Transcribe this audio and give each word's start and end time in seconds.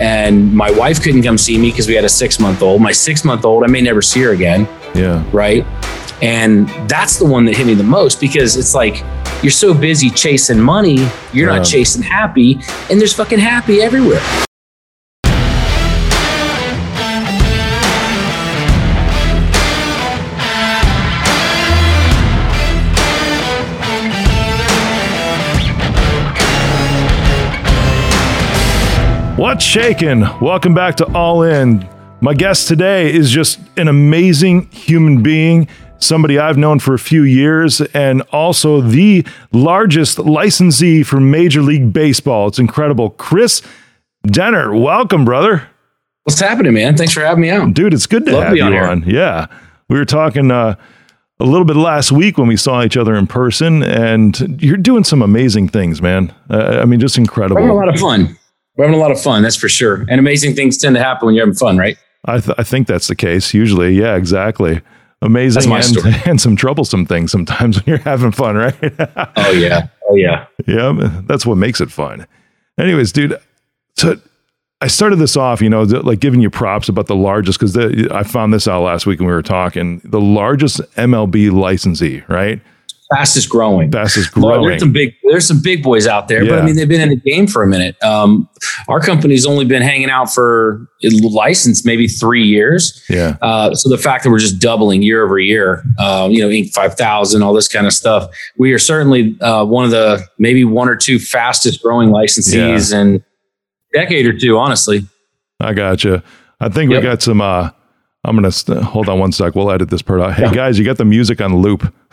and 0.00 0.52
my 0.54 0.70
wife 0.70 1.02
couldn't 1.02 1.22
come 1.22 1.38
see 1.38 1.58
me 1.58 1.70
because 1.70 1.88
we 1.88 1.94
had 1.94 2.04
a 2.04 2.08
six 2.08 2.38
month 2.38 2.62
old. 2.62 2.80
My 2.82 2.92
six 2.92 3.24
month 3.24 3.44
old, 3.44 3.64
I 3.64 3.66
may 3.66 3.80
never 3.80 4.02
see 4.02 4.20
her 4.22 4.30
again. 4.32 4.68
Yeah. 4.94 5.24
Right. 5.32 5.64
And 6.22 6.68
that's 6.88 7.18
the 7.18 7.24
one 7.26 7.44
that 7.44 7.56
hit 7.56 7.66
me 7.66 7.74
the 7.74 7.84
most 7.84 8.20
because 8.20 8.56
it's 8.56 8.74
like 8.74 9.04
you're 9.42 9.52
so 9.52 9.72
busy 9.72 10.10
chasing 10.10 10.58
money, 10.60 10.96
you're 11.32 11.48
Yeah. 11.50 11.58
not 11.58 11.64
chasing 11.64 12.02
happy, 12.02 12.60
and 12.90 12.98
there's 13.00 13.12
fucking 13.14 13.38
happy 13.38 13.80
everywhere. 13.80 14.20
What's 29.38 29.64
shaking? 29.64 30.22
Welcome 30.40 30.74
back 30.74 30.96
to 30.96 31.06
All 31.14 31.44
In. 31.44 31.88
My 32.20 32.34
guest 32.34 32.66
today 32.66 33.14
is 33.14 33.30
just 33.30 33.60
an 33.76 33.86
amazing 33.86 34.68
human 34.72 35.22
being, 35.22 35.68
somebody 35.98 36.40
I've 36.40 36.58
known 36.58 36.80
for 36.80 36.92
a 36.94 36.98
few 36.98 37.22
years, 37.22 37.80
and 37.80 38.22
also 38.32 38.80
the 38.80 39.24
largest 39.52 40.18
licensee 40.18 41.04
for 41.04 41.20
Major 41.20 41.62
League 41.62 41.92
Baseball. 41.92 42.48
It's 42.48 42.58
incredible. 42.58 43.10
Chris 43.10 43.62
Denner, 44.26 44.74
welcome, 44.74 45.24
brother. 45.24 45.68
What's 46.24 46.40
happening, 46.40 46.74
man? 46.74 46.96
Thanks 46.96 47.12
for 47.12 47.20
having 47.20 47.42
me 47.42 47.50
out. 47.50 47.72
Dude, 47.74 47.94
it's 47.94 48.08
good 48.08 48.26
to 48.26 48.32
Love 48.32 48.40
to 48.40 48.46
have 48.48 48.56
you 48.56 48.64
on 48.64 48.72
here. 48.72 48.84
on. 48.86 49.04
Yeah. 49.06 49.46
We 49.88 49.98
were 49.98 50.04
talking 50.04 50.50
uh, 50.50 50.74
a 51.38 51.44
little 51.44 51.64
bit 51.64 51.76
last 51.76 52.10
week 52.10 52.38
when 52.38 52.48
we 52.48 52.56
saw 52.56 52.82
each 52.82 52.96
other 52.96 53.14
in 53.14 53.28
person, 53.28 53.84
and 53.84 54.60
you're 54.60 54.76
doing 54.76 55.04
some 55.04 55.22
amazing 55.22 55.68
things, 55.68 56.02
man. 56.02 56.34
Uh, 56.50 56.80
I 56.82 56.86
mean, 56.86 56.98
just 56.98 57.16
incredible. 57.16 57.62
Having 57.62 57.70
a 57.70 57.74
lot 57.78 57.88
of 57.88 58.00
fun. 58.00 58.36
We're 58.78 58.84
having 58.84 58.98
a 58.98 59.02
lot 59.02 59.10
of 59.10 59.20
fun, 59.20 59.42
that's 59.42 59.56
for 59.56 59.68
sure. 59.68 60.06
And 60.08 60.20
amazing 60.20 60.54
things 60.54 60.78
tend 60.78 60.94
to 60.94 61.02
happen 61.02 61.26
when 61.26 61.34
you're 61.34 61.44
having 61.44 61.58
fun, 61.58 61.76
right? 61.76 61.98
I, 62.26 62.38
th- 62.38 62.56
I 62.58 62.62
think 62.62 62.86
that's 62.86 63.08
the 63.08 63.16
case 63.16 63.52
usually. 63.52 63.92
Yeah, 63.94 64.14
exactly. 64.14 64.80
Amazing 65.20 65.72
and, 65.72 66.06
and 66.26 66.40
some 66.40 66.54
troublesome 66.54 67.04
things 67.04 67.32
sometimes 67.32 67.76
when 67.76 67.96
you're 67.96 68.04
having 68.04 68.30
fun, 68.30 68.54
right? 68.54 68.74
Oh 69.36 69.50
yeah. 69.50 69.88
Oh 70.08 70.14
yeah. 70.14 70.46
yeah, 70.66 71.22
that's 71.26 71.44
what 71.44 71.56
makes 71.56 71.80
it 71.80 71.90
fun. 71.90 72.26
Anyways, 72.78 73.10
dude, 73.10 73.36
so 73.96 74.14
I 74.80 74.86
started 74.86 75.16
this 75.16 75.36
off, 75.36 75.60
you 75.60 75.68
know, 75.68 75.82
like 75.82 76.20
giving 76.20 76.40
you 76.40 76.48
props 76.48 76.88
about 76.88 77.08
the 77.08 77.16
largest 77.16 77.58
because 77.58 77.76
I 77.76 78.22
found 78.22 78.54
this 78.54 78.68
out 78.68 78.82
last 78.82 79.06
week 79.06 79.18
when 79.18 79.26
we 79.26 79.34
were 79.34 79.42
talking. 79.42 80.00
The 80.04 80.20
largest 80.20 80.80
MLB 80.94 81.50
licensee, 81.50 82.22
right? 82.28 82.60
Fastest 83.14 83.48
growing. 83.48 83.90
Fastest 83.90 84.36
Well, 84.36 84.52
growing. 84.56 84.68
there's 84.68 84.80
some 84.82 84.92
big 84.92 85.14
there's 85.30 85.46
some 85.46 85.62
big 85.62 85.82
boys 85.82 86.06
out 86.06 86.28
there, 86.28 86.42
yeah. 86.44 86.50
but 86.50 86.58
I 86.58 86.64
mean 86.66 86.76
they've 86.76 86.88
been 86.88 87.00
in 87.00 87.08
the 87.08 87.16
game 87.16 87.46
for 87.46 87.62
a 87.62 87.66
minute. 87.66 87.96
Um, 88.02 88.48
our 88.86 89.00
company's 89.00 89.46
only 89.46 89.64
been 89.64 89.80
hanging 89.82 90.10
out 90.10 90.30
for 90.32 90.86
license 91.02 91.84
maybe 91.86 92.06
three 92.06 92.44
years. 92.44 93.02
yeah. 93.08 93.36
Uh, 93.40 93.74
so 93.74 93.88
the 93.88 93.96
fact 93.96 94.24
that 94.24 94.30
we're 94.30 94.38
just 94.38 94.58
doubling 94.58 95.00
year 95.02 95.24
over 95.24 95.38
year, 95.38 95.82
uh, 95.98 96.28
you 96.30 96.40
know, 96.40 96.48
Inc. 96.50 96.72
5000, 96.74 97.40
all 97.42 97.54
this 97.54 97.68
kind 97.68 97.86
of 97.86 97.92
stuff, 97.94 98.28
we 98.58 98.72
are 98.72 98.78
certainly 98.78 99.36
uh, 99.40 99.64
one 99.64 99.84
of 99.86 99.90
the 99.90 100.22
maybe 100.38 100.64
one 100.64 100.88
or 100.88 100.96
two 100.96 101.18
fastest 101.18 101.82
growing 101.82 102.10
licensees 102.10 102.92
in 102.92 103.16
a 103.16 103.98
decade 103.98 104.26
or 104.26 104.38
two, 104.38 104.58
honestly. 104.58 105.00
I 105.60 105.72
gotcha. 105.72 106.22
I 106.60 106.68
think 106.68 106.88
we 106.90 106.96
Yep. 106.96 107.02
got 107.04 107.22
some. 107.22 107.40
uh 107.40 107.70
I'm 108.24 108.34
gonna 108.36 108.50
st- 108.52 108.82
hold 108.82 109.08
on 109.08 109.18
one 109.20 109.32
sec. 109.32 109.54
We'll 109.54 109.70
edit 109.70 109.88
this 109.90 110.02
part 110.02 110.20
out. 110.20 110.34
Hey 110.34 110.42
Yeah. 110.42 110.52
guys, 110.52 110.78
you 110.78 110.84
got 110.84 110.98
the 110.98 111.04
music 111.06 111.40
on 111.40 111.56
loop. 111.56 111.90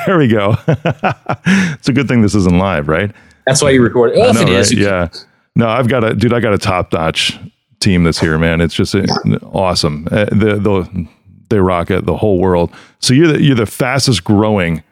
there 0.06 0.18
we 0.18 0.28
go. 0.28 0.56
it's 0.66 1.88
a 1.88 1.92
good 1.92 2.08
thing 2.08 2.22
this 2.22 2.34
isn't 2.34 2.58
live, 2.58 2.88
right? 2.88 3.10
That's 3.46 3.62
why 3.62 3.70
you 3.70 3.82
record 3.82 4.12
it. 4.12 4.18
Well, 4.18 4.34
know, 4.34 4.40
it 4.42 4.48
is, 4.48 4.74
right? 4.74 4.82
Yeah. 4.82 5.08
No, 5.56 5.68
I've 5.68 5.88
got 5.88 6.04
a 6.04 6.14
dude. 6.14 6.32
I 6.32 6.40
got 6.40 6.54
a 6.54 6.58
top 6.58 6.92
notch 6.92 7.38
team 7.80 8.04
that's 8.04 8.18
here, 8.18 8.38
man. 8.38 8.60
It's 8.60 8.74
just 8.74 8.94
uh, 8.94 9.04
awesome. 9.52 10.08
Uh, 10.10 10.24
the 10.26 10.56
the 10.56 11.08
they 11.50 11.58
rock 11.58 11.90
it 11.90 12.06
the 12.06 12.16
whole 12.16 12.38
world. 12.38 12.72
So 12.98 13.14
you're 13.14 13.28
the 13.28 13.42
you're 13.42 13.54
the 13.54 13.66
fastest 13.66 14.24
growing 14.24 14.82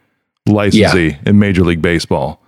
licensee 0.47 1.17
in 1.27 1.39
Major 1.39 1.65
League 1.65 1.83
Baseball. 1.83 2.41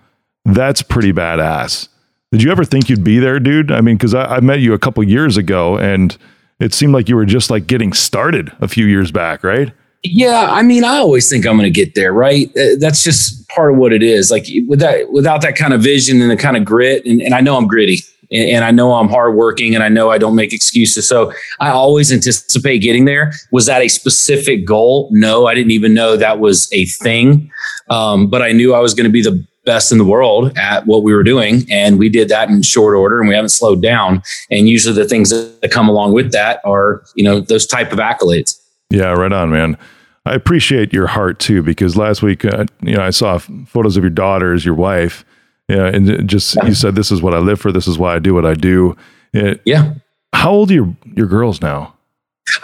That's 0.45 0.81
pretty 0.81 1.11
badass. 1.11 1.89
Did 2.31 2.43
you 2.43 2.51
ever 2.51 2.63
think 2.63 2.89
you'd 2.89 3.03
be 3.03 3.19
there, 3.19 3.39
dude? 3.39 3.71
I 3.71 3.81
mean, 3.81 3.97
because 3.97 4.13
I, 4.13 4.37
I 4.37 4.39
met 4.39 4.59
you 4.59 4.73
a 4.73 4.79
couple 4.79 5.03
years 5.03 5.37
ago, 5.37 5.77
and 5.77 6.15
it 6.59 6.73
seemed 6.73 6.93
like 6.93 7.09
you 7.09 7.15
were 7.15 7.25
just 7.25 7.49
like 7.49 7.67
getting 7.67 7.93
started 7.93 8.51
a 8.59 8.67
few 8.67 8.85
years 8.85 9.11
back, 9.11 9.43
right? 9.43 9.73
Yeah, 10.11 10.47
I 10.51 10.61
mean, 10.61 10.83
I 10.83 10.97
always 10.97 11.29
think 11.29 11.45
I'm 11.45 11.57
going 11.57 11.71
to 11.71 11.85
get 11.85 11.95
there, 11.95 12.13
right? 12.13 12.49
Uh, 12.57 12.75
that's 12.79 13.03
just 13.03 13.47
part 13.49 13.71
of 13.71 13.77
what 13.77 13.93
it 13.93 14.03
is. 14.03 14.31
Like 14.31 14.45
without 14.67 15.11
without 15.11 15.41
that 15.41 15.55
kind 15.55 15.73
of 15.73 15.81
vision 15.81 16.21
and 16.21 16.29
the 16.29 16.37
kind 16.37 16.57
of 16.57 16.65
grit, 16.65 17.05
and, 17.05 17.21
and 17.21 17.33
I 17.33 17.41
know 17.41 17.57
I'm 17.57 17.67
gritty, 17.67 17.99
and, 18.31 18.49
and 18.49 18.65
I 18.65 18.71
know 18.71 18.93
I'm 18.93 19.09
hardworking, 19.09 19.75
and 19.75 19.83
I 19.83 19.89
know 19.89 20.11
I 20.11 20.17
don't 20.17 20.35
make 20.35 20.53
excuses. 20.53 21.07
So 21.07 21.33
I 21.59 21.69
always 21.69 22.11
anticipate 22.11 22.79
getting 22.79 23.05
there. 23.05 23.33
Was 23.51 23.65
that 23.65 23.81
a 23.81 23.87
specific 23.87 24.65
goal? 24.65 25.09
No, 25.11 25.47
I 25.47 25.55
didn't 25.55 25.71
even 25.71 25.93
know 25.93 26.17
that 26.17 26.39
was 26.39 26.69
a 26.71 26.85
thing. 26.85 27.51
Um, 27.89 28.27
but 28.27 28.41
I 28.41 28.51
knew 28.51 28.73
I 28.73 28.79
was 28.79 28.93
going 28.93 29.05
to 29.05 29.11
be 29.11 29.21
the 29.21 29.45
best 29.65 29.91
in 29.91 29.97
the 29.97 30.05
world 30.05 30.55
at 30.57 30.85
what 30.85 31.03
we 31.03 31.13
were 31.13 31.23
doing, 31.23 31.65
and 31.69 31.97
we 31.97 32.09
did 32.09 32.29
that 32.29 32.49
in 32.49 32.61
short 32.61 32.95
order, 32.95 33.19
and 33.19 33.27
we 33.27 33.35
haven't 33.35 33.49
slowed 33.49 33.81
down. 33.81 34.21
And 34.51 34.69
usually, 34.69 34.95
the 34.95 35.07
things 35.07 35.29
that 35.29 35.71
come 35.71 35.89
along 35.89 36.13
with 36.13 36.31
that 36.31 36.61
are, 36.63 37.03
you 37.15 37.23
know, 37.23 37.39
those 37.39 37.65
type 37.65 37.91
of 37.91 37.99
accolades. 37.99 38.61
Yeah, 38.89 39.11
right 39.13 39.33
on, 39.33 39.49
man. 39.49 39.77
I 40.25 40.33
appreciate 40.33 40.91
your 40.93 41.07
heart 41.07 41.39
too, 41.39 41.61
because 41.61 41.95
last 41.95 42.21
week, 42.23 42.45
uh, 42.45 42.65
you 42.81 42.95
know, 42.95 43.03
I 43.03 43.11
saw 43.11 43.35
f- 43.35 43.49
photos 43.67 43.95
of 43.97 44.03
your 44.03 44.09
daughters, 44.09 44.65
your 44.65 44.73
wife, 44.75 45.23
yeah, 45.69 45.85
and 45.87 46.09
it 46.09 46.25
just 46.27 46.55
you 46.65 46.73
said 46.73 46.95
this 46.95 47.11
is 47.11 47.21
what 47.21 47.33
I 47.33 47.39
live 47.39 47.59
for. 47.59 47.71
This 47.71 47.87
is 47.87 47.97
why 47.97 48.15
I 48.15 48.19
do 48.19 48.33
what 48.33 48.45
I 48.45 48.53
do. 48.55 48.95
Yeah. 49.33 49.53
Yeah. 49.65 49.93
How 50.33 50.51
old 50.51 50.71
are 50.71 50.73
your 50.75 50.95
your 51.15 51.27
girls 51.27 51.61
now? 51.61 51.93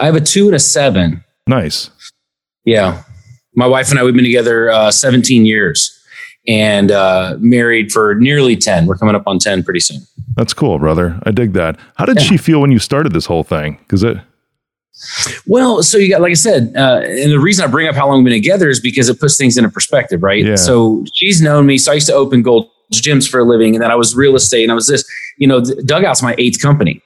I 0.00 0.06
have 0.06 0.14
a 0.16 0.20
two 0.20 0.46
and 0.46 0.54
a 0.54 0.58
seven. 0.58 1.24
Nice. 1.46 1.90
Yeah. 2.64 3.02
My 3.54 3.66
wife 3.66 3.90
and 3.90 3.98
I, 3.98 4.04
we've 4.04 4.14
been 4.14 4.24
together 4.24 4.70
uh, 4.70 4.90
17 4.90 5.44
years 5.44 5.98
and 6.48 6.90
uh, 6.90 7.36
married 7.38 7.92
for 7.92 8.14
nearly 8.14 8.56
10. 8.56 8.86
We're 8.86 8.96
coming 8.96 9.14
up 9.14 9.24
on 9.26 9.38
10 9.38 9.62
pretty 9.64 9.80
soon. 9.80 10.00
That's 10.36 10.54
cool, 10.54 10.78
brother. 10.78 11.20
I 11.24 11.32
dig 11.32 11.52
that. 11.52 11.78
How 11.96 12.04
did 12.06 12.16
Yeah. 12.18 12.22
she 12.22 12.36
feel 12.36 12.60
when 12.60 12.70
you 12.72 12.78
started 12.78 13.12
this 13.12 13.26
whole 13.26 13.42
thing? 13.44 13.76
Because 13.78 14.02
it, 14.04 14.16
Well, 15.46 15.82
so 15.82 15.98
you 15.98 16.10
got, 16.10 16.20
like 16.20 16.30
I 16.30 16.34
said, 16.34 16.72
uh, 16.76 17.00
and 17.02 17.32
the 17.32 17.40
reason 17.40 17.64
I 17.64 17.68
bring 17.68 17.88
up 17.88 17.94
how 17.94 18.06
long 18.06 18.18
we've 18.18 18.32
been 18.32 18.42
together 18.42 18.68
is 18.68 18.78
because 18.78 19.08
it 19.08 19.18
puts 19.18 19.36
things 19.36 19.56
into 19.56 19.70
perspective, 19.70 20.22
right? 20.22 20.44
Yeah. 20.44 20.54
So 20.54 21.04
she's 21.14 21.40
known 21.40 21.66
me. 21.66 21.78
So 21.78 21.92
I 21.92 21.94
used 21.94 22.06
to 22.06 22.14
open 22.14 22.42
gold 22.42 22.70
gyms 22.92 23.28
for 23.28 23.40
a 23.40 23.44
living, 23.44 23.74
and 23.74 23.82
then 23.82 23.90
I 23.90 23.94
was 23.94 24.14
real 24.14 24.36
estate, 24.36 24.62
and 24.62 24.72
I 24.72 24.74
was 24.74 24.86
this, 24.86 25.04
you 25.38 25.46
know, 25.46 25.60
Dugout's 25.60 26.22
my 26.22 26.34
eighth 26.38 26.60
company. 26.60 27.00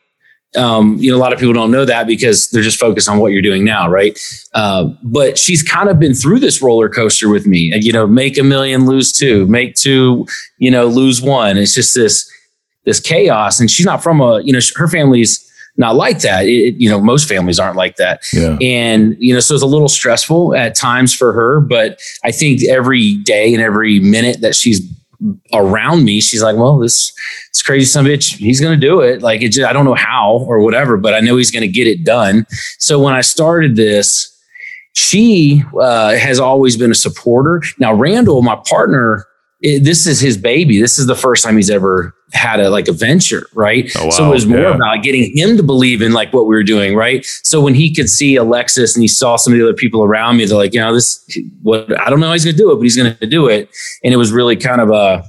Um, 0.57 0.97
you 0.99 1.11
know, 1.11 1.17
a 1.17 1.21
lot 1.21 1.33
of 1.33 1.39
people 1.39 1.53
don't 1.53 1.71
know 1.71 1.85
that 1.85 2.07
because 2.07 2.49
they're 2.51 2.63
just 2.63 2.79
focused 2.79 3.09
on 3.09 3.19
what 3.19 3.33
you're 3.33 3.43
doing 3.43 3.65
now, 3.65 3.91
right? 3.91 4.19
Uh, 4.55 4.89
but 5.03 5.39
she's 5.39 5.63
kind 5.63 5.89
of 5.89 5.99
been 5.99 6.15
through 6.15 6.39
this 6.39 6.63
roller 6.63 6.89
coaster 6.89 7.29
with 7.29 7.47
me. 7.47 7.73
You 7.81 7.93
know, 7.93 8.07
make 8.07 8.39
a 8.39 8.43
million, 8.43 8.87
lose 8.87 9.13
two, 9.13 9.47
make 9.47 9.75
two, 9.75 10.27
you 10.59 10.71
know, 10.71 10.87
lose 10.87 11.21
one. 11.21 11.59
It's 11.59 11.75
just 11.75 11.95
this 11.95 12.31
this 12.85 13.01
chaos, 13.01 13.61
and 13.61 13.71
she's 13.71 13.85
not 13.85 14.03
from 14.03 14.21
a, 14.21 14.41
you 14.43 14.53
know, 14.53 14.61
her 14.77 14.89
family's 14.89 15.46
not 15.77 15.95
like 15.95 16.21
that. 16.21 16.47
It, 16.47 16.77
you 16.77 16.89
know, 16.89 17.01
most 17.01 17.29
families 17.29 17.59
aren't 17.59 17.77
like 17.77 17.97
that. 17.97 18.23
yeah, 18.33 18.57
And, 18.61 19.17
you 19.19 19.35
know, 19.35 19.41
so 19.41 19.55
it's 19.55 19.63
a 19.63 19.67
little 19.67 19.89
stressful 19.89 20.55
at 20.55 20.75
times 20.75 21.15
for 21.15 21.33
her, 21.33 21.61
but 21.61 22.01
I 22.25 22.33
think 22.33 22.65
every 22.65 23.17
day 23.17 23.53
and 23.53 23.63
every 23.63 24.01
minute 24.01 24.41
that 24.41 24.55
she's 24.55 24.81
around 25.53 26.05
me, 26.05 26.21
she's 26.21 26.43
like, 26.43 26.57
well, 26.57 26.79
this, 26.79 27.13
this 27.53 27.63
crazy 27.63 27.87
son 27.87 28.07
of 28.07 28.13
a 28.13 28.15
bitch, 28.17 28.37
he's 28.37 28.61
going 28.61 28.79
to 28.79 28.87
do 28.87 29.01
it. 29.01 29.23
Like, 29.23 29.43
it 29.43 29.51
just, 29.51 29.69
I 29.69 29.73
don't 29.73 29.85
know 29.85 29.95
how 29.95 30.45
or 30.47 30.61
whatever, 30.61 30.97
but 30.97 31.15
I 31.15 31.21
know 31.21 31.37
he's 31.37 31.51
going 31.51 31.63
to 31.63 31.69
get 31.69 31.87
it 31.87 32.05
done. 32.05 32.47
So 32.79 33.01
when 33.01 33.15
I 33.15 33.21
started 33.21 33.77
this, 33.77 34.33
she 34.95 35.63
uh, 35.79 36.17
has 36.17 36.41
always 36.41 36.77
been 36.77 36.91
a 36.91 36.95
supporter. 36.95 37.63
Now, 37.79 37.93
Randall, 37.93 38.41
my 38.41 38.57
partner, 38.67 39.27
it, 39.67 39.85
this 39.85 40.07
is 40.07 40.21
his 40.21 40.37
baby. 40.37 40.81
This 40.81 40.99
is 40.99 41.07
the 41.07 41.17
first 41.17 41.43
time 41.45 41.57
he's 41.57 41.71
ever 41.71 42.15
had 42.33 42.61
a 42.61 42.71
like 42.71 42.87
a 42.89 42.93
venture, 42.93 43.47
right? 43.55 43.91
Oh, 43.97 44.11
So 44.11 44.27
it 44.27 44.31
was 44.31 44.47
more 44.47 44.61
Yeah. 44.61 44.75
about 44.75 45.03
getting 45.03 45.37
him 45.37 45.57
to 45.57 45.63
believe 45.63 46.03
in 46.03 46.13
like 46.13 46.33
what 46.33 46.47
we 46.47 46.55
were 46.55 46.63
doing, 46.63 46.95
right? 46.95 47.25
So 47.43 47.61
when 47.61 47.75
he 47.75 47.93
could 47.95 48.09
see 48.09 48.37
Alexis 48.37 48.95
and 48.95 49.03
he 49.03 49.09
saw 49.09 49.37
some 49.37 49.53
of 49.53 49.59
the 49.59 49.65
other 49.65 49.75
people 49.75 50.05
around 50.05 50.37
me, 50.37 50.45
they're 50.45 50.57
like, 50.57 50.75
you 50.75 50.81
know, 50.81 50.95
this 50.95 51.21
what 51.63 51.99
I 52.01 52.09
don't 52.11 52.21
know 52.21 52.29
how 52.29 52.33
he's 52.35 52.45
to 52.45 52.53
do 52.53 52.71
it, 52.71 52.77
but 52.77 52.83
he's 52.83 52.97
to 52.97 53.27
do 53.27 53.49
it. 53.49 53.69
And 54.05 54.15
it 54.15 54.17
was 54.17 54.31
really 54.33 54.57
kind 54.57 54.81
of 54.81 54.91
a 54.91 55.25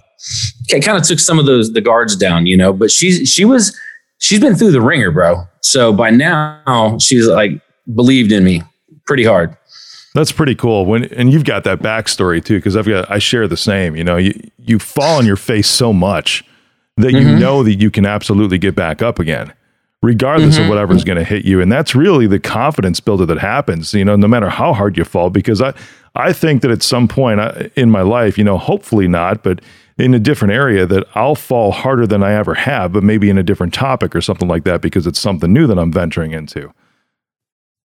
it 0.70 0.84
kind 0.84 0.98
of 0.98 1.04
took 1.04 1.20
some 1.20 1.40
of 1.40 1.46
those 1.46 1.74
the 1.74 1.82
guards 1.82 2.16
down, 2.16 2.46
you 2.46 2.58
know. 2.58 2.74
But 2.74 2.92
she's 2.92 3.30
she 3.30 3.46
was 3.46 3.78
she's 4.20 4.40
been 4.40 4.56
through 4.56 4.72
the 4.72 4.82
ringer, 4.82 5.12
bro. 5.12 5.44
So 5.62 5.94
by 5.94 6.10
now 6.12 6.98
she's 7.00 7.28
like 7.28 7.60
believed 7.96 8.32
in 8.32 8.44
me 8.44 8.64
pretty 9.06 9.24
hard. 9.24 9.56
That's 10.18 10.32
pretty 10.32 10.56
cool. 10.56 10.86
When 10.86 11.06
and 11.06 11.32
you've 11.32 11.46
got 11.46 11.64
that 11.66 11.80
backstory 11.80 12.44
too, 12.44 12.58
because 12.58 12.76
I've 12.76 12.88
got 12.88 13.10
I 13.10 13.20
share 13.20 13.48
the 13.48 13.58
same. 13.58 13.96
You 13.96 14.04
know, 14.04 14.18
you 14.18 14.34
you 14.58 14.80
fall 14.80 15.18
on 15.18 15.26
your 15.26 15.36
face 15.38 15.68
so 15.68 15.94
much 15.94 16.44
that 16.98 17.14
you 17.14 17.20
Mhm. 17.26 17.40
know 17.40 17.64
that 17.64 17.76
you 17.76 17.92
can 17.92 18.06
absolutely 18.06 18.58
get 18.58 18.76
back 18.76 19.02
up 19.02 19.20
again, 19.20 19.54
regardless 20.02 20.58
of 20.58 20.66
Mhm. 20.66 20.70
whatever's 20.70 21.04
going 21.04 21.18
to 21.20 21.24
hit 21.24 21.46
you. 21.46 21.62
And 21.62 21.72
that's 21.72 21.94
really 21.96 22.26
the 22.28 22.40
confidence 22.40 23.00
builder 23.00 23.26
that 23.28 23.38
happens. 23.38 23.94
You 23.94 24.04
know, 24.04 24.16
no 24.16 24.28
matter 24.28 24.50
how 24.50 24.74
hard 24.74 24.98
you 24.98 25.04
fall, 25.04 25.30
because 25.30 25.62
I 25.62 25.74
I 26.16 26.34
think 26.34 26.64
that 26.64 26.72
at 26.72 26.82
some 26.82 27.08
point 27.08 27.40
in 27.76 27.92
my 27.92 28.02
life, 28.02 28.38
you 28.40 28.44
know, 28.44 28.58
hopefully 28.58 29.08
not, 29.08 29.44
but 29.44 29.62
in 30.00 30.14
a 30.16 30.20
different 30.20 30.54
area 30.54 30.86
that 30.88 31.06
I'll 31.16 31.36
fall 31.36 31.72
harder 31.72 32.08
than 32.08 32.24
I 32.24 32.34
ever 32.34 32.56
have, 32.56 32.92
but 32.94 33.04
maybe 33.04 33.30
in 33.30 33.38
a 33.38 33.44
different 33.44 33.74
topic 33.74 34.16
or 34.16 34.22
something 34.22 34.48
like 34.48 34.64
that 34.64 34.82
because 34.82 35.06
it's 35.08 35.20
something 35.20 35.52
new 35.54 35.68
that 35.68 35.78
I'm 35.78 35.92
venturing 35.92 36.32
into. 36.32 36.72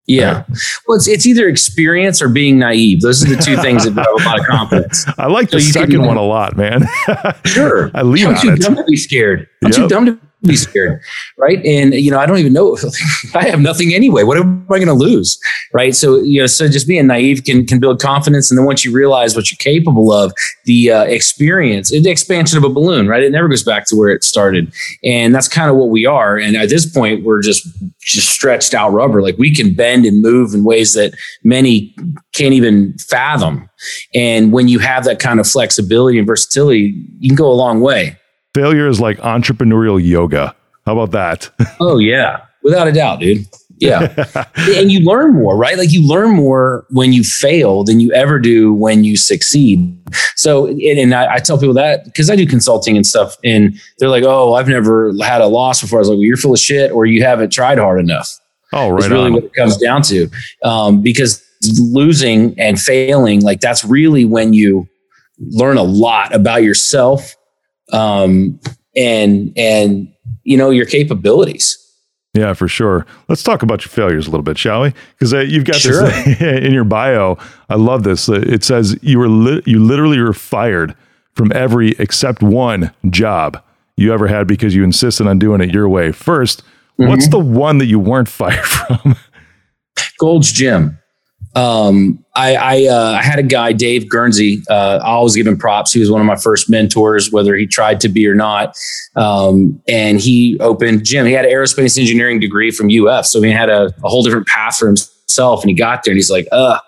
Yeah. 0.06 0.44
Well, 0.86 0.96
it's, 0.96 1.06
it's 1.06 1.26
either 1.26 1.48
experience 1.48 2.20
or 2.20 2.28
being 2.28 2.58
naive. 2.58 3.02
Those 3.02 3.24
are 3.24 3.34
the 3.34 3.40
two 3.40 3.56
things 3.58 3.84
that 3.84 3.94
have 3.94 4.06
a 4.06 4.28
lot 4.28 4.40
of 4.40 4.46
confidence. 4.46 5.06
I 5.18 5.28
like 5.28 5.50
so 5.50 5.58
the 5.58 5.62
second 5.62 5.92
can, 5.92 6.06
one 6.06 6.16
a 6.16 6.22
lot, 6.22 6.56
man. 6.56 6.82
sure. 7.44 7.90
I 7.94 8.00
on 8.00 8.36
too 8.36 8.50
it. 8.50 8.60
dumb 8.60 8.74
to 8.76 8.84
be 8.84 8.96
scared. 8.96 9.48
I'm 9.62 9.70
yep. 9.70 9.76
too 9.76 9.88
dumb 9.88 10.06
to 10.06 10.18
be 10.42 10.56
scared, 10.56 11.00
right? 11.38 11.64
And 11.64 11.94
you 11.94 12.10
know, 12.10 12.18
I 12.18 12.26
don't 12.26 12.38
even 12.38 12.52
know. 12.52 12.76
I 13.34 13.48
have 13.48 13.60
nothing 13.60 13.94
anyway. 13.94 14.24
What 14.24 14.38
am 14.38 14.66
I 14.70 14.78
going 14.78 14.86
to 14.86 14.92
lose, 14.92 15.38
right? 15.72 15.94
So 15.94 16.18
you 16.18 16.40
know, 16.40 16.46
so 16.46 16.68
just 16.68 16.88
being 16.88 17.06
naive 17.06 17.44
can 17.44 17.66
can 17.66 17.78
build 17.78 18.00
confidence, 18.00 18.50
and 18.50 18.58
then 18.58 18.66
once 18.66 18.84
you 18.84 18.92
realize 18.92 19.36
what 19.36 19.50
you're 19.50 19.58
capable 19.58 20.12
of, 20.12 20.32
the 20.64 20.90
uh, 20.90 21.04
experience, 21.04 21.90
the 21.90 22.10
expansion 22.10 22.58
of 22.58 22.64
a 22.64 22.68
balloon, 22.68 23.06
right? 23.06 23.22
It 23.22 23.30
never 23.30 23.48
goes 23.48 23.62
back 23.62 23.86
to 23.86 23.96
where 23.96 24.10
it 24.10 24.24
started, 24.24 24.72
and 25.04 25.34
that's 25.34 25.48
kind 25.48 25.70
of 25.70 25.76
what 25.76 25.90
we 25.90 26.06
are. 26.06 26.36
And 26.36 26.56
at 26.56 26.68
this 26.68 26.86
point, 26.86 27.24
we're 27.24 27.42
just 27.42 27.66
just 28.00 28.28
stretched 28.30 28.74
out 28.74 28.92
rubber. 28.92 29.22
Like 29.22 29.38
we 29.38 29.54
can 29.54 29.74
bend 29.74 30.06
and 30.06 30.22
move 30.22 30.54
in 30.54 30.64
ways 30.64 30.94
that 30.94 31.14
many 31.44 31.94
can't 32.32 32.54
even 32.54 32.96
fathom. 32.98 33.68
And 34.14 34.52
when 34.52 34.68
you 34.68 34.78
have 34.80 35.04
that 35.04 35.18
kind 35.18 35.40
of 35.40 35.46
flexibility 35.46 36.18
and 36.18 36.26
versatility, 36.26 36.94
you 37.18 37.28
can 37.28 37.36
go 37.36 37.50
a 37.50 37.54
long 37.54 37.80
way 37.80 38.16
failure 38.54 38.88
is 38.88 39.00
like 39.00 39.18
entrepreneurial 39.18 40.02
yoga. 40.02 40.54
How 40.86 40.98
about 40.98 41.12
that? 41.12 41.50
oh 41.80 41.98
yeah, 41.98 42.42
without 42.62 42.88
a 42.88 42.92
doubt, 42.92 43.20
dude. 43.20 43.46
Yeah. 43.78 44.14
and 44.54 44.92
you 44.92 45.00
learn 45.00 45.34
more, 45.34 45.56
right? 45.56 45.76
Like 45.76 45.92
you 45.92 46.06
learn 46.06 46.36
more 46.36 46.86
when 46.90 47.12
you 47.12 47.24
fail 47.24 47.82
than 47.82 47.98
you 47.98 48.12
ever 48.12 48.38
do 48.38 48.72
when 48.72 49.02
you 49.02 49.16
succeed. 49.16 49.98
So, 50.36 50.68
and, 50.68 50.80
and 50.80 51.14
I, 51.14 51.34
I, 51.34 51.38
tell 51.38 51.58
people 51.58 51.74
that 51.74 52.04
because 52.04 52.30
I 52.30 52.36
do 52.36 52.46
consulting 52.46 52.96
and 52.96 53.04
stuff, 53.04 53.36
and 53.42 53.76
they're 53.98 54.08
like, 54.08 54.22
"Oh, 54.24 54.54
I've 54.54 54.68
never 54.68 55.12
had 55.22 55.40
a 55.40 55.46
loss 55.46 55.80
before." 55.80 55.98
I 55.98 56.00
was 56.00 56.08
like, 56.08 56.16
"Well, 56.16 56.24
you're 56.24 56.36
full 56.36 56.52
of 56.52 56.60
shit, 56.60 56.92
or 56.92 57.06
you 57.06 57.24
haven't 57.24 57.50
tried 57.50 57.78
hard 57.78 57.98
enough." 57.98 58.38
Oh, 58.72 58.90
right. 58.90 59.00
That's 59.00 59.10
really 59.10 59.26
on. 59.26 59.32
what 59.32 59.44
it 59.44 59.54
comes 59.54 59.76
down 59.78 60.02
to, 60.02 60.28
um, 60.62 61.02
because 61.02 61.44
losing 61.80 62.58
and 62.60 62.80
failing, 62.80 63.40
like 63.40 63.60
that's 63.60 63.84
really 63.84 64.24
when 64.24 64.52
you 64.52 64.86
learn 65.38 65.76
a 65.76 65.82
lot 65.82 66.32
about 66.32 66.62
yourself 66.62 67.34
um, 67.92 68.58
and 68.96 69.52
and 69.56 70.12
you 70.44 70.56
know 70.56 70.70
your 70.70 70.86
capabilities. 70.86 71.78
Yeah, 72.34 72.54
for 72.54 72.66
sure. 72.66 73.04
Let's 73.28 73.42
talk 73.42 73.62
about 73.62 73.84
your 73.84 73.90
failures 73.90 74.26
a 74.26 74.30
little 74.30 74.44
bit, 74.44 74.56
shall 74.56 74.82
we? 74.82 74.94
Because 75.12 75.34
uh, 75.34 75.40
you've 75.40 75.66
got 75.66 75.76
sure. 75.76 76.08
this 76.08 76.40
in 76.64 76.72
your 76.72 76.84
bio. 76.84 77.36
I 77.68 77.74
love 77.74 78.04
this. 78.04 78.28
Uh, 78.28 78.42
it 78.46 78.64
says 78.64 78.98
you 79.02 79.18
were 79.18 79.28
li- 79.28 79.62
you 79.66 79.78
literally 79.78 80.18
were 80.18 80.32
fired 80.32 80.96
from 81.34 81.52
every 81.52 81.90
except 81.98 82.42
one 82.42 82.92
job 83.10 83.62
you 83.96 84.12
ever 84.14 84.28
had 84.28 84.46
because 84.46 84.74
you 84.74 84.82
insisted 84.82 85.26
on 85.26 85.38
doing 85.38 85.60
it 85.60 85.72
your 85.72 85.88
way. 85.88 86.08
1st 86.08 86.62
mm-hmm. 86.62 87.08
what's 87.08 87.28
the 87.28 87.38
one 87.38 87.78
that 87.78 87.86
you 87.86 87.98
weren't 87.98 88.28
fired 88.28 88.64
from? 88.64 89.16
Gold's 90.18 90.52
Gym 90.52 90.98
um, 91.54 92.24
I 92.34 92.54
I, 92.54 92.86
uh, 92.86 93.18
I, 93.18 93.22
had 93.22 93.38
a 93.38 93.42
guy, 93.42 93.72
Dave 93.72 94.08
Guernsey. 94.08 94.62
Uh, 94.70 95.00
I 95.02 95.08
always 95.08 95.36
give 95.36 95.46
him 95.46 95.58
props. 95.58 95.92
He 95.92 96.00
was 96.00 96.10
one 96.10 96.20
of 96.20 96.26
my 96.26 96.36
first 96.36 96.70
mentors, 96.70 97.30
whether 97.30 97.54
he 97.54 97.66
tried 97.66 98.00
to 98.00 98.08
be 98.08 98.26
or 98.26 98.34
not. 98.34 98.76
Um, 99.16 99.82
and 99.86 100.18
he 100.18 100.56
opened 100.60 101.04
gym. 101.04 101.26
He 101.26 101.32
had 101.32 101.44
an 101.44 101.50
aerospace 101.50 101.98
engineering 101.98 102.40
degree 102.40 102.70
from 102.70 102.88
UF, 102.88 103.26
so 103.26 103.42
he 103.42 103.50
had 103.50 103.68
a, 103.68 103.92
a 104.02 104.08
whole 104.08 104.22
different 104.22 104.46
path 104.46 104.78
for 104.78 104.86
himself. 104.86 105.62
And 105.62 105.68
he 105.68 105.74
got 105.74 106.04
there, 106.04 106.12
and 106.12 106.16
he's 106.16 106.30
like, 106.30 106.46
"Uh, 106.52 106.78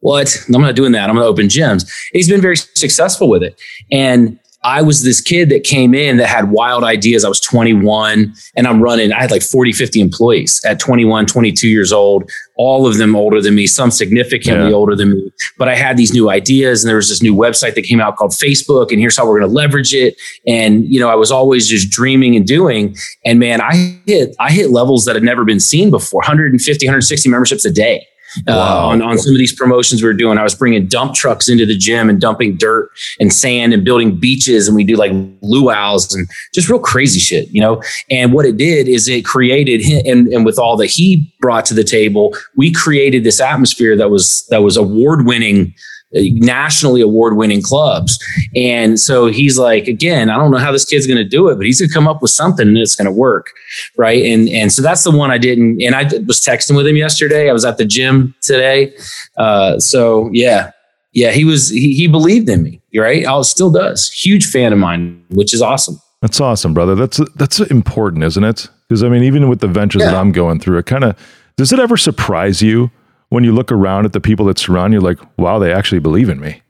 what? 0.00 0.34
I'm 0.54 0.62
not 0.62 0.74
doing 0.74 0.92
that. 0.92 1.10
I'm 1.10 1.16
going 1.16 1.24
to 1.24 1.28
open 1.28 1.48
gyms." 1.48 1.90
He's 2.12 2.28
been 2.28 2.40
very 2.40 2.56
successful 2.56 3.28
with 3.28 3.42
it. 3.42 3.60
And 3.92 4.38
I 4.64 4.82
was 4.82 5.04
this 5.04 5.20
kid 5.20 5.50
that 5.50 5.62
came 5.62 5.94
in 5.94 6.16
that 6.16 6.26
had 6.26 6.50
wild 6.50 6.82
ideas. 6.82 7.24
I 7.24 7.28
was 7.28 7.40
21 7.40 8.34
and 8.56 8.66
I'm 8.66 8.82
running, 8.82 9.12
I 9.12 9.20
had 9.20 9.30
like 9.30 9.42
40, 9.42 9.72
50 9.72 10.00
employees 10.00 10.60
at 10.64 10.80
21, 10.80 11.26
22 11.26 11.68
years 11.68 11.92
old, 11.92 12.28
all 12.56 12.86
of 12.86 12.98
them 12.98 13.14
older 13.14 13.40
than 13.40 13.54
me, 13.54 13.68
some 13.68 13.92
significantly 13.92 14.70
yeah. 14.70 14.74
older 14.74 14.96
than 14.96 15.10
me. 15.12 15.32
But 15.58 15.68
I 15.68 15.76
had 15.76 15.96
these 15.96 16.12
new 16.12 16.28
ideas 16.28 16.82
and 16.82 16.88
there 16.88 16.96
was 16.96 17.08
this 17.08 17.22
new 17.22 17.34
website 17.34 17.76
that 17.76 17.82
came 17.82 18.00
out 18.00 18.16
called 18.16 18.32
Facebook 18.32 18.90
and 18.90 18.98
here's 18.98 19.16
how 19.16 19.26
we're 19.26 19.38
going 19.38 19.48
to 19.48 19.54
leverage 19.54 19.94
it. 19.94 20.16
And, 20.44 20.92
you 20.92 20.98
know, 20.98 21.08
I 21.08 21.14
was 21.14 21.30
always 21.30 21.68
just 21.68 21.88
dreaming 21.90 22.34
and 22.34 22.44
doing. 22.44 22.96
And 23.24 23.38
man, 23.38 23.60
I 23.60 24.00
hit, 24.06 24.34
I 24.40 24.50
hit 24.50 24.70
levels 24.70 25.04
that 25.04 25.14
had 25.14 25.22
never 25.22 25.44
been 25.44 25.60
seen 25.60 25.90
before 25.90 26.18
150, 26.18 26.84
160 26.84 27.28
memberships 27.28 27.64
a 27.64 27.70
day 27.70 28.06
uh, 28.46 28.52
wow. 28.52 28.88
on, 28.88 29.02
on 29.02 29.18
some 29.18 29.32
of 29.32 29.38
these 29.38 29.54
promotions 29.54 30.02
we 30.02 30.08
were 30.08 30.14
doing. 30.14 30.38
I 30.38 30.42
was 30.42 30.54
bringing 30.54 30.86
dump 30.86 31.14
trucks 31.14 31.48
into 31.48 31.66
the 31.66 31.76
gym 31.76 32.08
and 32.08 32.20
dumping 32.20 32.56
dirt 32.56 32.90
and 33.20 33.32
sand 33.32 33.72
and 33.72 33.84
building 33.84 34.18
beaches. 34.18 34.68
And 34.68 34.76
we 34.76 34.84
do 34.84 34.96
like 34.96 35.12
luau's 35.42 36.14
and 36.14 36.28
just 36.54 36.68
real 36.68 36.78
crazy 36.78 37.20
shit, 37.20 37.48
you 37.48 37.60
know? 37.60 37.82
And 38.10 38.32
what 38.32 38.46
it 38.46 38.56
did 38.56 38.88
is 38.88 39.08
it 39.08 39.24
created 39.24 39.80
him, 39.80 40.02
and, 40.06 40.28
and 40.28 40.44
with 40.44 40.58
all 40.58 40.76
that 40.76 40.86
he 40.86 41.32
brought 41.40 41.64
to 41.66 41.74
the 41.74 41.84
table, 41.84 42.36
we 42.56 42.72
created 42.72 43.24
this 43.24 43.40
atmosphere 43.40 43.96
that 43.96 44.10
was, 44.10 44.46
that 44.50 44.62
was 44.62 44.76
award 44.76 45.26
winning 45.26 45.74
nationally 46.12 47.02
award 47.02 47.36
winning 47.36 47.60
clubs. 47.60 48.18
And 48.56 48.98
so 48.98 49.26
he's 49.26 49.58
like, 49.58 49.88
again, 49.88 50.30
I 50.30 50.36
don't 50.36 50.50
know 50.50 50.58
how 50.58 50.72
this 50.72 50.84
kid's 50.84 51.06
going 51.06 51.18
to 51.18 51.24
do 51.28 51.48
it, 51.48 51.56
but 51.56 51.66
he's 51.66 51.80
going 51.80 51.88
to 51.88 51.94
come 51.94 52.08
up 52.08 52.22
with 52.22 52.30
something 52.30 52.66
and 52.66 52.78
it's 52.78 52.96
going 52.96 53.04
to 53.06 53.12
work. 53.12 53.50
Right. 53.96 54.24
And, 54.24 54.48
and 54.48 54.72
so 54.72 54.80
that's 54.80 55.04
the 55.04 55.10
one 55.10 55.30
I 55.30 55.36
didn't, 55.36 55.82
and 55.82 55.94
I 55.94 56.04
was 56.26 56.40
texting 56.40 56.76
with 56.76 56.86
him 56.86 56.96
yesterday. 56.96 57.50
I 57.50 57.52
was 57.52 57.64
at 57.64 57.76
the 57.76 57.84
gym 57.84 58.34
today. 58.40 58.94
Uh, 59.36 59.78
so 59.78 60.30
yeah, 60.32 60.70
yeah, 61.12 61.30
he 61.32 61.44
was, 61.44 61.68
he, 61.68 61.94
he 61.94 62.06
believed 62.06 62.48
in 62.48 62.62
me. 62.62 62.80
Right. 62.96 63.26
I 63.26 63.42
still 63.42 63.70
does. 63.70 64.08
Huge 64.08 64.46
fan 64.46 64.72
of 64.72 64.78
mine, 64.78 65.22
which 65.30 65.52
is 65.52 65.60
awesome. 65.60 66.00
That's 66.22 66.40
awesome, 66.40 66.72
brother. 66.72 66.94
That's, 66.94 67.20
that's 67.36 67.60
important, 67.60 68.24
isn't 68.24 68.42
it? 68.42 68.68
Because 68.88 69.02
I 69.02 69.10
mean, 69.10 69.22
even 69.24 69.48
with 69.48 69.60
the 69.60 69.68
ventures 69.68 70.00
yeah. 70.00 70.12
that 70.12 70.16
I'm 70.16 70.32
going 70.32 70.58
through, 70.58 70.78
it 70.78 70.86
kind 70.86 71.04
of, 71.04 71.16
does 71.56 71.72
it 71.72 71.78
ever 71.78 71.96
surprise 71.96 72.62
you 72.62 72.90
when 73.30 73.44
you 73.44 73.52
look 73.52 73.70
around 73.70 74.04
at 74.04 74.12
the 74.12 74.20
people 74.20 74.46
that 74.46 74.58
surround 74.58 74.92
you, 74.92 75.00
like, 75.00 75.18
wow, 75.38 75.58
they 75.58 75.72
actually 75.72 75.98
believe 75.98 76.28
in 76.28 76.40
me. 76.40 76.62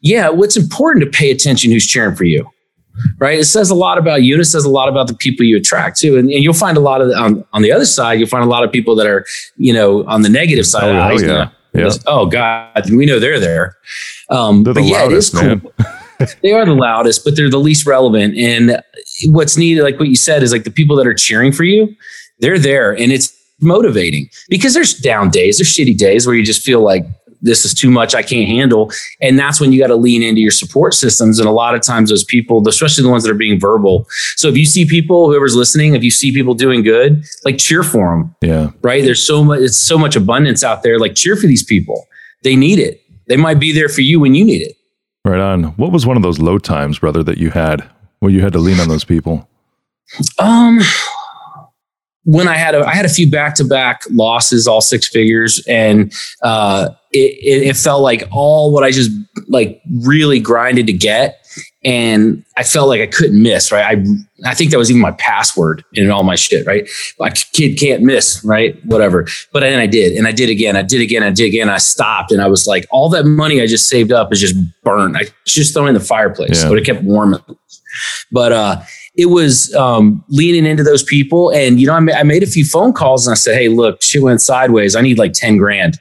Yeah, 0.00 0.28
what's 0.28 0.56
important 0.56 1.04
to 1.04 1.10
pay 1.10 1.30
attention 1.30 1.72
who's 1.72 1.86
cheering 1.86 2.14
for 2.14 2.24
you, 2.24 2.48
right? 3.18 3.38
It 3.38 3.46
says 3.46 3.70
a 3.70 3.74
lot 3.74 3.98
about 3.98 4.22
you. 4.22 4.34
And 4.34 4.40
it 4.40 4.44
says 4.44 4.64
a 4.64 4.70
lot 4.70 4.88
about 4.88 5.08
the 5.08 5.14
people 5.14 5.44
you 5.44 5.56
attract 5.56 5.98
too. 5.98 6.16
And, 6.16 6.30
and 6.30 6.44
you'll 6.44 6.54
find 6.54 6.76
a 6.76 6.80
lot 6.80 7.00
of 7.00 7.10
on, 7.12 7.44
on 7.52 7.62
the 7.62 7.72
other 7.72 7.86
side, 7.86 8.20
you'll 8.20 8.28
find 8.28 8.44
a 8.44 8.48
lot 8.48 8.62
of 8.62 8.70
people 8.70 8.94
that 8.96 9.06
are, 9.06 9.24
you 9.56 9.72
know, 9.72 10.06
on 10.06 10.22
the 10.22 10.28
negative 10.28 10.66
side. 10.66 10.84
Oh, 10.84 11.14
of 11.14 11.20
the 11.20 11.26
yeah. 11.26 11.50
yeah. 11.74 11.90
Oh 12.06 12.26
God, 12.26 12.88
we 12.90 13.06
know 13.06 13.18
they're 13.18 13.40
there. 13.40 13.76
Um, 14.30 14.62
they're 14.62 14.74
the 14.74 14.80
but 14.82 14.86
yeah, 14.86 15.02
loudest, 15.02 15.34
it 15.34 15.46
is 15.46 15.60
cool. 15.62 15.72
they 16.42 16.52
are 16.52 16.64
the 16.64 16.74
loudest, 16.74 17.24
but 17.24 17.34
they're 17.34 17.50
the 17.50 17.58
least 17.58 17.86
relevant. 17.86 18.36
And 18.36 18.80
what's 19.26 19.56
needed, 19.56 19.82
like 19.82 19.98
what 19.98 20.08
you 20.08 20.16
said, 20.16 20.42
is 20.44 20.52
like 20.52 20.64
the 20.64 20.70
people 20.70 20.94
that 20.96 21.06
are 21.06 21.14
cheering 21.14 21.50
for 21.50 21.64
you, 21.64 21.94
they're 22.38 22.58
there, 22.58 22.92
and 22.92 23.10
it's 23.10 23.36
motivating 23.60 24.28
because 24.48 24.74
there's 24.74 24.94
down 24.94 25.30
days, 25.30 25.58
there's 25.58 25.74
shitty 25.74 25.96
days 25.96 26.26
where 26.26 26.36
you 26.36 26.44
just 26.44 26.62
feel 26.62 26.80
like 26.80 27.04
this 27.40 27.64
is 27.64 27.74
too 27.74 27.90
much, 27.90 28.14
I 28.14 28.22
can't 28.22 28.48
handle. 28.48 28.90
And 29.20 29.38
that's 29.38 29.60
when 29.60 29.72
you 29.72 29.80
got 29.80 29.88
to 29.88 29.96
lean 29.96 30.22
into 30.22 30.40
your 30.40 30.50
support 30.50 30.94
systems. 30.94 31.38
And 31.38 31.48
a 31.48 31.52
lot 31.52 31.74
of 31.74 31.82
times, 31.82 32.10
those 32.10 32.24
people, 32.24 32.66
especially 32.66 33.04
the 33.04 33.10
ones 33.10 33.22
that 33.24 33.30
are 33.30 33.34
being 33.34 33.60
verbal. 33.60 34.06
So 34.36 34.48
if 34.48 34.56
you 34.56 34.64
see 34.64 34.84
people, 34.84 35.28
whoever's 35.28 35.54
listening, 35.54 35.94
if 35.94 36.02
you 36.02 36.10
see 36.10 36.32
people 36.32 36.54
doing 36.54 36.82
good, 36.82 37.24
like 37.44 37.58
cheer 37.58 37.82
for 37.82 38.10
them. 38.10 38.34
Yeah. 38.42 38.70
Right. 38.82 39.04
There's 39.04 39.24
so 39.24 39.44
much, 39.44 39.60
it's 39.60 39.76
so 39.76 39.98
much 39.98 40.16
abundance 40.16 40.64
out 40.64 40.82
there. 40.82 40.98
Like 40.98 41.14
cheer 41.14 41.36
for 41.36 41.46
these 41.46 41.62
people. 41.62 42.06
They 42.42 42.56
need 42.56 42.78
it. 42.78 43.02
They 43.26 43.36
might 43.36 43.60
be 43.60 43.72
there 43.72 43.88
for 43.88 44.00
you 44.00 44.20
when 44.20 44.34
you 44.34 44.44
need 44.44 44.62
it. 44.62 44.76
Right 45.24 45.40
on. 45.40 45.64
What 45.76 45.92
was 45.92 46.06
one 46.06 46.16
of 46.16 46.22
those 46.22 46.38
low 46.38 46.58
times, 46.58 46.98
brother, 46.98 47.22
that 47.22 47.38
you 47.38 47.50
had 47.50 47.88
where 48.20 48.32
you 48.32 48.40
had 48.40 48.52
to 48.54 48.58
lean 48.58 48.80
on 48.80 48.88
those 48.88 49.04
people? 49.04 49.48
Um, 50.38 50.80
when 52.24 52.48
I 52.48 52.56
had 52.56 52.74
a, 52.74 52.86
I 52.86 52.94
had 52.94 53.06
a 53.06 53.08
few 53.08 53.30
back 53.30 53.54
to 53.56 53.64
back 53.64 54.02
losses, 54.10 54.66
all 54.66 54.80
six 54.80 55.08
figures, 55.08 55.64
and 55.66 56.12
uh, 56.42 56.90
it, 57.12 57.68
it, 57.68 57.76
felt 57.76 58.02
like 58.02 58.28
all 58.30 58.72
what 58.72 58.84
I 58.84 58.90
just 58.90 59.10
like 59.48 59.80
really 60.04 60.38
grinded 60.38 60.86
to 60.88 60.92
get, 60.92 61.46
and 61.84 62.44
I 62.56 62.64
felt 62.64 62.88
like 62.88 63.00
I 63.00 63.06
couldn't 63.06 63.42
miss. 63.42 63.72
Right, 63.72 63.96
I 63.96 64.04
I 64.48 64.54
think 64.54 64.72
that 64.72 64.78
was 64.78 64.90
even 64.90 65.00
my 65.00 65.12
password 65.12 65.84
in 65.94 66.10
all 66.10 66.22
my 66.22 66.34
shit. 66.34 66.66
Right, 66.66 66.86
like 67.18 67.36
kid 67.52 67.78
can't 67.78 68.02
miss. 68.02 68.44
Right, 68.44 68.78
whatever. 68.84 69.26
But 69.52 69.60
then 69.60 69.78
I 69.78 69.86
did, 69.86 70.12
and 70.12 70.26
I 70.26 70.32
did 70.32 70.50
again. 70.50 70.76
I 70.76 70.82
did 70.82 71.00
again. 71.00 71.22
I 71.22 71.30
did 71.30 71.46
again. 71.46 71.70
I 71.70 71.78
stopped, 71.78 72.30
and 72.30 72.42
I 72.42 72.48
was 72.48 72.66
like, 72.66 72.86
all 72.90 73.08
that 73.10 73.24
money 73.24 73.62
I 73.62 73.66
just 73.66 73.88
saved 73.88 74.12
up 74.12 74.32
is 74.32 74.40
just 74.40 74.56
burned. 74.82 75.16
I 75.16 75.28
just 75.46 75.72
thrown 75.72 75.88
in 75.88 75.94
the 75.94 76.00
fireplace, 76.00 76.62
yeah. 76.62 76.68
but 76.68 76.76
it 76.76 76.84
kept 76.84 77.02
warming. 77.02 77.40
But 78.30 78.52
uh, 78.52 78.82
it 79.18 79.26
was 79.26 79.74
um, 79.74 80.24
leaning 80.28 80.64
into 80.64 80.84
those 80.84 81.02
people. 81.02 81.50
And, 81.50 81.80
you 81.80 81.88
know, 81.88 81.94
I, 81.94 82.00
ma- 82.00 82.12
I 82.12 82.22
made 82.22 82.44
a 82.44 82.46
few 82.46 82.64
phone 82.64 82.92
calls 82.92 83.26
and 83.26 83.32
I 83.32 83.34
said, 83.34 83.56
Hey, 83.56 83.68
look, 83.68 84.00
she 84.00 84.20
went 84.20 84.40
sideways. 84.40 84.94
I 84.94 85.00
need 85.00 85.18
like 85.18 85.32
10 85.32 85.58
grand, 85.58 85.98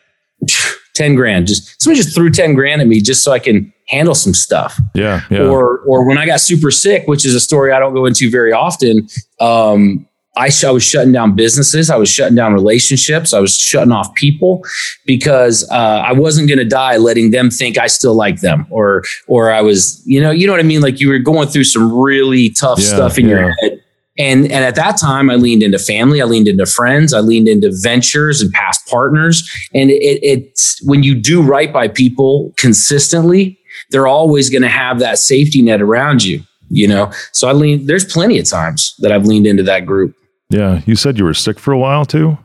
10 0.94 1.16
grand. 1.16 1.48
Just 1.48 1.82
somebody 1.82 2.02
just 2.02 2.16
threw 2.16 2.30
10 2.30 2.54
grand 2.54 2.80
at 2.80 2.88
me 2.88 3.02
just 3.02 3.24
so 3.24 3.32
I 3.32 3.40
can 3.40 3.74
handle 3.88 4.14
some 4.14 4.36
stuff. 4.36 4.80
Yeah. 4.94 5.22
yeah. 5.32 5.48
Or, 5.48 5.80
or 5.80 6.08
when 6.08 6.20
I 6.20 6.28
got 6.28 6.42
super 6.42 6.70
sick, 6.70 7.08
which 7.08 7.26
is 7.26 7.34
a 7.34 7.40
story 7.40 7.72
I 7.72 7.80
don't 7.80 7.96
go 7.96 8.06
into 8.06 8.30
very 8.30 8.54
often. 8.54 9.08
Um, 9.42 10.07
I, 10.38 10.50
I 10.66 10.72
was 10.72 10.84
shutting 10.84 11.12
down 11.12 11.36
businesses. 11.36 11.90
I 11.90 11.98
was 11.98 12.10
shutting 12.10 12.36
down 12.36 12.54
relationships. 12.54 13.34
I 13.34 13.40
was 13.40 13.58
shutting 13.58 13.92
off 13.92 14.14
people 14.16 14.64
because 15.06 15.68
uh, 15.72 16.04
I 16.06 16.14
wasn't 16.14 16.48
going 16.48 16.60
to 16.60 16.66
die 16.66 16.98
letting 16.98 17.32
them 17.32 17.50
think 17.50 17.78
I 17.78 17.88
still 17.88 18.14
like 18.14 18.42
them 18.42 18.68
or, 18.70 19.04
or 19.28 19.52
I 19.52 19.62
was, 19.62 20.02
you 20.06 20.22
know, 20.22 20.32
you 20.32 20.46
know 20.46 20.54
what 20.54 20.60
I 20.60 20.64
mean? 20.64 20.82
Like 20.82 21.00
you 21.00 21.10
were 21.10 21.20
going 21.20 21.48
through 21.48 21.66
some 21.66 21.92
really 21.92 22.50
tough 22.52 22.80
yeah, 22.80 22.86
stuff 22.86 23.18
in 23.18 23.28
yeah. 23.28 23.36
your 23.36 23.56
head. 23.62 23.84
And, 24.20 24.46
and 24.46 24.66
at 24.66 24.76
that 24.76 24.98
time, 24.98 25.30
I 25.30 25.36
leaned 25.36 25.62
into 25.62 25.78
family. 25.78 26.22
I 26.22 26.26
leaned 26.26 26.48
into 26.48 26.66
friends. 26.66 27.14
I 27.14 27.20
leaned 27.20 27.48
into 27.48 27.72
ventures 27.72 28.42
and 28.42 28.52
past 28.52 28.88
partners. 28.88 29.48
And 29.76 29.92
it, 29.92 30.20
it's 30.24 30.82
when 30.84 31.04
you 31.04 31.14
do 31.14 31.42
right 31.42 31.72
by 31.72 31.88
people 31.88 32.52
consistently, 32.58 33.60
they're 33.92 34.08
always 34.08 34.50
going 34.50 34.64
to 34.64 34.70
have 34.70 35.00
that 35.00 35.20
safety 35.20 35.62
net 35.62 35.82
around 35.82 36.24
you 36.24 36.42
you 36.70 36.88
know 36.88 37.12
so 37.32 37.48
i 37.48 37.54
lean 37.54 37.86
there's 37.86 38.06
plenty 38.06 38.40
of 38.40 38.46
times 38.46 38.96
that 39.00 39.12
i've 39.12 39.26
leaned 39.26 39.48
into 39.48 39.64
that 39.64 39.86
group 39.86 40.16
yeah. 40.50 40.82
You 40.86 40.96
said 40.96 41.18
you 41.18 41.24
were 41.24 41.34
sick 41.34 41.60
for 41.60 41.72
a 41.72 41.78
while 41.78 42.06
too? 42.06 42.38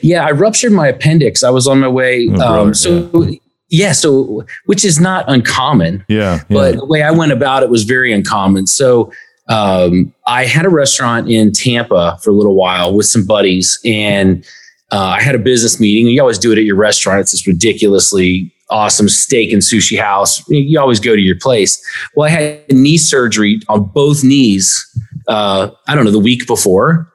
Yeah. 0.00 0.26
I 0.26 0.30
ruptured 0.30 0.72
my 0.72 0.88
appendix. 0.88 1.42
I 1.42 1.50
was 1.50 1.66
on 1.66 1.80
my 1.80 1.88
way. 1.88 2.28
Oh, 2.32 2.62
um, 2.62 2.74
so, 2.74 3.08
yeah. 3.22 3.38
yeah. 3.68 3.92
So, 3.92 4.44
which 4.66 4.84
is 4.84 5.00
not 5.00 5.24
uncommon. 5.28 6.04
Yeah, 6.08 6.36
yeah. 6.36 6.42
But 6.48 6.76
the 6.76 6.86
way 6.86 7.02
I 7.02 7.10
went 7.10 7.32
about 7.32 7.62
it 7.62 7.70
was 7.70 7.84
very 7.84 8.12
uncommon. 8.12 8.66
So, 8.66 9.12
um, 9.48 10.14
I 10.26 10.46
had 10.46 10.64
a 10.64 10.70
restaurant 10.70 11.28
in 11.28 11.52
Tampa 11.52 12.18
for 12.22 12.30
a 12.30 12.32
little 12.32 12.54
while 12.54 12.94
with 12.94 13.06
some 13.06 13.26
buddies, 13.26 13.78
and 13.84 14.44
uh, 14.92 15.00
I 15.00 15.20
had 15.20 15.34
a 15.34 15.38
business 15.38 15.80
meeting. 15.80 16.06
You 16.06 16.20
always 16.20 16.38
do 16.38 16.52
it 16.52 16.58
at 16.58 16.64
your 16.64 16.76
restaurant. 16.76 17.20
It's 17.20 17.32
this 17.32 17.46
ridiculously 17.46 18.52
awesome 18.70 19.08
steak 19.08 19.52
and 19.52 19.60
sushi 19.60 20.00
house. 20.00 20.48
You 20.48 20.80
always 20.80 21.00
go 21.00 21.14
to 21.14 21.20
your 21.20 21.38
place. 21.38 21.84
Well, 22.14 22.28
I 22.28 22.30
had 22.30 22.72
knee 22.72 22.96
surgery 22.96 23.60
on 23.68 23.84
both 23.84 24.24
knees 24.24 24.86
uh, 25.28 25.70
I 25.86 25.94
don't 25.94 26.04
know, 26.04 26.10
the 26.10 26.18
week 26.18 26.46
before. 26.46 27.12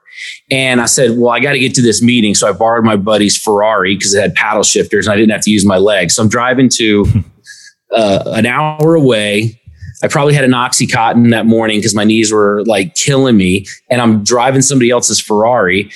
And 0.50 0.82
I 0.82 0.86
said, 0.86 1.18
well, 1.18 1.30
I 1.30 1.40
got 1.40 1.52
to 1.52 1.60
get 1.60 1.76
to 1.76 1.82
this 1.82 2.02
meeting. 2.02 2.34
So 2.34 2.48
I 2.48 2.52
borrowed 2.52 2.84
my 2.84 2.96
buddy's 2.96 3.38
Ferrari 3.38 3.96
because 3.96 4.14
it 4.14 4.22
had 4.22 4.36
paddle 4.36 4.64
shifters 4.64 5.06
and 5.06 5.14
I 5.14 5.16
didn't 5.16 5.32
have 5.32 5.42
to 5.42 5.52
use 5.52 5.66
my 5.66 5.78
legs. 5.78 6.16
So 6.16 6.24
I'm 6.24 6.30
driving 6.30 6.70
to 6.70 7.06
uh, 7.92 8.24
an 8.28 8.46
hour 8.46 8.96
away. 8.96 9.62
I 10.04 10.08
probably 10.08 10.34
had 10.34 10.44
an 10.44 10.52
Oxycontin 10.52 11.32
that 11.32 11.46
morning 11.46 11.80
because 11.80 11.96
my 11.96 12.04
knees 12.04 12.32
were 12.32 12.64
like 12.66 12.96
killing 12.96 13.38
me. 13.38 13.66
And 13.90 14.02
I'm 14.02 14.24
driving 14.24 14.62
somebody 14.62 14.90
else's 14.90 15.20
Ferrari. 15.20 15.92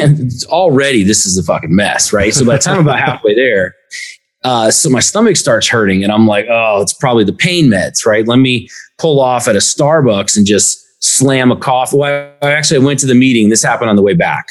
And 0.00 0.32
already 0.48 1.04
this 1.04 1.24
is 1.24 1.38
a 1.38 1.42
fucking 1.44 1.72
mess, 1.72 2.12
right? 2.12 2.34
So 2.34 2.44
by 2.44 2.56
the 2.56 2.62
time 2.62 2.78
I'm 2.78 2.80
about 2.80 2.98
halfway 2.98 3.36
there, 3.36 3.76
uh, 4.42 4.70
so 4.70 4.90
my 4.90 4.98
stomach 4.98 5.36
starts 5.36 5.68
hurting 5.68 6.02
and 6.02 6.12
I'm 6.12 6.26
like, 6.26 6.46
oh, 6.50 6.80
it's 6.82 6.92
probably 6.92 7.22
the 7.22 7.32
pain 7.32 7.66
meds, 7.66 8.04
right? 8.04 8.26
Let 8.26 8.38
me 8.40 8.68
pull 8.98 9.20
off 9.20 9.46
at 9.46 9.54
a 9.54 9.60
Starbucks 9.60 10.36
and 10.36 10.46
just 10.46 10.84
slam 11.00 11.50
a 11.50 11.56
cough. 11.56 11.92
Well, 11.92 12.32
I 12.42 12.52
actually 12.52 12.84
went 12.84 12.98
to 13.00 13.06
the 13.06 13.14
meeting. 13.14 13.48
This 13.48 13.62
happened 13.62 13.90
on 13.90 13.96
the 13.96 14.02
way 14.02 14.14
back. 14.14 14.50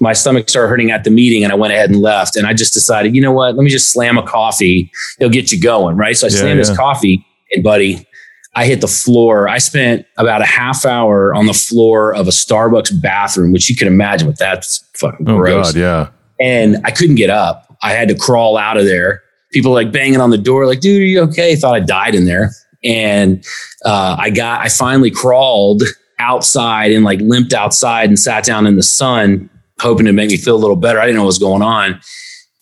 My 0.00 0.12
stomach 0.12 0.48
started 0.48 0.68
hurting 0.68 0.90
at 0.90 1.04
the 1.04 1.10
meeting 1.10 1.42
and 1.44 1.52
I 1.52 1.56
went 1.56 1.72
ahead 1.72 1.90
and 1.90 2.00
left. 2.00 2.36
And 2.36 2.46
I 2.46 2.54
just 2.54 2.74
decided, 2.74 3.14
you 3.14 3.22
know 3.22 3.32
what? 3.32 3.56
Let 3.56 3.64
me 3.64 3.70
just 3.70 3.92
slam 3.92 4.18
a 4.18 4.22
coffee. 4.22 4.90
It'll 5.18 5.32
get 5.32 5.52
you 5.52 5.60
going. 5.60 5.96
Right. 5.96 6.16
So 6.16 6.26
I 6.26 6.30
yeah, 6.30 6.36
slammed 6.38 6.58
yeah. 6.58 6.66
this 6.66 6.76
coffee 6.76 7.26
and 7.52 7.62
buddy, 7.62 8.06
I 8.54 8.66
hit 8.66 8.80
the 8.80 8.88
floor. 8.88 9.48
I 9.48 9.58
spent 9.58 10.06
about 10.18 10.42
a 10.42 10.46
half 10.46 10.84
hour 10.84 11.34
on 11.34 11.46
the 11.46 11.54
floor 11.54 12.14
of 12.14 12.28
a 12.28 12.32
Starbucks 12.32 13.00
bathroom, 13.00 13.52
which 13.52 13.70
you 13.70 13.76
can 13.76 13.88
imagine 13.88 14.26
what 14.26 14.38
that's 14.38 14.84
fucking 14.94 15.28
oh, 15.28 15.36
gross. 15.38 15.72
God, 15.72 15.80
yeah. 15.80 16.08
And 16.38 16.78
I 16.84 16.90
couldn't 16.90 17.16
get 17.16 17.30
up. 17.30 17.76
I 17.82 17.92
had 17.92 18.08
to 18.08 18.14
crawl 18.14 18.56
out 18.56 18.76
of 18.76 18.84
there. 18.84 19.22
People 19.52 19.72
like 19.72 19.92
banging 19.92 20.20
on 20.20 20.30
the 20.30 20.38
door, 20.38 20.66
like, 20.66 20.80
dude, 20.80 21.00
are 21.00 21.04
you 21.04 21.20
okay? 21.22 21.56
Thought 21.56 21.74
I 21.74 21.80
died 21.80 22.14
in 22.14 22.24
there 22.24 22.50
and 22.84 23.44
uh, 23.84 24.16
I 24.18 24.30
got 24.30 24.60
I 24.60 24.68
finally 24.68 25.10
crawled 25.10 25.82
outside 26.18 26.92
and 26.92 27.04
like 27.04 27.20
limped 27.20 27.52
outside 27.52 28.08
and 28.08 28.18
sat 28.18 28.44
down 28.44 28.66
in 28.66 28.76
the 28.76 28.82
sun, 28.82 29.50
hoping 29.80 30.06
to 30.06 30.12
make 30.12 30.30
me 30.30 30.36
feel 30.36 30.56
a 30.56 30.58
little 30.58 30.76
better. 30.76 30.98
I 30.98 31.06
didn't 31.06 31.16
know 31.16 31.22
what 31.22 31.28
was 31.28 31.38
going 31.38 31.62
on. 31.62 32.00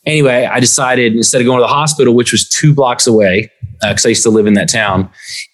Anyway, 0.07 0.47
I 0.47 0.61
decided 0.61 1.15
instead 1.15 1.43
of 1.43 1.47
going 1.47 1.59
to 1.59 1.63
the 1.63 1.69
hospital, 1.69 2.15
which 2.15 2.33
was 2.33 2.49
two 2.49 2.73
blocks 2.73 3.07
away, 3.07 3.51
because 3.83 4.07
uh, 4.07 4.09
I 4.09 4.11
used 4.11 4.23
to 4.23 4.31
live 4.31 4.47
in 4.47 4.55
that 4.55 4.71
town, 4.71 5.11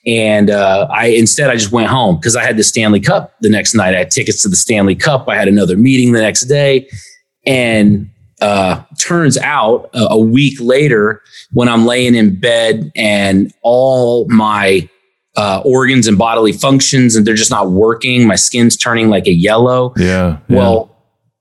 and 0.06 0.50
uh, 0.50 0.86
I 0.90 1.06
instead 1.06 1.50
I 1.50 1.54
just 1.54 1.72
went 1.72 1.88
home 1.88 2.16
because 2.16 2.36
I 2.36 2.44
had 2.44 2.56
the 2.56 2.62
Stanley 2.62 3.00
Cup 3.00 3.34
the 3.40 3.50
next 3.50 3.74
night. 3.74 3.94
I 3.94 3.98
had 3.98 4.10
tickets 4.10 4.42
to 4.42 4.48
the 4.48 4.56
Stanley 4.56 4.94
Cup. 4.94 5.28
I 5.28 5.34
had 5.34 5.48
another 5.48 5.76
meeting 5.76 6.12
the 6.12 6.20
next 6.20 6.42
day, 6.42 6.88
and 7.44 8.08
uh, 8.40 8.82
turns 8.98 9.38
out 9.38 9.90
a, 9.94 10.08
a 10.10 10.18
week 10.18 10.58
later, 10.60 11.22
when 11.52 11.68
I'm 11.68 11.86
laying 11.86 12.14
in 12.14 12.38
bed 12.38 12.92
and 12.94 13.52
all 13.62 14.26
my 14.28 14.88
uh, 15.36 15.62
organs 15.64 16.06
and 16.06 16.18
bodily 16.18 16.52
functions 16.52 17.14
and 17.14 17.26
they're 17.26 17.34
just 17.34 17.50
not 17.50 17.70
working, 17.70 18.26
my 18.26 18.36
skin's 18.36 18.76
turning 18.76 19.08
like 19.08 19.26
a 19.26 19.32
yellow. 19.32 19.92
Yeah, 19.96 20.38
yeah. 20.48 20.56
Well, 20.56 20.96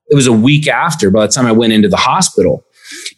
it 0.07 0.15
was 0.15 0.27
a 0.27 0.33
week 0.33 0.67
after 0.67 1.09
by 1.09 1.25
the 1.25 1.31
time 1.31 1.45
I 1.45 1.51
went 1.51 1.73
into 1.73 1.89
the 1.89 1.97
hospital. 1.97 2.63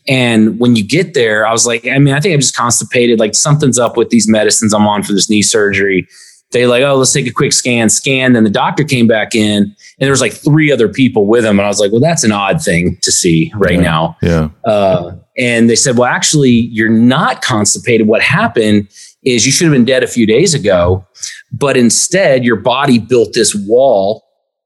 And 0.07 0.59
when 0.59 0.75
you 0.77 0.87
get 0.87 1.13
there, 1.13 1.45
I 1.45 1.51
was 1.51 1.65
like, 1.67 1.85
I 1.85 1.99
mean, 1.99 2.13
I 2.13 2.21
think 2.21 2.33
I'm 2.33 2.39
just 2.39 2.55
constipated. 2.55 3.19
Like 3.19 3.35
something's 3.35 3.77
up 3.77 3.97
with 3.97 4.09
these 4.09 4.27
medicines 4.27 4.73
I'm 4.73 4.87
on 4.87 5.03
for 5.03 5.11
this 5.11 5.29
knee 5.29 5.41
surgery. 5.41 6.07
They 6.51 6.65
like, 6.65 6.83
oh, 6.83 6.95
let's 6.95 7.11
take 7.11 7.27
a 7.27 7.33
quick 7.33 7.51
scan. 7.51 7.89
Scan. 7.89 8.33
Then 8.33 8.43
the 8.43 8.49
doctor 8.49 8.83
came 8.83 9.05
back 9.05 9.35
in 9.35 9.63
and 9.63 9.75
there 9.99 10.11
was 10.11 10.21
like 10.21 10.33
three 10.33 10.71
other 10.71 10.87
people 10.87 11.27
with 11.27 11.43
him. 11.43 11.59
And 11.59 11.65
I 11.65 11.67
was 11.67 11.79
like, 11.79 11.91
well, 11.91 12.01
that's 12.01 12.23
an 12.23 12.31
odd 12.31 12.61
thing 12.61 12.97
to 13.01 13.11
see 13.11 13.51
right 13.55 13.73
yeah, 13.73 13.81
now. 13.81 14.17
Yeah. 14.21 14.49
Uh, 14.65 15.17
and 15.37 15.69
they 15.69 15.75
said, 15.75 15.97
well, 15.97 16.09
actually, 16.09 16.51
you're 16.51 16.89
not 16.89 17.41
constipated. 17.41 18.07
What 18.07 18.21
happened 18.21 18.87
is 19.23 19.45
you 19.45 19.51
should 19.51 19.65
have 19.65 19.73
been 19.73 19.85
dead 19.85 20.03
a 20.03 20.07
few 20.07 20.25
days 20.25 20.53
ago, 20.53 21.05
but 21.51 21.75
instead 21.75 22.45
your 22.45 22.55
body 22.55 22.97
built 22.97 23.33
this 23.33 23.53
wall, 23.53 24.23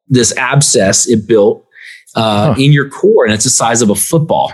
this 0.08 0.36
abscess 0.38 1.10
it 1.10 1.28
built 1.28 1.66
uh, 2.16 2.54
huh. 2.54 2.62
in 2.62 2.72
your 2.72 2.90
core, 2.90 3.26
and 3.26 3.34
it's 3.34 3.44
the 3.44 3.50
size 3.50 3.82
of 3.82 3.90
a 3.90 3.96
football. 3.96 4.52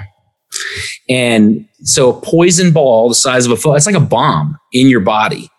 And 1.10 1.68
so 1.84 2.10
a 2.10 2.22
poison 2.22 2.72
ball 2.72 3.10
the 3.10 3.16
size 3.16 3.46
of 3.46 3.52
a 3.52 3.58
foot, 3.58 3.76
it's 3.76 3.86
like 3.86 3.96
a 3.96 4.00
bomb 4.00 4.58
in 4.72 4.88
your 4.88 5.02
body. 5.02 5.50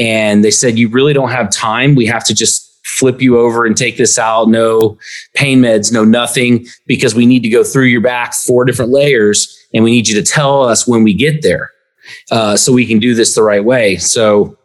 And 0.00 0.42
they 0.42 0.50
said, 0.50 0.78
you 0.78 0.88
really 0.88 1.12
don't 1.12 1.30
have 1.30 1.50
time. 1.50 1.94
We 1.94 2.06
have 2.06 2.24
to 2.24 2.34
just 2.34 2.66
flip 2.84 3.20
you 3.20 3.38
over 3.38 3.66
and 3.66 3.76
take 3.76 3.98
this 3.98 4.18
out. 4.18 4.48
No 4.48 4.98
pain 5.34 5.60
meds, 5.60 5.92
no 5.92 6.04
nothing, 6.04 6.66
because 6.86 7.14
we 7.14 7.26
need 7.26 7.42
to 7.42 7.50
go 7.50 7.62
through 7.62 7.84
your 7.84 8.00
back 8.00 8.34
four 8.34 8.64
different 8.64 8.90
layers 8.90 9.56
and 9.74 9.84
we 9.84 9.90
need 9.90 10.08
you 10.08 10.14
to 10.14 10.22
tell 10.22 10.64
us 10.64 10.88
when 10.88 11.04
we 11.04 11.14
get 11.14 11.42
there 11.42 11.70
uh, 12.30 12.56
so 12.56 12.72
we 12.72 12.86
can 12.86 12.98
do 12.98 13.14
this 13.14 13.34
the 13.34 13.42
right 13.42 13.64
way. 13.64 13.96
So 13.96 14.56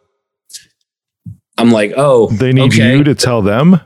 I'm 1.58 1.72
like, 1.72 1.94
oh, 1.96 2.28
they 2.28 2.54
need 2.54 2.74
okay. 2.74 2.98
you 2.98 3.04
to 3.04 3.14
tell 3.14 3.42
them. 3.42 3.80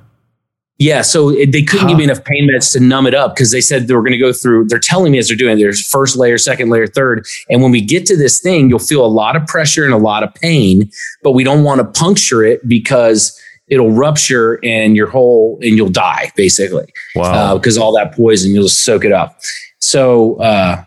Yeah, 0.80 1.02
so 1.02 1.30
it, 1.30 1.52
they 1.52 1.62
couldn't 1.62 1.84
huh. 1.84 1.90
give 1.90 1.98
me 1.98 2.06
enough 2.06 2.24
pain 2.24 2.50
meds 2.50 2.72
to 2.72 2.80
numb 2.80 3.06
it 3.06 3.14
up 3.14 3.36
because 3.36 3.52
they 3.52 3.60
said 3.60 3.88
they 3.88 3.94
were 3.94 4.02
going 4.02 4.14
to 4.14 4.18
go 4.18 4.32
through. 4.32 4.70
They're 4.70 4.80
telling 4.80 5.12
me 5.12 5.18
as 5.18 5.28
they're 5.28 5.36
doing 5.36 5.58
it, 5.58 5.62
there's 5.62 5.86
first 5.86 6.16
layer, 6.16 6.38
second 6.38 6.70
layer, 6.70 6.88
third, 6.88 7.28
and 7.50 7.62
when 7.62 7.72
we 7.72 7.82
get 7.82 8.06
to 8.08 8.16
this 8.16 8.40
thing, 8.40 8.70
you'll 8.70 8.80
feel 8.80 9.06
a 9.06 9.08
lot 9.08 9.36
of 9.36 9.46
pressure 9.46 9.84
and 9.84 9.94
a 9.94 9.98
lot 9.98 10.24
of 10.24 10.34
pain, 10.36 10.90
but 11.22 11.32
we 11.32 11.44
don't 11.44 11.66
want 11.66 11.80
to 11.80 12.00
puncture 12.00 12.44
it 12.44 12.66
because 12.68 13.38
it'll 13.68 13.92
rupture 13.92 14.60
and 14.64 14.96
your 14.96 15.08
whole 15.08 15.60
and 15.62 15.76
you'll 15.76 15.90
die 15.90 16.32
basically. 16.36 16.92
Wow. 17.14 17.58
Because 17.58 17.78
uh, 17.78 17.84
all 17.84 17.94
that 17.98 18.16
poison, 18.16 18.52
you'll 18.52 18.64
just 18.64 18.86
soak 18.86 19.04
it 19.04 19.12
up. 19.12 19.38
So 19.80 20.36
uh, 20.40 20.84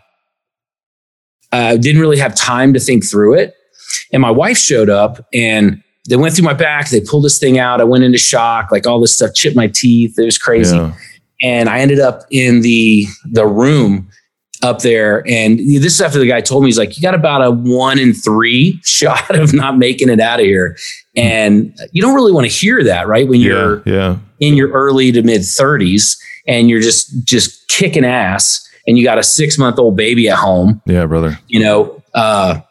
I 1.51 1.77
didn't 1.77 2.01
really 2.01 2.17
have 2.17 2.35
time 2.35 2.73
to 2.73 2.79
think 2.79 3.05
through 3.05 3.35
it. 3.35 3.55
And 4.11 4.21
my 4.21 4.31
wife 4.31 4.57
showed 4.57 4.89
up 4.89 5.25
and 5.33 5.83
they 6.09 6.17
went 6.17 6.35
through 6.35 6.45
my 6.45 6.53
back. 6.53 6.89
They 6.89 7.01
pulled 7.01 7.23
this 7.23 7.39
thing 7.39 7.57
out. 7.57 7.79
I 7.79 7.85
went 7.85 8.03
into 8.03 8.17
shock, 8.17 8.71
like 8.71 8.85
all 8.85 8.99
this 8.99 9.15
stuff, 9.15 9.33
chipped 9.33 9.55
my 9.55 9.67
teeth. 9.67 10.17
It 10.19 10.25
was 10.25 10.37
crazy. 10.37 10.75
Yeah. 10.75 10.93
And 11.41 11.69
I 11.69 11.79
ended 11.79 11.99
up 11.99 12.23
in 12.29 12.61
the 12.61 13.05
the 13.25 13.45
room 13.45 14.09
up 14.63 14.79
there. 14.79 15.27
And 15.27 15.59
this 15.59 15.93
is 15.93 16.01
after 16.01 16.19
the 16.19 16.27
guy 16.27 16.41
told 16.41 16.63
me, 16.63 16.69
he's 16.69 16.77
like, 16.77 16.97
you 16.97 17.03
got 17.03 17.13
about 17.13 17.43
a 17.43 17.51
one 17.51 17.99
in 17.99 18.13
three 18.13 18.79
shot 18.83 19.35
of 19.35 19.53
not 19.53 19.77
making 19.77 20.09
it 20.09 20.19
out 20.19 20.39
of 20.39 20.45
here. 20.45 20.77
And 21.15 21.77
you 21.91 22.01
don't 22.01 22.15
really 22.15 22.31
want 22.31 22.45
to 22.49 22.51
hear 22.51 22.83
that, 22.83 23.07
right? 23.07 23.27
When 23.27 23.39
you're 23.39 23.83
yeah, 23.85 23.93
yeah. 23.93 24.17
in 24.39 24.55
your 24.55 24.69
early 24.71 25.11
to 25.11 25.21
mid 25.21 25.41
30s 25.41 26.17
and 26.47 26.69
you're 26.69 26.81
just 26.81 27.23
just 27.23 27.67
kicking 27.67 28.05
ass 28.05 28.67
and 28.87 28.97
you 28.97 29.03
got 29.03 29.17
a 29.17 29.23
six 29.23 29.57
month 29.57 29.79
old 29.79 29.95
baby 29.95 30.29
at 30.29 30.37
home. 30.37 30.81
Yeah, 30.85 31.05
brother. 31.05 31.39
You 31.47 31.59
know, 31.59 32.03
uh, 32.13 32.61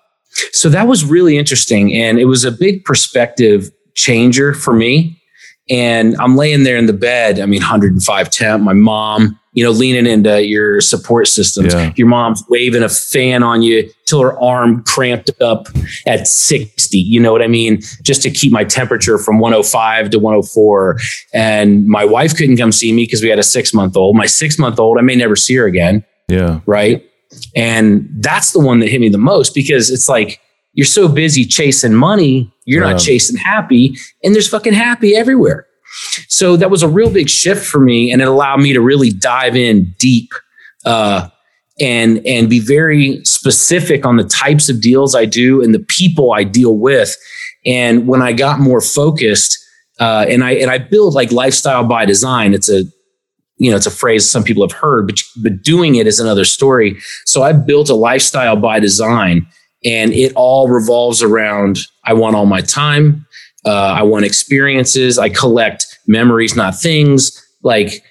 so 0.52 0.68
that 0.68 0.86
was 0.86 1.04
really 1.04 1.36
interesting. 1.36 1.94
And 1.94 2.18
it 2.18 2.26
was 2.26 2.44
a 2.44 2.52
big 2.52 2.84
perspective 2.84 3.70
changer 3.94 4.54
for 4.54 4.74
me. 4.74 5.18
And 5.70 6.16
I'm 6.16 6.36
laying 6.36 6.64
there 6.64 6.76
in 6.76 6.86
the 6.86 6.92
bed. 6.92 7.38
I 7.38 7.46
mean, 7.46 7.60
105 7.60 8.30
temp. 8.30 8.62
My 8.62 8.72
mom, 8.72 9.38
you 9.52 9.62
know, 9.62 9.70
leaning 9.70 10.06
into 10.06 10.44
your 10.44 10.80
support 10.80 11.28
systems. 11.28 11.72
Yeah. 11.72 11.92
Your 11.96 12.08
mom's 12.08 12.42
waving 12.48 12.82
a 12.82 12.88
fan 12.88 13.42
on 13.42 13.62
you 13.62 13.88
till 14.06 14.20
her 14.20 14.38
arm 14.40 14.82
cramped 14.84 15.30
up 15.40 15.68
at 16.06 16.26
60. 16.26 16.98
You 16.98 17.20
know 17.20 17.32
what 17.32 17.42
I 17.42 17.46
mean? 17.46 17.80
Just 18.02 18.22
to 18.22 18.30
keep 18.30 18.50
my 18.50 18.64
temperature 18.64 19.18
from 19.18 19.38
105 19.38 20.10
to 20.10 20.18
104. 20.18 20.98
And 21.32 21.86
my 21.86 22.04
wife 22.04 22.36
couldn't 22.36 22.56
come 22.56 22.72
see 22.72 22.92
me 22.92 23.04
because 23.04 23.22
we 23.22 23.28
had 23.28 23.38
a 23.38 23.44
six 23.44 23.72
month 23.72 23.96
old. 23.96 24.16
My 24.16 24.26
six 24.26 24.58
month 24.58 24.78
old, 24.78 24.98
I 24.98 25.02
may 25.02 25.14
never 25.14 25.36
see 25.36 25.54
her 25.54 25.66
again. 25.66 26.04
Yeah. 26.28 26.60
Right. 26.66 27.06
And 27.54 28.08
that's 28.18 28.52
the 28.52 28.60
one 28.60 28.80
that 28.80 28.88
hit 28.88 29.00
me 29.00 29.08
the 29.08 29.18
most 29.18 29.54
because 29.54 29.90
it's 29.90 30.08
like, 30.08 30.40
you're 30.74 30.86
so 30.86 31.06
busy 31.06 31.44
chasing 31.44 31.94
money, 31.94 32.50
you're 32.64 32.82
yeah. 32.82 32.92
not 32.92 33.00
chasing 33.00 33.36
happy, 33.36 33.96
and 34.24 34.34
there's 34.34 34.48
fucking 34.48 34.72
happy 34.72 35.14
everywhere. 35.14 35.66
So 36.28 36.56
that 36.56 36.70
was 36.70 36.82
a 36.82 36.88
real 36.88 37.10
big 37.10 37.28
shift 37.28 37.66
for 37.66 37.78
me, 37.78 38.10
and 38.10 38.22
it 38.22 38.28
allowed 38.28 38.60
me 38.60 38.72
to 38.72 38.80
really 38.80 39.10
dive 39.10 39.54
in 39.54 39.94
deep. 39.98 40.30
Uh, 40.84 41.28
and 41.80 42.24
and 42.26 42.50
be 42.50 42.58
very 42.58 43.24
specific 43.24 44.04
on 44.04 44.16
the 44.16 44.24
types 44.24 44.68
of 44.68 44.80
deals 44.80 45.14
I 45.14 45.24
do 45.24 45.62
and 45.62 45.74
the 45.74 45.80
people 45.80 46.32
I 46.32 46.44
deal 46.44 46.76
with. 46.76 47.16
And 47.64 48.06
when 48.06 48.22
I 48.22 48.32
got 48.32 48.60
more 48.60 48.80
focused, 48.80 49.58
uh, 49.98 50.26
and 50.28 50.44
I 50.44 50.52
and 50.52 50.70
I 50.70 50.78
build 50.78 51.14
like 51.14 51.32
lifestyle 51.32 51.84
by 51.84 52.04
design. 52.04 52.54
It's 52.54 52.68
a 52.68 52.84
you 53.62 53.70
know 53.70 53.76
it's 53.76 53.86
a 53.86 53.92
phrase 53.92 54.28
some 54.28 54.42
people 54.42 54.66
have 54.66 54.76
heard, 54.76 55.06
but 55.06 55.22
but 55.42 55.62
doing 55.62 55.94
it 55.94 56.08
is 56.08 56.18
another 56.18 56.44
story. 56.44 56.98
So 57.26 57.44
I 57.44 57.52
built 57.52 57.88
a 57.88 57.94
lifestyle 57.94 58.56
by 58.56 58.80
design, 58.80 59.46
and 59.84 60.12
it 60.12 60.32
all 60.34 60.68
revolves 60.68 61.22
around 61.22 61.78
I 62.04 62.14
want 62.14 62.34
all 62.34 62.46
my 62.46 62.60
time. 62.60 63.24
Uh, 63.64 63.70
I 63.70 64.02
want 64.02 64.24
experiences. 64.24 65.16
I 65.16 65.28
collect 65.28 66.00
memories, 66.08 66.56
not 66.56 66.74
things. 66.74 67.38
Like 67.62 68.02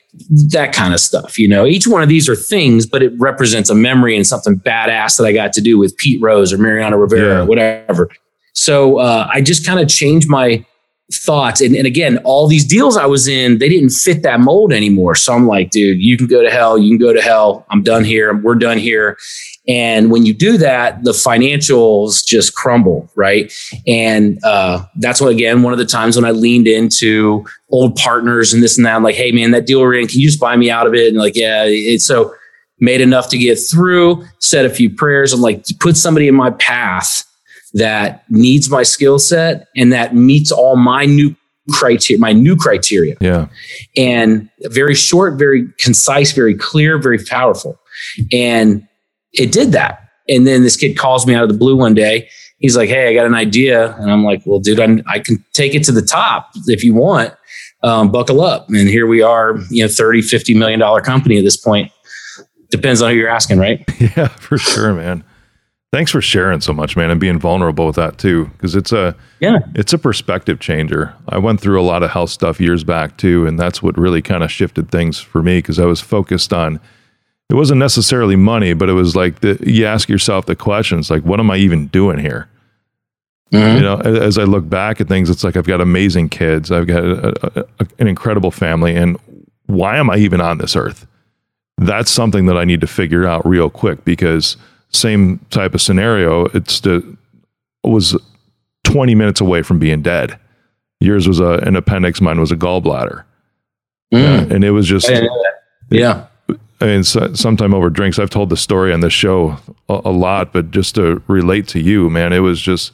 that 0.53 0.71
kind 0.73 0.93
of 0.93 1.01
stuff. 1.01 1.37
You 1.37 1.49
know, 1.49 1.65
each 1.65 1.85
one 1.85 2.01
of 2.01 2.07
these 2.07 2.29
are 2.29 2.35
things, 2.35 2.85
but 2.85 3.03
it 3.03 3.11
represents 3.17 3.69
a 3.69 3.75
memory 3.75 4.15
and 4.15 4.25
something 4.25 4.57
badass 4.57 5.17
that 5.17 5.25
I 5.25 5.33
got 5.33 5.51
to 5.53 5.61
do 5.61 5.77
with 5.77 5.97
Pete 5.97 6.21
Rose 6.21 6.53
or 6.53 6.57
Mariano 6.57 6.95
Rivera 6.95 7.33
yeah. 7.33 7.41
or 7.41 7.45
whatever. 7.45 8.09
So 8.53 8.99
uh, 8.99 9.29
I 9.33 9.41
just 9.41 9.65
kind 9.65 9.81
of 9.81 9.89
changed 9.89 10.29
my 10.29 10.65
thoughts. 11.13 11.61
And, 11.61 11.75
and 11.75 11.85
again, 11.85 12.17
all 12.23 12.47
these 12.47 12.65
deals 12.65 12.97
I 12.97 13.05
was 13.05 13.27
in, 13.27 13.57
they 13.57 13.69
didn't 13.69 13.91
fit 13.91 14.23
that 14.23 14.39
mold 14.39 14.73
anymore. 14.73 15.15
So 15.15 15.33
I'm 15.33 15.47
like, 15.47 15.69
dude, 15.69 16.01
you 16.01 16.17
can 16.17 16.27
go 16.27 16.41
to 16.41 16.49
hell. 16.49 16.77
You 16.77 16.89
can 16.89 16.97
go 16.97 17.13
to 17.13 17.21
hell. 17.21 17.65
I'm 17.69 17.83
done 17.83 18.03
here. 18.03 18.33
We're 18.35 18.55
done 18.55 18.77
here. 18.77 19.17
And 19.67 20.09
when 20.09 20.25
you 20.25 20.33
do 20.33 20.57
that, 20.57 21.03
the 21.03 21.11
financials 21.11 22.25
just 22.25 22.55
crumble, 22.55 23.09
right? 23.15 23.53
And 23.85 24.43
uh, 24.43 24.85
that's 24.95 25.21
what, 25.21 25.31
again, 25.31 25.61
one 25.61 25.71
of 25.71 25.79
the 25.79 25.85
times 25.85 26.15
when 26.15 26.25
I 26.25 26.31
leaned 26.31 26.67
into 26.67 27.45
old 27.69 27.95
partners 27.95 28.53
and 28.53 28.63
this 28.63 28.77
and 28.77 28.85
that. 28.85 28.95
I'm 28.95 29.03
like, 29.03 29.15
hey, 29.15 29.31
man, 29.31 29.51
that 29.51 29.67
deal 29.67 29.79
we're 29.79 29.93
in, 29.93 30.07
can 30.07 30.19
you 30.19 30.27
just 30.27 30.39
buy 30.39 30.55
me 30.55 30.71
out 30.71 30.87
of 30.87 30.95
it? 30.95 31.09
And 31.09 31.17
like, 31.17 31.35
yeah. 31.35 31.65
It's 31.65 32.05
so 32.05 32.33
made 32.79 33.01
enough 33.01 33.29
to 33.29 33.37
get 33.37 33.55
through, 33.55 34.25
said 34.39 34.65
a 34.65 34.69
few 34.69 34.89
prayers. 34.89 35.31
I'm 35.31 35.41
like, 35.41 35.63
put 35.79 35.95
somebody 35.95 36.27
in 36.27 36.35
my 36.35 36.49
path 36.49 37.23
that 37.73 38.23
needs 38.29 38.69
my 38.69 38.83
skill 38.83 39.19
set 39.19 39.67
and 39.75 39.91
that 39.93 40.15
meets 40.15 40.51
all 40.51 40.75
my 40.75 41.05
new 41.05 41.35
criteria, 41.71 42.19
my 42.19 42.33
new 42.33 42.55
criteria. 42.55 43.15
Yeah. 43.21 43.47
And 43.95 44.49
very 44.63 44.95
short, 44.95 45.37
very 45.37 45.67
concise, 45.77 46.31
very 46.31 46.55
clear, 46.55 46.97
very 46.97 47.19
powerful. 47.19 47.79
And 48.31 48.87
it 49.33 49.51
did 49.51 49.71
that. 49.71 50.07
And 50.29 50.45
then 50.45 50.63
this 50.63 50.77
kid 50.77 50.97
calls 50.97 51.25
me 51.25 51.33
out 51.33 51.43
of 51.43 51.49
the 51.49 51.57
blue 51.57 51.75
one 51.75 51.93
day. 51.93 52.29
He's 52.59 52.77
like, 52.77 52.89
Hey, 52.89 53.09
I 53.09 53.13
got 53.13 53.25
an 53.25 53.35
idea. 53.35 53.95
And 53.97 54.11
I'm 54.11 54.23
like, 54.23 54.41
well, 54.45 54.59
dude, 54.59 54.79
I'm, 54.79 55.01
i 55.07 55.19
can 55.19 55.43
take 55.53 55.73
it 55.73 55.83
to 55.85 55.91
the 55.91 56.01
top 56.01 56.51
if 56.67 56.83
you 56.83 56.93
want. 56.93 57.33
Um, 57.83 58.11
buckle 58.11 58.41
up. 58.41 58.69
And 58.69 58.87
here 58.87 59.07
we 59.07 59.23
are, 59.23 59.57
you 59.71 59.83
know, 59.83 59.89
30, 59.89 60.21
50 60.21 60.53
million 60.53 60.79
dollar 60.79 61.01
company 61.01 61.39
at 61.39 61.43
this 61.43 61.57
point. 61.57 61.91
Depends 62.69 63.01
on 63.01 63.11
who 63.11 63.17
you're 63.17 63.29
asking, 63.29 63.57
right? 63.57 63.83
Yeah, 63.99 64.27
for 64.27 64.57
sure, 64.57 64.93
man. 64.93 65.23
Thanks 65.91 66.09
for 66.09 66.21
sharing 66.21 66.61
so 66.61 66.71
much, 66.71 66.95
man, 66.95 67.09
and 67.11 67.19
being 67.19 67.37
vulnerable 67.37 67.85
with 67.85 67.97
that 67.97 68.17
too, 68.17 68.45
because 68.45 68.75
it's 68.75 68.93
a 68.93 69.13
yeah, 69.41 69.59
it's 69.75 69.91
a 69.91 69.97
perspective 69.97 70.59
changer. 70.59 71.13
I 71.27 71.37
went 71.37 71.59
through 71.59 71.81
a 71.81 71.83
lot 71.83 72.01
of 72.01 72.11
health 72.11 72.29
stuff 72.29 72.61
years 72.61 72.85
back 72.85 73.17
too, 73.17 73.45
and 73.45 73.59
that's 73.59 73.83
what 73.83 73.97
really 73.97 74.21
kind 74.21 74.41
of 74.41 74.49
shifted 74.49 74.89
things 74.89 75.19
for 75.19 75.43
me 75.43 75.57
because 75.57 75.79
I 75.79 75.85
was 75.85 75.99
focused 75.99 76.53
on. 76.53 76.79
It 77.49 77.55
wasn't 77.55 77.79
necessarily 77.79 78.37
money, 78.37 78.71
but 78.71 78.87
it 78.87 78.93
was 78.93 79.17
like 79.17 79.41
the, 79.41 79.59
you 79.61 79.85
ask 79.85 80.07
yourself 80.07 80.45
the 80.45 80.55
questions 80.55 81.11
like, 81.11 81.23
what 81.23 81.41
am 81.41 81.51
I 81.51 81.57
even 81.57 81.87
doing 81.87 82.17
here? 82.17 82.47
Mm-hmm. 83.51 83.75
You 83.75 83.81
know, 83.81 83.97
as 83.97 84.37
I 84.37 84.45
look 84.45 84.69
back 84.69 85.01
at 85.01 85.09
things, 85.09 85.29
it's 85.29 85.43
like 85.43 85.57
I've 85.57 85.67
got 85.67 85.81
amazing 85.81 86.29
kids, 86.29 86.71
I've 86.71 86.87
got 86.87 87.03
a, 87.03 87.59
a, 87.59 87.65
a, 87.81 87.87
an 87.99 88.07
incredible 88.07 88.51
family, 88.51 88.95
and 88.95 89.17
why 89.65 89.97
am 89.97 90.09
I 90.09 90.15
even 90.15 90.39
on 90.39 90.59
this 90.59 90.77
earth? 90.77 91.05
That's 91.77 92.09
something 92.09 92.45
that 92.45 92.55
I 92.55 92.63
need 92.63 92.79
to 92.79 92.87
figure 92.87 93.27
out 93.27 93.45
real 93.45 93.69
quick 93.69 94.05
because 94.05 94.55
same 94.91 95.39
type 95.49 95.73
of 95.73 95.81
scenario. 95.81 96.45
It's 96.47 96.79
the 96.81 97.17
was 97.83 98.15
20 98.83 99.15
minutes 99.15 99.41
away 99.41 99.61
from 99.61 99.79
being 99.79 100.01
dead. 100.01 100.37
Yours 100.99 101.27
was 101.27 101.39
a, 101.39 101.53
an 101.63 101.75
appendix. 101.75 102.21
Mine 102.21 102.39
was 102.39 102.51
a 102.51 102.55
gallbladder. 102.55 103.23
Mm. 104.13 104.49
Yeah, 104.49 104.55
and 104.55 104.63
it 104.63 104.71
was 104.71 104.87
just, 104.87 105.09
yeah. 105.89 106.27
I 106.79 106.85
mean, 106.85 107.03
so, 107.03 107.33
sometime 107.33 107.73
over 107.73 107.89
drinks, 107.89 108.19
I've 108.19 108.29
told 108.29 108.49
the 108.49 108.57
story 108.57 108.91
on 108.91 108.99
this 108.99 109.13
show 109.13 109.57
a, 109.87 110.01
a, 110.05 110.11
lot, 110.11 110.51
but 110.51 110.71
just 110.71 110.95
to 110.95 111.21
relate 111.27 111.67
to 111.69 111.79
you, 111.79 112.09
man, 112.09 112.33
it 112.33 112.39
was 112.39 112.59
just, 112.61 112.91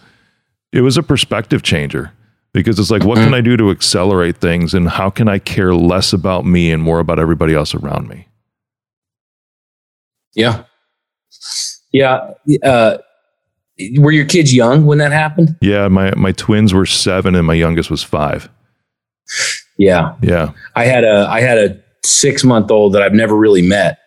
it 0.71 0.81
was 0.81 0.97
a 0.97 1.03
perspective 1.03 1.63
changer 1.63 2.11
because 2.53 2.79
it's 2.79 2.91
like, 2.91 3.03
what 3.03 3.17
can 3.17 3.31
mm. 3.31 3.35
I 3.35 3.41
do 3.41 3.55
to 3.57 3.71
accelerate 3.71 4.37
things 4.37 4.73
and 4.73 4.89
how 4.89 5.09
can 5.09 5.27
I 5.27 5.39
care 5.39 5.73
less 5.73 6.13
about 6.13 6.45
me 6.45 6.71
and 6.71 6.83
more 6.83 6.99
about 6.99 7.17
everybody 7.19 7.53
else 7.55 7.73
around 7.73 8.09
me? 8.09 8.27
Yeah. 10.33 10.63
Yeah. 11.91 12.33
Uh, 12.63 12.97
were 13.97 14.11
your 14.11 14.25
kids 14.25 14.53
young 14.53 14.85
when 14.85 14.97
that 14.97 15.11
happened? 15.11 15.55
Yeah, 15.61 15.87
my 15.87 16.13
my 16.15 16.31
twins 16.31 16.73
were 16.73 16.85
seven 16.85 17.35
and 17.35 17.45
my 17.45 17.53
youngest 17.53 17.91
was 17.91 18.03
five. 18.03 18.49
Yeah, 19.77 20.15
yeah. 20.21 20.51
I 20.75 20.85
had 20.85 21.03
a 21.03 21.27
I 21.29 21.41
had 21.41 21.57
a 21.57 21.79
six 22.03 22.43
month 22.43 22.71
old 22.71 22.93
that 22.93 23.03
I've 23.03 23.13
never 23.13 23.35
really 23.35 23.61
met 23.61 23.99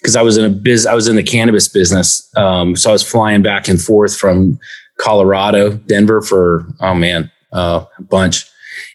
because 0.00 0.16
I 0.16 0.22
was 0.22 0.36
in 0.36 0.44
a 0.44 0.48
biz 0.48 0.86
I 0.86 0.94
was 0.94 1.08
in 1.08 1.16
the 1.16 1.22
cannabis 1.22 1.68
business. 1.68 2.28
Um, 2.36 2.74
so 2.76 2.90
I 2.90 2.92
was 2.92 3.08
flying 3.08 3.42
back 3.42 3.68
and 3.68 3.80
forth 3.80 4.16
from 4.16 4.58
Colorado, 4.98 5.74
Denver 5.74 6.20
for 6.20 6.66
oh 6.80 6.94
man, 6.94 7.30
uh, 7.52 7.84
a 7.98 8.02
bunch. 8.02 8.48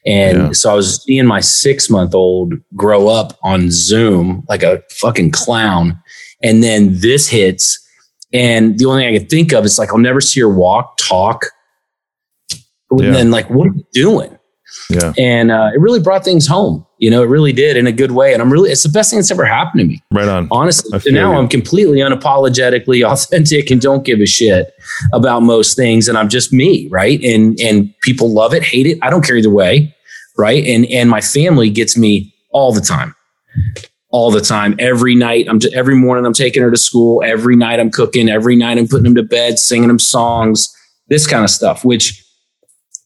And 0.05 0.37
yeah. 0.37 0.51
so 0.53 0.71
I 0.71 0.73
was 0.73 1.03
seeing 1.03 1.25
my 1.25 1.39
six 1.39 1.89
month 1.89 2.13
old 2.13 2.55
grow 2.75 3.07
up 3.07 3.37
on 3.43 3.71
Zoom 3.71 4.45
like 4.49 4.63
a 4.63 4.83
fucking 4.89 5.31
clown. 5.31 6.01
And 6.43 6.63
then 6.63 6.99
this 6.99 7.27
hits 7.27 7.79
and 8.33 8.77
the 8.77 8.85
only 8.85 9.03
thing 9.03 9.15
I 9.15 9.19
could 9.19 9.29
think 9.29 9.53
of 9.53 9.65
is 9.65 9.79
like, 9.79 9.89
I'll 9.89 9.97
never 9.97 10.21
see 10.21 10.41
her 10.41 10.49
walk, 10.49 10.97
talk. 10.97 11.45
And 12.89 13.01
yeah. 13.01 13.11
then 13.11 13.31
like, 13.31 13.49
what 13.49 13.67
are 13.67 13.73
you 13.73 13.85
doing? 13.93 14.37
Yeah. 14.89 15.13
And 15.17 15.51
uh, 15.51 15.71
it 15.73 15.79
really 15.79 15.99
brought 15.99 16.23
things 16.23 16.47
home. 16.47 16.85
You 16.99 17.09
know, 17.11 17.21
it 17.21 17.27
really 17.27 17.53
did 17.53 17.77
in 17.77 17.87
a 17.87 17.91
good 17.91 18.11
way. 18.11 18.33
And 18.33 18.41
I'm 18.41 18.51
really, 18.51 18.71
it's 18.71 18.83
the 18.83 18.89
best 18.89 19.09
thing 19.09 19.19
that's 19.19 19.31
ever 19.31 19.45
happened 19.45 19.81
to 19.81 19.85
me. 19.85 20.03
Right 20.11 20.27
on. 20.27 20.47
Honestly. 20.51 20.97
So 20.99 21.09
now 21.11 21.31
you. 21.31 21.37
I'm 21.37 21.47
completely 21.47 21.99
unapologetically 21.99 23.03
authentic 23.09 23.69
and 23.69 23.79
don't 23.79 24.03
give 24.03 24.19
a 24.19 24.25
shit 24.25 24.73
about 25.13 25.41
most 25.41 25.75
things. 25.75 26.07
And 26.07 26.17
I'm 26.17 26.29
just 26.29 26.51
me. 26.51 26.87
Right. 26.89 27.21
And, 27.23 27.59
and 27.59 27.93
people 28.01 28.33
love 28.33 28.53
it, 28.53 28.63
hate 28.63 28.87
it. 28.87 28.97
I 29.01 29.09
don't 29.09 29.23
care 29.23 29.37
either 29.37 29.49
way. 29.49 29.93
Right. 30.37 30.63
And, 30.65 30.85
and 30.87 31.09
my 31.09 31.21
family 31.21 31.69
gets 31.69 31.97
me 31.97 32.33
all 32.51 32.73
the 32.73 32.81
time 32.81 33.15
all 34.09 34.31
the 34.31 34.41
time. 34.41 34.75
Every 34.79 35.15
night, 35.15 35.47
I'm 35.49 35.59
just, 35.59 35.73
every 35.73 35.95
morning 35.95 36.25
I'm 36.25 36.33
taking 36.33 36.63
her 36.63 36.71
to 36.71 36.77
school. 36.77 37.21
Every 37.23 37.55
night 37.55 37.79
I'm 37.79 37.91
cooking. 37.91 38.29
Every 38.29 38.55
night 38.55 38.77
I'm 38.77 38.87
putting 38.87 39.03
them 39.03 39.15
to 39.15 39.23
bed, 39.23 39.59
singing 39.59 39.87
them 39.87 39.99
songs, 39.99 40.73
this 41.07 41.27
kind 41.27 41.43
of 41.43 41.49
stuff. 41.49 41.83
Which, 41.83 42.23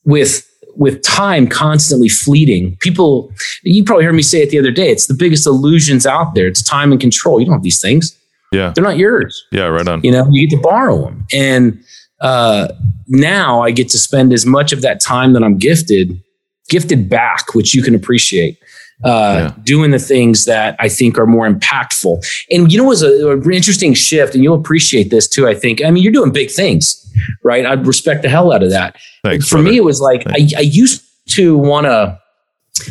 with 0.06 0.48
with 0.76 1.02
time 1.04 1.48
constantly 1.48 2.10
fleeting, 2.10 2.78
people 2.80 3.32
you 3.64 3.84
probably 3.84 4.06
heard 4.06 4.16
me 4.16 4.22
say 4.22 4.42
it 4.42 4.50
the 4.50 4.60
other 4.60 4.72
day. 4.72 4.92
It's 4.92 5.08
the 5.08 5.14
biggest 5.14 5.46
illusions 5.46 6.06
out 6.06 6.34
there. 6.36 6.48
It's 6.48 6.64
time 6.64 6.92
and 6.92 7.02
control. 7.02 7.40
You 7.40 7.46
don't 7.46 7.56
have 7.56 7.64
these 7.64 7.82
things. 7.82 8.18
Yeah, 8.52 8.74
they're 8.76 8.84
not 8.84 8.98
yours. 8.98 9.46
Yeah, 9.52 9.66
right 9.66 9.88
on. 9.88 10.02
You 10.04 10.12
know, 10.12 10.28
you 10.30 10.48
get 10.48 10.56
to 10.56 10.62
borrow 10.62 11.04
them, 11.04 11.26
and 11.34 11.84
uh, 12.20 12.70
now 13.08 13.62
I 13.62 13.72
get 13.72 13.90
to 13.90 13.98
spend 13.98 14.34
as 14.34 14.46
much 14.46 14.74
of 14.74 14.82
that 14.82 15.00
time 15.00 15.34
that 15.34 15.44
I'm 15.44 15.58
gifted 15.58 16.22
gifted 16.70 17.10
back, 17.10 17.54
which 17.54 17.74
you 17.74 17.84
can 17.84 17.94
appreciate 17.94 18.58
uh, 19.04 19.50
yeah. 19.50 19.64
doing 19.64 19.92
the 19.92 20.00
things 20.00 20.46
that 20.46 20.76
I 20.80 20.90
think 20.90 21.18
are 21.18 21.26
more 21.26 21.50
impactful. 21.50 22.26
And 22.52 22.72
you 22.72 22.78
know, 22.78 22.86
it 22.86 22.88
was 22.88 23.04
a, 23.04 23.30
a, 23.30 23.52
interesting 23.52 23.94
shift, 23.94 24.36
and 24.36 24.44
you'll 24.44 24.60
appreciate 24.60 25.10
this 25.10 25.28
too. 25.28 25.48
I 25.48 25.56
think. 25.56 25.84
I 25.84 25.92
mean, 25.92 26.04
you're 26.04 26.14
doing 26.14 26.32
big 26.32 26.52
things, 26.52 27.12
right? 27.44 27.66
I 27.66 27.74
respect 27.74 28.22
the 28.22 28.30
hell 28.30 28.52
out 28.52 28.64
of 28.64 28.70
that. 28.70 28.98
Thanks, 29.24 29.48
For 29.48 29.56
brother. 29.56 29.70
me, 29.70 29.78
it 29.78 29.84
was 29.84 30.02
like 30.02 30.24
I, 30.28 30.48
I 30.58 30.62
used 30.62 31.04
to 31.30 31.58
want 31.58 31.86
to 31.86 32.20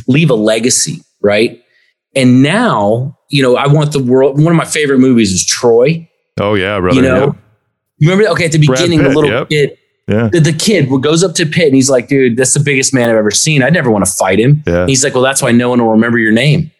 leave 0.06 0.30
a 0.30 0.34
legacy, 0.34 1.02
right? 1.22 1.62
And 2.16 2.42
now, 2.42 3.18
you 3.28 3.42
know, 3.42 3.56
I 3.56 3.68
want 3.68 3.92
the 3.92 4.02
world. 4.02 4.42
One 4.42 4.52
of 4.52 4.56
my 4.56 4.64
favorite 4.64 4.98
movies 4.98 5.32
is 5.32 5.44
Troy. 5.44 6.08
Oh 6.40 6.54
yeah, 6.54 6.80
brother. 6.80 6.96
You 6.96 7.02
know, 7.02 7.26
yep. 7.26 7.36
you 7.98 8.10
remember? 8.10 8.30
Okay, 8.32 8.46
at 8.46 8.52
the 8.52 8.58
beginning, 8.58 8.98
Pitt, 8.98 9.08
the 9.08 9.14
little 9.14 9.30
yep. 9.30 9.48
kid 9.48 9.76
yeah. 10.10 10.28
The, 10.28 10.40
the 10.40 10.52
kid 10.52 10.88
goes 11.02 11.22
up 11.22 11.34
to 11.36 11.46
Pitt 11.46 11.66
and 11.66 11.74
he's 11.74 11.88
like, 11.88 12.08
dude, 12.08 12.36
that's 12.36 12.54
the 12.54 12.60
biggest 12.60 12.92
man 12.92 13.08
I've 13.08 13.16
ever 13.16 13.30
seen. 13.30 13.62
I'd 13.62 13.72
never 13.72 13.90
want 13.90 14.04
to 14.04 14.10
fight 14.10 14.40
him. 14.40 14.62
Yeah. 14.66 14.86
He's 14.86 15.04
like, 15.04 15.14
well, 15.14 15.22
that's 15.22 15.40
why 15.40 15.52
no 15.52 15.70
one 15.70 15.80
will 15.80 15.92
remember 15.92 16.18
your 16.18 16.32
name. 16.32 16.72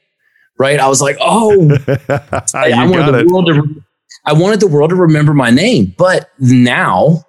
Right. 0.59 0.81
I 0.81 0.88
was 0.88 1.01
like, 1.01 1.16
oh, 1.21 1.79
I, 1.88 2.73
I 2.73 2.87
wanted 2.87 3.12
the 3.12 3.29
world 3.33 3.47
to, 3.47 3.85
I 4.27 4.33
wanted 4.33 4.61
the 4.61 4.66
world 4.66 4.90
to 4.90 4.97
remember 4.97 5.33
my 5.33 5.51
name. 5.51 5.95
But 5.97 6.31
now 6.40 7.25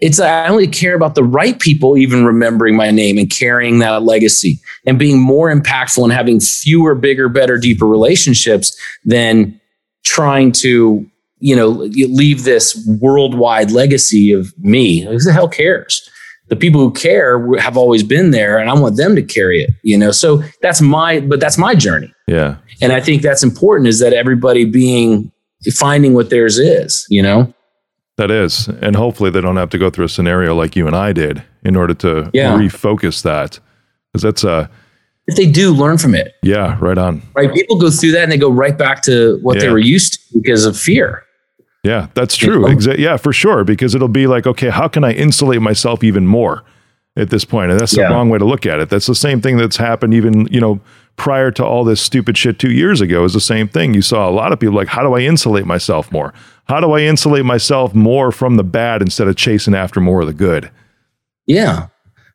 it's 0.00 0.20
I 0.20 0.48
only 0.48 0.68
care 0.68 0.94
about 0.94 1.14
the 1.14 1.24
right 1.24 1.58
people 1.58 1.96
even 1.96 2.24
remembering 2.24 2.76
my 2.76 2.90
name 2.90 3.18
and 3.18 3.28
carrying 3.30 3.80
that 3.80 4.02
legacy 4.02 4.58
and 4.86 4.98
being 4.98 5.20
more 5.20 5.54
impactful 5.54 6.02
and 6.02 6.12
having 6.12 6.40
fewer, 6.40 6.94
bigger, 6.94 7.28
better, 7.28 7.58
deeper 7.58 7.86
relationships 7.86 8.76
than 9.04 9.60
trying 10.04 10.52
to 10.52 11.06
you 11.38 11.54
know, 11.56 11.84
you 11.84 12.08
leave 12.08 12.44
this 12.44 12.76
worldwide 13.00 13.70
legacy 13.70 14.32
of 14.32 14.52
me. 14.58 15.00
Who 15.00 15.18
the 15.18 15.32
hell 15.32 15.48
cares? 15.48 16.08
the 16.48 16.54
people 16.54 16.80
who 16.80 16.92
care 16.92 17.44
have 17.58 17.76
always 17.76 18.04
been 18.04 18.30
there 18.30 18.56
and 18.56 18.70
I 18.70 18.74
want 18.74 18.96
them 18.96 19.16
to 19.16 19.22
carry 19.22 19.64
it, 19.64 19.70
you 19.82 19.98
know? 19.98 20.12
So 20.12 20.44
that's 20.62 20.80
my, 20.80 21.18
but 21.18 21.40
that's 21.40 21.58
my 21.58 21.74
journey. 21.74 22.14
Yeah. 22.28 22.58
And 22.80 22.92
I 22.92 23.00
think 23.00 23.20
that's 23.22 23.42
important 23.42 23.88
is 23.88 23.98
that 23.98 24.12
everybody 24.12 24.64
being, 24.64 25.32
finding 25.74 26.14
what 26.14 26.30
theirs 26.30 26.60
is, 26.60 27.04
you 27.10 27.20
know? 27.20 27.52
That 28.16 28.30
is. 28.30 28.68
And 28.80 28.94
hopefully 28.94 29.28
they 29.30 29.40
don't 29.40 29.56
have 29.56 29.70
to 29.70 29.78
go 29.78 29.90
through 29.90 30.04
a 30.04 30.08
scenario 30.08 30.54
like 30.54 30.76
you 30.76 30.86
and 30.86 30.94
I 30.94 31.12
did 31.12 31.42
in 31.64 31.74
order 31.74 31.94
to 31.94 32.30
Yeah. 32.32 32.56
refocus 32.56 33.22
that. 33.22 33.58
Cause 34.14 34.22
that's 34.22 34.44
a 34.44 34.70
If 35.26 35.34
they 35.34 35.50
do 35.50 35.72
learn 35.72 35.98
from 35.98 36.14
it, 36.14 36.34
yeah, 36.44 36.78
right 36.80 36.96
on. 36.96 37.22
right? 37.34 37.52
People 37.52 37.76
go 37.76 37.90
through 37.90 38.12
that 38.12 38.22
and 38.22 38.30
they 38.30 38.38
go 38.38 38.50
right 38.52 38.78
back 38.78 39.02
to 39.02 39.40
what 39.42 39.58
they 39.58 39.68
were 39.68 39.78
used 39.80 40.12
to 40.30 40.38
because 40.38 40.64
of 40.64 40.78
fear. 40.78 41.24
Yeah, 41.86 42.08
that's 42.14 42.36
true. 42.36 42.64
Exa- 42.64 42.98
yeah, 42.98 43.16
for 43.16 43.32
sure. 43.32 43.64
Because 43.64 43.94
it'll 43.94 44.08
be 44.08 44.26
like, 44.26 44.46
okay, 44.46 44.70
how 44.70 44.88
can 44.88 45.04
I 45.04 45.12
insulate 45.12 45.60
myself 45.62 46.02
even 46.02 46.26
more 46.26 46.64
at 47.16 47.30
this 47.30 47.44
point? 47.44 47.70
And 47.70 47.78
that's 47.78 47.92
the 47.94 48.00
Yeah. 48.02 48.08
wrong 48.08 48.28
way 48.28 48.38
to 48.38 48.44
look 48.44 48.66
at 48.66 48.80
it. 48.80 48.88
That's 48.90 49.06
the 49.06 49.14
same 49.14 49.40
thing 49.40 49.56
that's 49.56 49.76
happened 49.76 50.12
even, 50.14 50.46
you 50.50 50.60
know, 50.60 50.80
prior 51.16 51.50
to 51.52 51.64
all 51.64 51.84
this 51.84 52.00
stupid 52.00 52.36
shit 52.36 52.58
two 52.58 52.70
years 52.72 53.00
ago 53.00 53.24
is 53.24 53.32
the 53.32 53.40
same 53.40 53.68
thing. 53.68 53.94
You 53.94 54.02
saw 54.02 54.28
a 54.28 54.32
lot 54.32 54.52
of 54.52 54.58
people 54.60 54.74
like, 54.74 54.88
how 54.88 55.02
do 55.02 55.14
I 55.14 55.20
insulate 55.20 55.64
myself 55.66 56.10
more? 56.12 56.34
How 56.68 56.80
do 56.80 56.92
I 56.92 57.00
insulate 57.02 57.44
myself 57.44 57.94
more 57.94 58.32
from 58.32 58.56
the 58.56 58.64
bad 58.64 59.00
instead 59.00 59.28
of 59.28 59.36
chasing 59.36 59.74
after 59.74 60.00
more 60.00 60.22
of 60.22 60.26
the 60.26 60.34
good? 60.34 60.70
Yeah. 61.46 61.86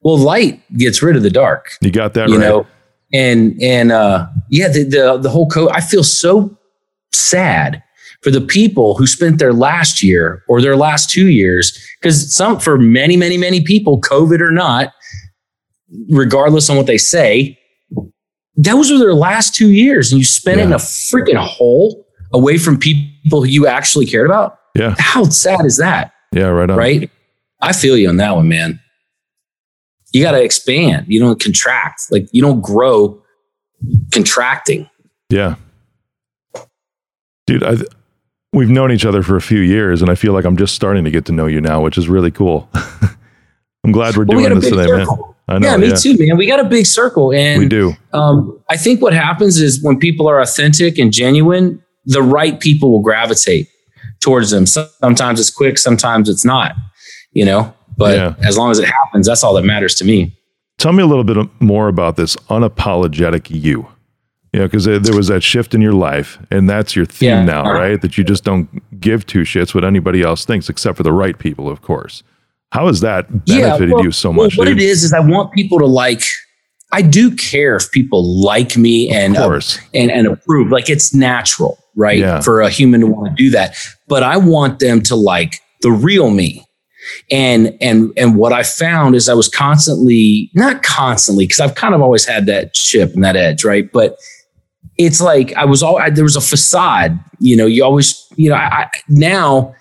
Well, 0.01 0.17
light 0.17 0.61
gets 0.77 1.03
rid 1.03 1.15
of 1.15 1.23
the 1.23 1.29
dark. 1.29 1.73
You 1.81 1.91
got 1.91 2.13
that 2.15 2.29
you 2.29 2.37
right. 2.39 2.47
know 2.47 2.65
and 3.13 3.61
and 3.61 3.91
uh 3.91 4.25
yeah 4.49 4.69
the 4.69 4.83
the, 4.85 5.17
the 5.17 5.29
whole 5.29 5.45
code 5.49 5.69
i 5.73 5.81
feel 5.81 6.01
so 6.01 6.57
sad 7.11 7.83
for 8.21 8.31
the 8.31 8.41
people 8.41 8.95
who 8.95 9.07
spent 9.07 9.39
their 9.39 9.53
last 9.53 10.03
year 10.03 10.43
or 10.47 10.61
their 10.61 10.75
last 10.75 11.09
two 11.09 11.27
years 11.27 11.77
because 11.99 12.33
some 12.33 12.59
for 12.59 12.77
many 12.77 13.17
many 13.17 13.37
many 13.37 13.61
people 13.61 13.99
covid 14.01 14.39
or 14.41 14.51
not 14.51 14.93
regardless 16.09 16.69
on 16.69 16.77
what 16.77 16.85
they 16.87 16.97
say 16.97 17.57
those 18.55 18.91
were 18.91 18.97
their 18.99 19.13
last 19.15 19.55
two 19.55 19.71
years 19.71 20.11
and 20.11 20.19
you 20.19 20.25
spent 20.25 20.59
it 20.59 20.63
in 20.63 20.73
a 20.73 20.77
freaking 20.77 21.37
hole 21.37 22.05
away 22.33 22.57
from 22.57 22.77
people 22.77 23.41
who 23.41 23.45
you 23.45 23.65
actually 23.67 24.05
cared 24.05 24.25
about 24.27 24.57
yeah. 24.75 24.95
how 24.99 25.23
sad 25.23 25.65
is 25.65 25.77
that 25.77 26.13
Yeah, 26.31 26.45
right 26.47 26.69
on. 26.69 26.77
right? 26.77 27.09
I 27.61 27.73
feel 27.73 27.97
you 27.97 28.09
on 28.09 28.17
that 28.17 28.35
one, 28.35 28.47
man. 28.47 28.79
You 30.13 30.23
got 30.23 30.31
to 30.31 30.43
expand. 30.43 31.05
You 31.07 31.19
don't 31.19 31.39
contract. 31.39 32.03
Like 32.09 32.27
you 32.31 32.41
don't 32.41 32.61
grow 32.61 33.21
contracting. 34.11 34.89
Yeah. 35.29 35.55
Dude, 37.47 37.63
I, 37.63 37.75
we've 38.53 38.69
known 38.69 38.91
each 38.91 39.05
other 39.05 39.23
for 39.23 39.35
a 39.35 39.41
few 39.41 39.59
years, 39.59 40.01
and 40.01 40.09
I 40.11 40.15
feel 40.15 40.33
like 40.33 40.45
I'm 40.45 40.57
just 40.57 40.75
starting 40.75 41.03
to 41.05 41.11
get 41.11 41.25
to 41.25 41.31
know 41.31 41.45
you 41.47 41.61
now, 41.61 41.81
which 41.81 41.97
is 41.97 42.07
really 42.09 42.31
cool. 42.31 42.69
I'm 43.83 43.91
glad 43.91 44.15
we're 44.15 44.25
Well, 44.25 44.39
doing 44.39 44.51
a 44.51 44.59
this 44.59 44.69
today, 44.69 44.91
man. 44.91 45.07
I 45.47 45.57
know. 45.59 45.69
yeah, 45.71 45.77
me 45.77 45.91
too, 45.97 46.15
man. 46.17 46.37
We 46.37 46.45
got 46.47 46.59
a 46.59 46.65
big 46.65 46.85
circle, 46.85 47.33
and 47.33 47.59
We 47.59 47.67
do. 47.67 47.93
Um, 48.13 48.59
I 48.69 48.77
think 48.77 49.01
what 49.01 49.13
happens 49.13 49.59
is 49.59 49.81
when 49.83 49.97
people 49.99 50.27
are 50.29 50.39
authentic 50.39 50.97
and 50.99 51.11
genuine, 51.11 51.81
the 52.05 52.21
right 52.21 52.59
people 52.59 52.91
will 52.91 53.01
gravitate 53.01 53.67
towards 54.19 54.51
them. 54.51 54.65
Sometimes 54.65 55.39
it's 55.39 55.49
quick, 55.49 55.77
sometimes 55.77 56.29
it's 56.29 56.45
not. 56.45 56.75
You 57.33 57.45
know, 57.45 57.73
but 57.97 58.15
Yeah. 58.17 58.35
as 58.47 58.57
long 58.57 58.71
as 58.71 58.79
it 58.79 58.85
happens, 58.85 59.25
that's 59.27 59.43
all 59.43 59.53
that 59.55 59.63
matters 59.63 59.95
to 59.95 60.05
me. 60.05 60.37
Tell 60.77 60.93
me 60.93 61.01
a 61.03 61.05
little 61.05 61.23
bit 61.23 61.37
more 61.59 61.87
about 61.87 62.17
this 62.17 62.35
unapologetic 62.49 63.47
you. 63.49 63.87
Know, 64.53 64.65
because 64.65 64.83
there, 64.83 64.99
was 65.15 65.27
that 65.27 65.43
shift 65.43 65.73
in 65.73 65.79
your 65.81 65.93
life, 65.93 66.37
and 66.51 66.69
that's 66.69 66.93
your 66.93 67.05
theme 67.05 67.29
Yeah. 67.29 67.43
now, 67.45 67.63
right? 67.71 68.01
That 68.01 68.17
you 68.17 68.23
just 68.25 68.43
don't 68.43 68.67
give 68.99 69.25
two 69.25 69.41
shits 69.43 69.73
what 69.73 69.85
anybody 69.85 70.21
else 70.23 70.43
thinks, 70.43 70.67
except 70.67 70.97
for 70.97 71.03
the 71.03 71.13
right 71.13 71.39
people, 71.39 71.69
of 71.69 71.81
course. 71.81 72.21
How 72.73 72.87
has 72.87 72.99
that 72.99 73.45
benefited 73.45 73.93
well- 73.93 74.03
you 74.03 74.11
so 74.11 74.29
well, 74.31 74.47
much? 74.47 74.57
what 74.57 74.65
dude? 74.65 74.81
it 74.81 74.83
is 74.83 75.03
is 75.03 75.13
I 75.13 75.21
want 75.21 75.53
people 75.53 75.79
to 75.79 75.85
like. 75.85 76.23
I 76.91 77.01
do 77.01 77.33
care 77.33 77.77
if 77.77 77.89
people 77.91 78.41
like 78.43 78.75
me 78.75 79.09
and 79.09 79.37
of 79.37 79.43
uh, 79.43 79.47
course. 79.47 79.79
and 79.93 80.11
and 80.11 80.27
approve. 80.27 80.69
Like 80.69 80.89
it's 80.89 81.13
natural, 81.13 81.77
right, 81.95 82.19
Yeah. 82.19 82.41
for 82.41 82.59
a 82.59 82.69
human 82.69 82.99
to 82.99 83.07
want 83.07 83.29
to 83.29 83.33
do 83.41 83.49
that. 83.51 83.77
But 84.09 84.23
I 84.23 84.35
want 84.35 84.79
them 84.79 85.01
to 85.03 85.15
like 85.15 85.61
the 85.81 85.91
real 85.91 86.29
me. 86.29 86.65
And 87.31 87.77
and 87.79 88.11
and 88.17 88.35
what 88.35 88.51
I 88.51 88.63
found 88.63 89.15
is 89.15 89.29
I 89.29 89.33
was 89.33 89.47
constantly 89.47 90.51
not 90.53 90.83
constantly 90.83 91.45
because 91.45 91.61
I've 91.61 91.75
kind 91.75 91.95
of 91.95 92.01
always 92.01 92.25
had 92.25 92.45
that 92.47 92.73
chip 92.73 93.13
and 93.13 93.23
that 93.23 93.37
edge, 93.37 93.63
right? 93.63 93.89
But 93.89 94.17
it's 95.05 95.21
like 95.21 95.53
I 95.53 95.65
was 95.65 95.83
all 95.83 95.97
I, 95.97 96.09
there 96.09 96.23
was 96.23 96.35
a 96.35 96.41
facade, 96.41 97.19
you 97.39 97.55
know. 97.55 97.65
You 97.65 97.83
always, 97.83 98.27
you 98.35 98.49
know, 98.49 98.55
I, 98.55 98.83
I 98.83 98.89
now 99.09 99.73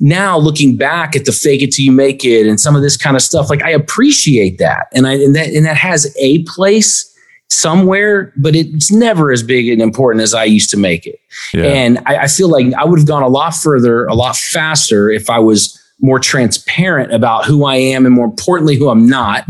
now 0.00 0.38
looking 0.38 0.76
back 0.76 1.14
at 1.14 1.24
the 1.24 1.32
fake 1.32 1.62
it 1.62 1.72
till 1.72 1.84
you 1.84 1.92
make 1.92 2.24
it 2.24 2.46
and 2.46 2.60
some 2.60 2.76
of 2.76 2.82
this 2.82 2.96
kind 2.96 3.16
of 3.16 3.22
stuff, 3.22 3.50
like 3.50 3.62
I 3.62 3.70
appreciate 3.70 4.58
that, 4.58 4.86
and 4.92 5.06
I 5.06 5.14
and 5.14 5.34
that 5.36 5.48
and 5.48 5.64
that 5.66 5.76
has 5.76 6.14
a 6.18 6.42
place 6.44 7.04
somewhere, 7.50 8.32
but 8.36 8.54
it's 8.54 8.92
never 8.92 9.32
as 9.32 9.42
big 9.42 9.68
and 9.68 9.80
important 9.80 10.22
as 10.22 10.34
I 10.34 10.44
used 10.44 10.70
to 10.70 10.76
make 10.76 11.06
it. 11.06 11.18
Yeah. 11.54 11.64
And 11.64 11.98
I, 12.06 12.24
I 12.24 12.26
feel 12.26 12.50
like 12.50 12.72
I 12.74 12.84
would 12.84 12.98
have 12.98 13.08
gone 13.08 13.22
a 13.22 13.28
lot 13.28 13.54
further, 13.54 14.04
a 14.06 14.14
lot 14.14 14.36
faster 14.36 15.10
if 15.10 15.30
I 15.30 15.38
was 15.38 15.80
more 16.00 16.18
transparent 16.18 17.12
about 17.12 17.46
who 17.46 17.64
I 17.64 17.76
am 17.76 18.06
and 18.06 18.14
more 18.14 18.26
importantly, 18.26 18.76
who 18.76 18.90
I'm 18.90 19.08
not, 19.08 19.44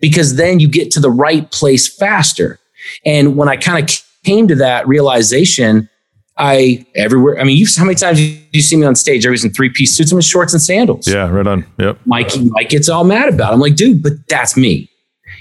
because 0.00 0.36
then 0.36 0.60
you 0.60 0.68
get 0.68 0.90
to 0.92 1.00
the 1.00 1.10
right 1.10 1.50
place 1.50 1.92
faster. 1.92 2.60
And 3.04 3.36
when 3.36 3.48
I 3.48 3.56
kind 3.56 3.82
of 3.82 4.05
came 4.26 4.48
to 4.48 4.56
that 4.56 4.86
realization, 4.88 5.88
I 6.36 6.84
everywhere. 6.94 7.40
I 7.40 7.44
mean, 7.44 7.56
you 7.56 7.66
how 7.76 7.84
many 7.84 7.94
times 7.94 8.20
you, 8.20 8.38
you 8.52 8.60
see 8.60 8.76
me 8.76 8.84
on 8.84 8.94
stage? 8.94 9.24
Everybody's 9.24 9.44
in 9.44 9.52
three 9.52 9.70
piece 9.70 9.94
suits. 9.94 10.12
I'm 10.12 10.18
in 10.18 10.22
shorts 10.22 10.52
and 10.52 10.60
sandals. 10.60 11.08
yeah, 11.08 11.28
right 11.30 11.46
on. 11.46 11.64
Yep. 11.78 12.00
Mike, 12.04 12.30
Mike 12.44 12.68
gets 12.68 12.88
all 12.88 13.04
mad 13.04 13.32
about. 13.32 13.52
It. 13.52 13.54
I'm 13.54 13.60
like, 13.60 13.76
dude, 13.76 14.02
but 14.02 14.12
that's 14.28 14.56
me. 14.56 14.90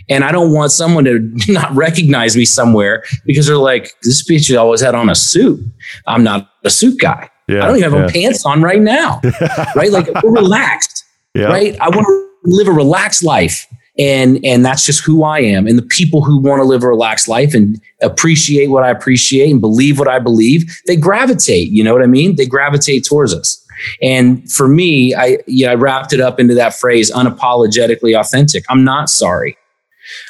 And 0.08 0.24
I 0.24 0.32
don't 0.32 0.54
want 0.54 0.72
someone 0.72 1.04
to 1.06 1.20
not 1.52 1.74
recognize 1.76 2.38
me 2.38 2.46
somewhere 2.46 3.04
because 3.26 3.48
they're 3.48 3.58
like, 3.58 3.92
this 4.04 4.28
bitch 4.28 4.48
has 4.48 4.58
always 4.58 4.82
had 4.82 4.96
on 4.96 5.10
a 5.10 5.16
suit. 5.16 5.60
I'm 6.08 6.24
not 6.24 6.50
a 6.64 6.70
suit 6.70 7.00
guy. 7.00 7.30
Yeah. 7.48 7.64
I 7.64 7.68
don't 7.68 7.78
even 7.78 7.92
have 7.92 8.16
yeah. 8.16 8.22
pants 8.22 8.46
on 8.46 8.62
right 8.62 8.82
now. 8.82 9.22
right? 9.76 9.92
Like 9.92 10.08
we're 10.24 10.32
relaxed. 10.32 11.04
Yeah. 11.34 11.46
Right. 11.46 11.80
I 11.80 11.90
want 11.90 12.06
to 12.08 12.30
live 12.44 12.68
a 12.68 12.72
relaxed 12.72 13.24
life. 13.24 13.68
And 13.98 14.44
and 14.44 14.66
that's 14.66 14.86
just 14.86 15.04
who 15.04 15.24
I 15.24 15.40
am. 15.40 15.68
And 15.68 15.78
the 15.78 15.84
people 15.84 16.24
who 16.24 16.38
want 16.38 16.60
to 16.60 16.66
live 16.66 16.84
a 16.84 16.88
relaxed 16.88 17.28
life 17.28 17.54
and 17.54 17.80
appreciate 18.02 18.68
what 18.68 18.84
I 18.84 18.90
appreciate 18.90 19.50
and 19.50 19.62
believe 19.62 19.98
what 20.00 20.10
I 20.10 20.20
believe, 20.20 20.82
they 20.86 20.98
gravitate. 20.98 21.70
You 21.70 21.84
know 21.84 21.94
what 21.94 22.04
I 22.04 22.08
mean? 22.08 22.36
They 22.36 22.46
gravitate 22.46 23.06
towards 23.06 23.34
us. 23.34 23.66
And 24.02 24.52
for 24.52 24.68
me, 24.68 25.16
I 25.16 25.38
yeah, 25.48 25.72
I 25.72 25.76
wrapped 25.76 26.12
it 26.12 26.20
up 26.20 26.40
into 26.40 26.56
that 26.56 26.74
phrase 26.74 27.12
unapologetically 27.12 28.20
authentic. 28.20 28.66
I'm 28.70 28.84
not 28.84 29.10
sorry. 29.10 29.58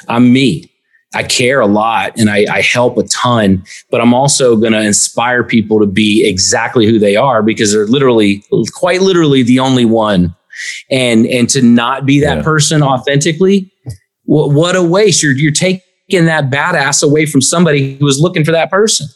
I'm 0.08 0.32
me. 0.32 0.70
I 1.14 1.22
care 1.22 1.60
a 1.60 1.66
lot 1.66 2.12
and 2.18 2.28
I, 2.28 2.46
I 2.50 2.60
help 2.60 2.98
a 2.98 3.04
ton, 3.04 3.64
but 3.90 4.00
I'm 4.00 4.12
also 4.12 4.56
going 4.56 4.72
to 4.72 4.82
inspire 4.82 5.42
people 5.42 5.80
to 5.80 5.86
be 5.86 6.28
exactly 6.28 6.86
who 6.86 6.98
they 6.98 7.16
are 7.16 7.42
because 7.42 7.72
they're 7.72 7.86
literally, 7.86 8.44
quite 8.74 9.00
literally, 9.00 9.42
the 9.42 9.58
only 9.58 9.86
one. 9.86 10.34
And 10.90 11.26
and 11.26 11.48
to 11.50 11.62
not 11.62 12.06
be 12.06 12.20
that 12.20 12.38
Yeah. 12.38 12.42
person 12.42 12.82
authentically, 12.82 13.72
what, 14.24 14.52
what 14.52 14.76
a 14.76 14.82
waste! 14.82 15.22
You're 15.22 15.32
you're 15.32 15.52
taking 15.52 15.80
that 16.26 16.50
badass 16.50 17.02
away 17.02 17.26
from 17.26 17.40
somebody 17.40 17.96
who 17.96 18.04
was 18.04 18.20
looking 18.20 18.44
for 18.44 18.52
that 18.52 18.70
person, 18.70 19.06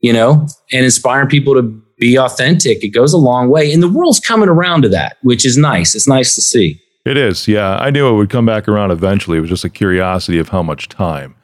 you 0.00 0.12
know, 0.12 0.46
and 0.72 0.84
inspiring 0.84 1.28
people 1.28 1.54
to 1.54 1.62
be 1.98 2.18
authentic. 2.18 2.82
It 2.84 2.88
goes 2.88 3.12
a 3.12 3.18
long 3.18 3.48
way, 3.48 3.72
and 3.72 3.82
the 3.82 3.88
world's 3.88 4.20
coming 4.20 4.48
around 4.48 4.82
to 4.82 4.88
that, 4.90 5.16
which 5.22 5.44
is 5.46 5.56
nice. 5.56 5.94
It's 5.94 6.08
nice 6.08 6.34
to 6.34 6.42
see. 6.42 6.80
It 7.06 7.16
is. 7.16 7.46
Yeah. 7.46 7.76
I 7.76 7.90
knew 7.90 8.08
it 8.08 8.12
would 8.16 8.30
come 8.30 8.46
back 8.46 8.66
around 8.66 8.90
eventually. 8.90 9.36
It 9.38 9.42
was 9.42 9.50
just 9.50 9.64
a 9.64 9.68
curiosity 9.70 10.38
of 10.38 10.48
how 10.48 10.62
much 10.62 10.88
time 10.88 11.34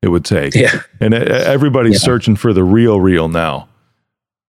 it 0.00 0.08
would 0.08 0.24
take. 0.24 0.54
Yeah. 0.54 0.80
And 1.00 1.12
e- 1.12 1.16
everybody's 1.16 1.94
Yeah. 1.94 1.98
searching 2.06 2.36
for 2.36 2.52
the 2.52 2.62
real, 2.62 3.00
real 3.00 3.28
now. 3.28 3.68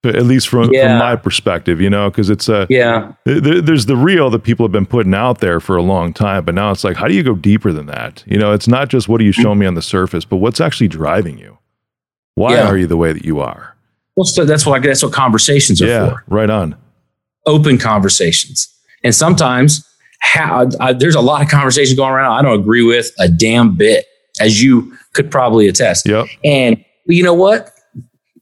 At 0.05 0.25
least 0.25 0.47
from, 0.47 0.71
Yeah. 0.71 0.87
from 0.87 0.99
my 0.99 1.15
perspective, 1.17 1.81
you 1.81 1.89
know, 1.89 2.09
because 2.09 2.29
it's 2.29 2.47
a 2.47 2.65
Yeah. 2.69 3.11
there, 3.25 3.61
there's 3.61 3.85
the 3.85 3.97
real 3.97 4.29
that 4.29 4.39
people 4.39 4.63
have 4.65 4.71
been 4.71 4.85
putting 4.85 5.13
out 5.13 5.39
there 5.39 5.59
for 5.59 5.75
a 5.75 5.81
long 5.81 6.13
time, 6.13 6.45
but 6.45 6.55
now 6.55 6.71
it's 6.71 6.85
like, 6.85 6.95
how 6.95 7.07
do 7.09 7.13
you 7.13 7.21
go 7.23 7.35
deeper 7.35 7.73
than 7.73 7.87
that? 7.87 8.23
You 8.25 8.37
know, 8.37 8.53
it's 8.53 8.67
not 8.67 8.87
just 8.87 9.09
what 9.09 9.19
are 9.19 9.25
you 9.25 9.33
mm. 9.33 9.41
showing 9.41 9.59
me 9.59 9.65
on 9.65 9.73
the 9.73 9.81
surface, 9.81 10.23
but 10.23 10.37
what's 10.37 10.61
actually 10.61 10.87
driving 10.87 11.37
you? 11.37 11.57
Why 12.35 12.53
Yeah. 12.53 12.67
are 12.67 12.77
you 12.77 12.87
the 12.87 12.95
way 12.95 13.11
that 13.11 13.25
you 13.25 13.41
are? 13.41 13.75
Well, 14.15 14.23
so 14.23 14.45
that's 14.45 14.65
why 14.65 14.79
that's 14.79 15.03
what 15.03 15.11
conversations 15.11 15.81
are 15.81 15.87
Yeah, 15.87 16.09
for. 16.11 16.23
right 16.27 16.49
on. 16.49 16.75
Open 17.45 17.77
conversations. 17.77 18.69
And 19.03 19.13
sometimes 19.13 19.85
how, 20.21 20.69
I, 20.79 20.93
there's 20.93 21.15
a 21.15 21.21
lot 21.21 21.41
of 21.41 21.49
conversations 21.49 21.97
going 21.97 22.13
around 22.13 22.31
I 22.37 22.41
don't 22.41 22.57
agree 22.59 22.83
with 22.83 23.11
a 23.19 23.27
damn 23.27 23.75
bit, 23.75 24.05
as 24.39 24.63
you 24.63 24.93
could 25.13 25.29
probably 25.29 25.67
attest. 25.67 26.07
Yep. 26.07 26.27
And 26.45 26.83
you 27.05 27.23
know 27.23 27.33
what? 27.33 27.71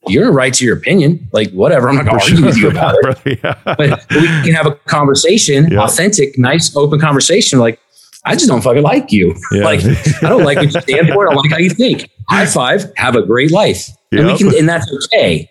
You're 0.09 0.31
right 0.31 0.53
to 0.53 0.65
your 0.65 0.77
opinion. 0.77 1.27
Like 1.31 1.51
whatever. 1.51 1.89
I'm 1.89 1.95
not 1.95 2.05
going 2.05 2.19
to 2.19 2.25
argue 2.25 2.45
with 2.45 2.57
you 2.57 2.69
about 2.69 2.95
it. 2.99 3.39
Yeah. 3.43 3.59
But 3.63 4.05
we 4.09 4.27
can 4.27 4.53
have 4.53 4.65
a 4.65 4.75
conversation, 4.87 5.69
Yeah. 5.71 5.83
authentic, 5.83 6.37
nice, 6.37 6.75
open 6.75 6.99
conversation. 6.99 7.59
Like 7.59 7.79
I 8.25 8.33
just 8.35 8.47
don't 8.47 8.61
fucking 8.61 8.83
like 8.83 9.11
you. 9.11 9.35
Yeah. 9.51 9.63
Like 9.63 9.81
I 9.83 10.29
don't 10.29 10.43
like 10.43 10.57
what 10.57 10.73
you 10.73 10.81
stand 10.81 11.09
for. 11.09 11.27
I 11.27 11.33
don't 11.33 11.43
like 11.43 11.51
how 11.51 11.57
you 11.57 11.69
think. 11.69 12.09
High 12.29 12.45
five. 12.45 12.91
Have 12.97 13.15
a 13.15 13.21
great 13.21 13.51
life. 13.51 13.87
And 14.11 14.27
we 14.27 14.37
can, 14.37 14.55
and 14.57 14.67
that's 14.67 14.91
okay. 15.05 15.49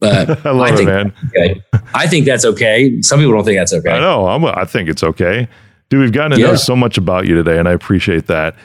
But 0.00 0.30
I 0.46 0.50
love 0.50 0.70
it, 0.70 0.76
think 0.76 0.88
man. 0.88 1.12
okay. 1.28 1.60
I 1.94 2.06
think 2.06 2.26
that's 2.26 2.44
okay. 2.44 3.00
Some 3.02 3.18
people 3.18 3.32
don't 3.32 3.44
think 3.44 3.58
that's 3.58 3.72
okay. 3.72 3.90
I 3.90 4.00
know. 4.00 4.28
I'm, 4.28 4.44
I 4.44 4.64
think 4.64 4.88
it's 4.88 5.02
okay. 5.02 5.48
Dude, 5.90 6.00
we've 6.00 6.12
gotten 6.12 6.32
to 6.32 6.40
yeah. 6.40 6.48
know 6.48 6.56
so 6.56 6.76
much 6.76 6.98
about 6.98 7.26
you 7.26 7.34
today, 7.34 7.58
and 7.58 7.68
I 7.68 7.72
appreciate 7.72 8.26
that. 8.26 8.56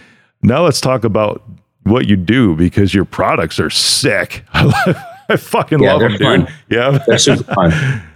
Now 0.42 0.64
let's 0.64 0.82
talk 0.82 1.04
about 1.04 1.42
what 1.84 2.08
you 2.08 2.16
do 2.16 2.56
because 2.56 2.94
your 2.94 3.06
products 3.06 3.60
are 3.60 3.70
sick. 3.70 4.44
I 4.54 5.38
fucking 5.38 5.82
yeah, 5.82 5.94
love 5.94 6.02
them, 6.02 6.18
fun. 6.18 6.40
dude. 6.42 6.50
Yeah, 6.70 7.04
they're 7.06 7.18
super 7.18 7.54
fun. 7.54 8.04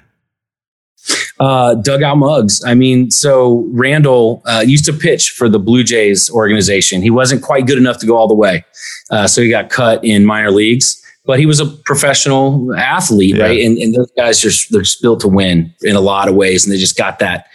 Uh, 1.39 1.75
dugout 1.75 2.17
mugs. 2.17 2.63
I 2.65 2.73
mean, 2.73 3.11
so 3.11 3.65
Randall 3.71 4.41
uh, 4.45 4.63
used 4.65 4.85
to 4.85 4.93
pitch 4.93 5.29
for 5.29 5.47
the 5.47 5.59
Blue 5.59 5.83
Jays 5.83 6.31
organization. 6.31 7.03
He 7.03 7.11
wasn't 7.11 7.43
quite 7.43 7.67
good 7.67 7.77
enough 7.77 7.99
to 7.99 8.07
go 8.07 8.17
all 8.17 8.27
the 8.27 8.33
way, 8.33 8.65
uh, 9.11 9.27
so 9.27 9.43
he 9.43 9.49
got 9.49 9.69
cut 9.69 10.03
in 10.03 10.25
minor 10.25 10.49
leagues. 10.49 11.01
But 11.25 11.39
he 11.39 11.45
was 11.45 11.59
a 11.59 11.65
professional 11.65 12.73
athlete, 12.75 13.35
yeah. 13.35 13.43
right? 13.43 13.59
And, 13.59 13.77
and 13.77 13.93
those 13.93 14.09
guys 14.17 14.43
are 14.43 14.49
they're 14.71 14.81
just 14.81 15.01
built 15.01 15.19
to 15.21 15.27
win 15.27 15.73
in 15.81 15.95
a 15.95 16.01
lot 16.01 16.27
of 16.27 16.33
ways, 16.33 16.65
and 16.65 16.73
they 16.73 16.79
just 16.79 16.97
got 16.97 17.19
that 17.19 17.45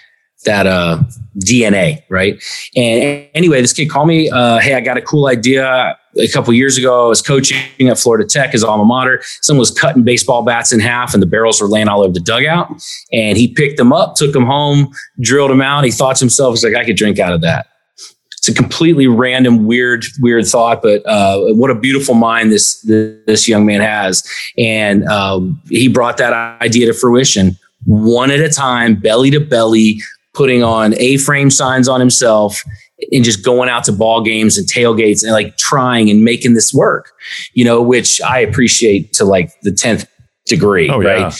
that 0.45 0.67
uh, 0.67 1.03
DNA, 1.39 2.03
right? 2.09 2.43
And 2.77 3.27
anyway, 3.35 3.61
this 3.61 3.73
kid 3.73 3.91
called 3.91 4.09
me. 4.09 4.31
Uh, 4.31 4.59
hey, 4.59 4.75
I 4.75 4.81
got 4.81 4.97
a 4.97 5.03
cool 5.03 5.27
idea. 5.27 5.97
A 6.19 6.29
couple 6.29 6.53
years 6.53 6.77
ago, 6.77 7.07
I 7.07 7.09
was 7.09 7.23
coaching 7.23 7.59
at 7.89 7.99
Florida 7.99 8.27
Tech, 8.29 8.53
his 8.53 8.63
alma 8.63 8.85
mater. 8.85 9.23
Someone 9.41 9.61
was 9.61 9.71
cutting 9.71 10.03
baseball 10.03 10.43
bats 10.43 10.73
in 10.73 10.81
half, 10.81 11.15
and 11.15 11.23
the 11.23 11.27
barrels 11.27 11.61
were 11.61 11.69
laying 11.69 11.89
all 11.89 12.03
over 12.03 12.13
the 12.13 12.21
dugout. 12.21 12.69
And 13.13 13.39
he 13.39 13.49
picked 13.49 13.79
them 13.79 13.93
up, 13.93 14.17
took 14.17 14.33
them 14.33 14.45
home, 14.45 14.91
drilled 15.21 15.51
them 15.51 15.63
out. 15.63 15.85
He 15.85 15.91
thought 15.91 16.17
to 16.17 16.25
himself, 16.25 16.55
"He's 16.55 16.65
like, 16.65 16.75
I 16.75 16.85
could 16.85 16.97
drink 16.97 17.19
out 17.19 17.33
of 17.33 17.41
that." 17.43 17.69
It's 18.37 18.49
a 18.49 18.55
completely 18.55 19.07
random, 19.07 19.67
weird, 19.67 20.05
weird 20.21 20.47
thought, 20.47 20.83
but 20.83 21.07
uh, 21.07 21.55
what 21.55 21.71
a 21.71 21.77
beautiful 21.77 22.17
mind 22.17 22.51
this 22.51 22.81
this 22.83 23.49
young 23.49 23.65
man 23.65 23.81
has. 23.81 24.29
And 24.59 25.07
um, 25.07 25.63
he 25.69 25.89
brought 25.89 26.17
that 26.17 26.33
idea 26.61 26.87
to 26.89 26.93
fruition 26.93 27.57
one 27.85 28.31
at 28.31 28.41
a 28.41 28.49
time, 28.49 28.97
belly 28.97 29.31
to 29.31 29.41
belly, 29.41 30.01
putting 30.35 30.63
on 30.63 30.95
A-frame 30.99 31.51
signs 31.51 31.89
on 31.89 32.01
himself 32.01 32.63
and 33.11 33.25
just 33.25 33.45
going 33.45 33.69
out 33.69 33.85
to 33.85 33.93
ball 33.93 34.23
games 34.23 34.57
and 34.57 34.67
tailgates 34.67 35.23
and 35.23 35.33
like 35.33 35.57
trying 35.57 36.11
and 36.11 36.25
making 36.25 36.55
this 36.55 36.73
work, 36.73 37.13
you 37.53 37.65
know, 37.65 37.83
which 37.83 38.21
I 38.23 38.41
appreciate 38.41 39.13
to 39.15 39.25
like 39.25 39.51
the 39.63 39.71
10th 39.71 40.07
degree. 40.47 40.89
Oh, 40.89 40.99
right. 40.99 41.21
Yeah. 41.21 41.33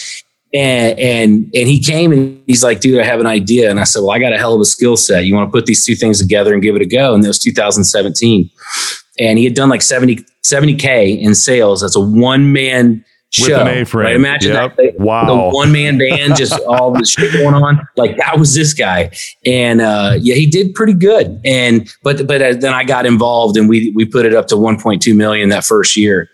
And, 0.55 0.99
and, 0.99 1.51
and 1.55 1.67
he 1.67 1.79
came 1.79 2.11
and 2.11 2.39
he's 2.45 2.63
like, 2.63 2.79
dude, 2.79 2.99
I 2.99 3.03
have 3.03 3.19
an 3.19 3.25
idea. 3.25 3.71
And 3.71 3.79
I 3.79 3.85
said, 3.85 4.01
well, 4.01 4.11
I 4.11 4.19
got 4.19 4.33
a 4.33 4.37
hell 4.37 4.53
of 4.53 4.61
a 4.61 4.65
skill 4.65 4.95
set. 4.97 5.25
You 5.25 5.33
want 5.33 5.47
to 5.47 5.51
put 5.51 5.65
these 5.65 5.83
two 5.83 5.95
things 5.95 6.19
together 6.19 6.53
and 6.53 6.61
give 6.61 6.75
it 6.75 6.81
a 6.81 6.85
go. 6.85 7.15
And 7.15 7.23
it 7.23 7.27
was 7.27 7.39
2017. 7.39 8.49
And 9.19 9.39
he 9.39 9.45
had 9.45 9.55
done 9.55 9.69
like 9.69 9.81
70, 9.81 10.23
70 10.43 10.75
K 10.75 11.11
in 11.11 11.33
sales. 11.33 11.81
That's 11.81 11.95
a 11.95 11.99
one 11.99 12.53
man 12.53 13.03
show. 13.33 13.57
With 13.57 13.67
an 13.67 13.77
A-frame. 13.79 14.05
Right? 14.05 14.15
Imagine 14.15 14.53
yep. 14.53 14.75
that. 14.75 14.99
wow. 14.99 15.25
The 15.25 15.55
one 15.55 15.71
man 15.71 15.97
band, 15.97 16.35
just 16.37 16.59
all 16.61 16.91
the 16.91 17.05
shit 17.05 17.33
going 17.33 17.55
on. 17.55 17.87
Like 17.97 18.17
that 18.17 18.37
was 18.37 18.53
this 18.53 18.73
guy. 18.73 19.11
And 19.45 19.81
uh, 19.81 20.17
yeah, 20.19 20.35
he 20.35 20.45
did 20.45 20.73
pretty 20.75 20.93
good. 20.93 21.41
And 21.43 21.89
but 22.03 22.27
but 22.27 22.41
uh, 22.41 22.53
then 22.55 22.73
I 22.73 22.83
got 22.83 23.05
involved 23.05 23.57
and 23.57 23.67
we 23.67 23.91
we 23.91 24.05
put 24.05 24.25
it 24.25 24.33
up 24.33 24.47
to 24.47 24.55
1.2 24.55 25.15
million 25.15 25.49
that 25.49 25.65
first 25.65 25.97
year. 25.97 26.29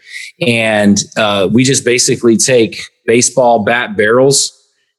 And 0.45 1.01
uh, 1.17 1.49
we 1.51 1.63
just 1.63 1.85
basically 1.85 2.37
take 2.37 2.81
baseball 3.05 3.63
bat 3.63 3.95
barrels 3.95 4.55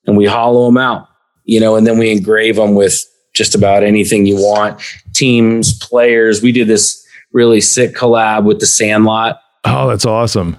and 0.06 0.16
we 0.16 0.26
hollow 0.26 0.66
them 0.66 0.78
out, 0.78 1.08
you 1.44 1.60
know, 1.60 1.76
and 1.76 1.86
then 1.86 1.98
we 1.98 2.10
engrave 2.10 2.56
them 2.56 2.74
with 2.74 3.04
just 3.34 3.54
about 3.54 3.82
anything 3.82 4.26
you 4.26 4.36
want. 4.36 4.80
Teams, 5.12 5.78
players. 5.78 6.42
We 6.42 6.52
did 6.52 6.66
this 6.66 7.06
really 7.32 7.60
sick 7.60 7.94
collab 7.94 8.44
with 8.44 8.58
the 8.58 8.66
Sandlot. 8.66 9.40
Oh, 9.64 9.88
that's 9.88 10.06
awesome 10.06 10.58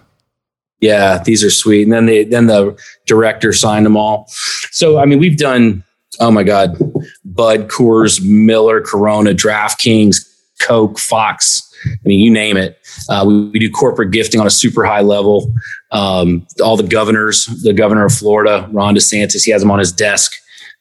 yeah, 0.81 1.21
these 1.23 1.43
are 1.43 1.51
sweet. 1.51 1.83
And 1.83 1.93
then 1.93 2.05
the 2.07 2.23
then 2.25 2.47
the 2.47 2.77
director 3.05 3.53
signed 3.53 3.85
them 3.85 3.95
all. 3.95 4.25
So 4.71 4.99
I 4.99 5.05
mean, 5.05 5.19
we've 5.19 5.37
done 5.37 5.83
oh 6.19 6.31
my 6.31 6.43
god, 6.43 6.77
Bud, 7.23 7.69
Coors, 7.69 8.23
Miller, 8.23 8.81
Corona, 8.81 9.31
DraftKings, 9.31 10.17
Coke, 10.61 10.99
Fox. 10.99 11.67
I 11.85 12.07
mean, 12.07 12.19
you 12.19 12.29
name 12.29 12.57
it. 12.57 12.77
Uh, 13.09 13.25
we, 13.27 13.49
we, 13.49 13.59
do 13.59 13.71
corporate 13.71 14.11
gifting 14.11 14.39
on 14.39 14.45
a 14.45 14.51
super 14.51 14.85
high 14.85 15.01
level. 15.01 15.51
Um, 15.91 16.45
all 16.63 16.77
the 16.77 16.83
governors, 16.83 17.45
the 17.63 17.73
governor 17.73 18.05
of 18.05 18.13
Florida, 18.13 18.69
Ron 18.71 18.95
DeSantis, 18.95 19.43
he 19.43 19.51
has 19.51 19.63
them 19.63 19.71
on 19.71 19.79
his 19.79 19.91
desk. 19.91 20.33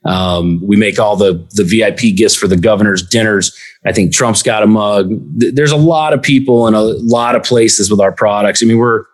Um, 0.04 0.60
we 0.66 0.76
make 0.76 0.98
all 0.98 1.16
the 1.16 1.46
the 1.52 1.64
VIP 1.64 2.16
gifts 2.16 2.34
for 2.34 2.48
the 2.48 2.56
governor's 2.56 3.06
dinners. 3.06 3.56
I 3.86 3.92
think 3.92 4.12
Trump's 4.12 4.42
got 4.42 4.62
a 4.62 4.66
mug. 4.66 5.10
There's 5.36 5.72
a 5.72 5.76
lot 5.76 6.12
of 6.12 6.22
people 6.22 6.66
in 6.66 6.74
a 6.74 6.82
lot 6.82 7.34
of 7.34 7.42
places 7.42 7.90
with 7.90 8.00
our 8.00 8.12
products. 8.12 8.62
I 8.62 8.66
mean, 8.66 8.78
we're 8.78 9.04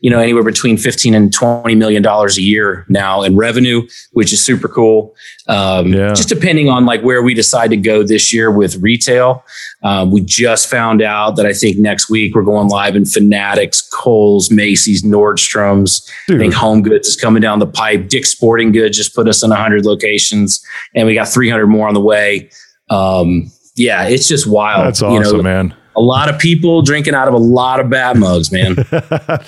you 0.00 0.10
know, 0.10 0.18
anywhere 0.18 0.42
between 0.42 0.76
15 0.76 1.14
and 1.14 1.32
20 1.32 1.74
million 1.74 2.02
dollars 2.02 2.36
a 2.36 2.42
year 2.42 2.84
now 2.88 3.22
in 3.22 3.36
revenue, 3.36 3.86
which 4.12 4.32
is 4.32 4.44
super 4.44 4.68
cool. 4.68 5.14
Um, 5.48 5.92
yeah. 5.92 6.12
Just 6.12 6.28
depending 6.28 6.68
on 6.68 6.84
like 6.86 7.02
where 7.02 7.22
we 7.22 7.34
decide 7.34 7.70
to 7.70 7.76
go 7.76 8.02
this 8.02 8.32
year 8.32 8.50
with 8.50 8.76
retail. 8.76 9.44
Um, 9.82 10.10
we 10.10 10.20
just 10.20 10.68
found 10.68 11.02
out 11.02 11.36
that 11.36 11.46
I 11.46 11.52
think 11.52 11.78
next 11.78 12.10
week 12.10 12.34
we're 12.34 12.42
going 12.42 12.68
live 12.68 12.96
in 12.96 13.04
Fanatics, 13.04 13.82
Kohl's, 13.82 14.50
Macy's, 14.50 15.02
Nordstrom's. 15.02 16.10
Dude. 16.26 16.36
I 16.36 16.38
think 16.40 16.54
Home 16.54 16.82
Goods 16.82 17.08
is 17.08 17.16
coming 17.16 17.40
down 17.40 17.58
the 17.58 17.66
pipe. 17.66 18.08
Dick's 18.08 18.30
Sporting 18.30 18.72
Goods 18.72 18.96
just 18.96 19.14
put 19.14 19.28
us 19.28 19.42
in 19.42 19.50
100 19.50 19.84
locations, 19.84 20.64
and 20.94 21.06
we 21.06 21.14
got 21.14 21.28
300 21.28 21.66
more 21.66 21.88
on 21.88 21.94
the 21.94 22.00
way. 22.00 22.50
Um, 22.90 23.50
yeah, 23.76 24.04
it's 24.04 24.28
just 24.28 24.46
wild. 24.46 24.86
That's 24.86 25.02
awesome, 25.02 25.24
you 25.24 25.32
know, 25.38 25.42
man 25.42 25.74
a 25.96 26.00
lot 26.00 26.28
of 26.28 26.38
people 26.38 26.82
drinking 26.82 27.14
out 27.14 27.28
of 27.28 27.34
a 27.34 27.38
lot 27.38 27.80
of 27.80 27.90
bad 27.90 28.16
mugs, 28.16 28.50
man. 28.50 28.74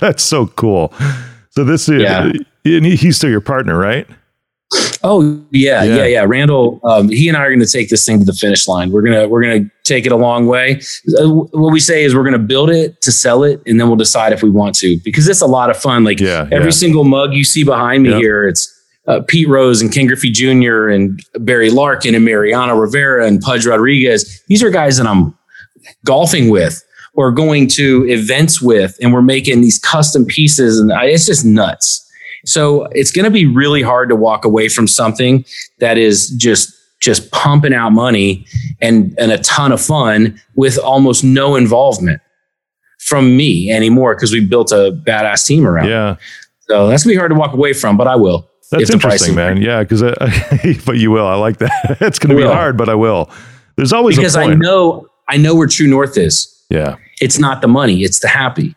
That's 0.01 0.23
so 0.23 0.47
cool. 0.49 0.93
So 1.51 1.65
this 1.65 1.89
is, 1.89 2.03
yeah. 2.03 2.33
he's 2.65 3.17
still 3.17 3.31
your 3.31 3.41
partner, 3.41 3.79
right? 3.79 4.07
Oh 5.03 5.23
yeah, 5.51 5.85
yeah, 5.85 5.97
yeah. 5.97 6.05
yeah. 6.05 6.25
Randall, 6.27 6.81
um, 6.83 7.09
he 7.09 7.29
and 7.29 7.37
I 7.37 7.43
are 7.43 7.51
going 7.51 7.61
to 7.61 7.67
take 7.67 7.89
this 7.89 8.05
thing 8.05 8.19
to 8.19 8.25
the 8.25 8.33
finish 8.33 8.67
line. 8.67 8.91
We're 8.91 9.03
gonna 9.03 9.29
we're 9.29 9.43
gonna 9.43 9.71
take 9.85 10.07
it 10.07 10.13
a 10.13 10.17
long 10.17 10.47
way. 10.47 10.81
Uh, 11.19 11.29
what 11.29 11.73
we 11.73 11.79
say 11.79 12.03
is 12.03 12.15
we're 12.15 12.25
going 12.25 12.33
to 12.33 12.39
build 12.39 12.71
it 12.71 13.01
to 13.03 13.13
sell 13.13 13.45
it, 13.45 13.63
and 13.67 13.79
then 13.79 13.87
we'll 13.87 13.97
decide 13.97 14.33
if 14.33 14.43
we 14.43 14.51
want 14.51 14.75
to 14.77 14.99
because 15.05 15.29
it's 15.29 15.41
a 15.41 15.47
lot 15.47 15.71
of 15.71 15.77
fun. 15.77 16.03
Like 16.03 16.19
yeah, 16.19 16.49
every 16.51 16.67
yeah. 16.67 16.71
single 16.71 17.05
mug 17.05 17.33
you 17.35 17.45
see 17.45 17.63
behind 17.63 18.03
me 18.03 18.15
here, 18.15 18.49
it's 18.49 18.73
uh, 19.07 19.21
Pete 19.29 19.49
Rose 19.49 19.81
and 19.81 19.93
Ken 19.93 20.07
Griffey 20.07 20.31
Jr. 20.31 20.89
and 20.89 21.21
Barry 21.35 21.71
Larkin 21.71 22.17
and 22.17 22.25
Mariano 22.25 22.75
Rivera 22.75 23.27
and 23.27 23.41
Pudge 23.41 23.67
Rodriguez. 23.67 24.43
These 24.49 24.63
are 24.65 24.71
guys 24.71 24.97
that 24.97 25.07
I'm 25.07 25.37
golfing 26.05 26.51
with 26.51 26.83
or 27.15 27.33
going 27.33 27.67
to 27.67 28.07
events 28.09 28.61
with, 28.61 28.97
and 29.01 29.13
we're 29.13 29.23
making 29.23 29.63
these 29.63 29.79
custom 29.79 30.27
pieces, 30.27 30.79
and 30.79 30.93
I, 30.93 31.07
it's 31.07 31.27
just 31.27 31.45
nuts. 31.45 32.03
So 32.45 32.85
it's 32.93 33.11
going 33.11 33.25
to 33.25 33.31
be 33.31 33.47
really 33.47 33.83
hard 33.83 34.09
to 34.11 34.17
walk 34.17 34.45
away 34.45 34.69
from 34.69 34.87
something 34.87 35.45
that 35.81 35.99
is 35.99 36.31
just 36.31 36.73
just 37.01 37.31
pumping 37.31 37.75
out 37.75 37.91
money 37.91 38.47
and 38.81 39.15
and 39.19 39.33
a 39.33 39.39
ton 39.39 39.73
of 39.73 39.81
fun 39.81 40.41
with 40.55 40.79
almost 40.79 41.23
no 41.25 41.57
involvement 41.57 42.21
from 43.01 43.37
me 43.37 43.71
anymore 43.71 44.15
because 44.15 44.33
we 44.33 44.45
built 44.45 44.73
a 44.73 44.99
badass 45.07 45.47
team 45.47 45.67
around. 45.67 45.89
Yeah. 45.89 46.17
So 46.69 46.89
that's 46.89 47.05
gonna 47.05 47.15
be 47.15 47.19
hard 47.19 47.31
to 47.31 47.37
walk 47.37 47.53
away 47.53 47.73
from, 47.73 47.97
but 47.97 48.07
I 48.07 48.17
will. 48.17 48.49
That's 48.71 48.91
interesting, 48.91 49.35
man. 49.35 49.59
Yeah, 49.59 49.83
because 49.83 50.03
uh, 50.03 50.15
but 50.87 50.97
you 50.97 51.11
will. 51.11 51.27
I 51.27 51.37
like 51.37 51.59
that. 51.59 51.99
it's 52.01 52.19
going 52.19 52.37
to 52.37 52.43
be 52.43 52.47
hard, 52.47 52.77
but 52.77 52.89
I 52.89 52.95
will. 52.95 53.31
There's 53.77 53.93
always 53.93 54.17
because 54.17 54.37
I 54.37 54.55
know 54.55 55.06
I 55.29 55.37
know 55.37 55.55
where 55.55 55.67
true 55.67 55.87
north 55.87 56.17
is. 56.17 56.53
Yeah. 56.71 56.97
It's 57.21 57.39
not 57.39 57.63
the 57.63 57.69
money, 57.69 58.03
it's 58.03 58.21
the 58.21 58.29
happy. 58.29 58.75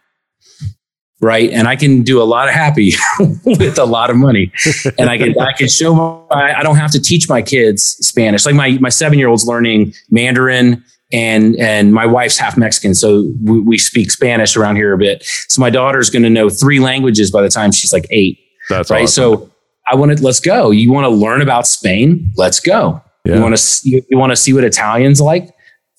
Right. 1.21 1.49
And 1.51 1.67
I 1.67 1.75
can 1.75 2.03
do 2.03 2.21
a 2.21 2.23
lot 2.23 2.47
of 2.47 2.53
happy 2.53 2.93
with 3.45 3.77
a 3.77 3.83
lot 3.83 4.09
of 4.09 4.15
money. 4.15 4.53
And 4.97 5.09
I 5.09 5.17
can 5.17 5.37
I 5.37 5.51
can 5.51 5.67
show 5.67 5.93
my, 5.93 6.53
I 6.57 6.63
don't 6.63 6.77
have 6.77 6.91
to 6.91 7.01
teach 7.01 7.27
my 7.27 7.41
kids 7.41 7.83
Spanish. 7.83 8.45
Like 8.45 8.55
my 8.55 8.77
my 8.79 8.87
seven 8.87 9.19
year 9.19 9.27
old's 9.27 9.45
learning 9.45 9.93
Mandarin 10.09 10.81
and 11.11 11.57
and 11.57 11.93
my 11.93 12.05
wife's 12.05 12.37
half 12.37 12.55
Mexican, 12.57 12.93
so 12.93 13.29
we, 13.43 13.59
we 13.59 13.77
speak 13.77 14.11
Spanish 14.11 14.55
around 14.55 14.77
here 14.77 14.93
a 14.93 14.97
bit. 14.97 15.23
So 15.49 15.59
my 15.59 15.69
daughter's 15.69 16.09
going 16.09 16.23
to 16.23 16.29
know 16.29 16.49
three 16.49 16.79
languages 16.79 17.31
by 17.31 17.41
the 17.41 17.49
time 17.49 17.71
she's 17.71 17.91
like 17.91 18.05
eight. 18.11 18.39
That's 18.69 18.89
right. 18.89 19.03
Awesome. 19.03 19.39
So 19.39 19.51
I 19.91 19.95
want 19.95 20.17
to 20.17 20.23
let's 20.23 20.39
go. 20.39 20.71
You 20.71 20.91
want 20.91 21.05
to 21.05 21.09
learn 21.09 21.41
about 21.41 21.67
Spain? 21.67 22.31
Let's 22.37 22.59
go. 22.59 23.01
Yeah. 23.25 23.35
You 23.35 23.41
want 23.41 23.57
to 23.57 23.89
you, 23.89 24.01
you 24.09 24.17
want 24.17 24.31
to 24.31 24.35
see 24.35 24.53
what 24.53 24.63
Italians 24.63 25.19
like? 25.19 25.49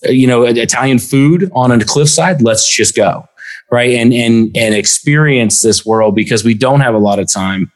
You 0.03 0.27
know, 0.27 0.43
Italian 0.45 0.99
food 0.99 1.51
on 1.55 1.73
a 1.73 1.85
cliffside, 1.85 2.43
let's 2.43 2.69
just 2.69 2.95
go. 2.95 3.27
Right. 3.71 3.95
And, 3.95 4.13
and, 4.13 4.57
and 4.57 4.75
experience 4.75 5.63
this 5.63 5.87
world 5.87 6.17
because 6.17 6.45
we 6.45 6.55
don't 6.55 6.81
have 6.81 6.95
a 6.95 6.99
lot 6.99 7.21
of 7.21 7.31
time 7.31 7.71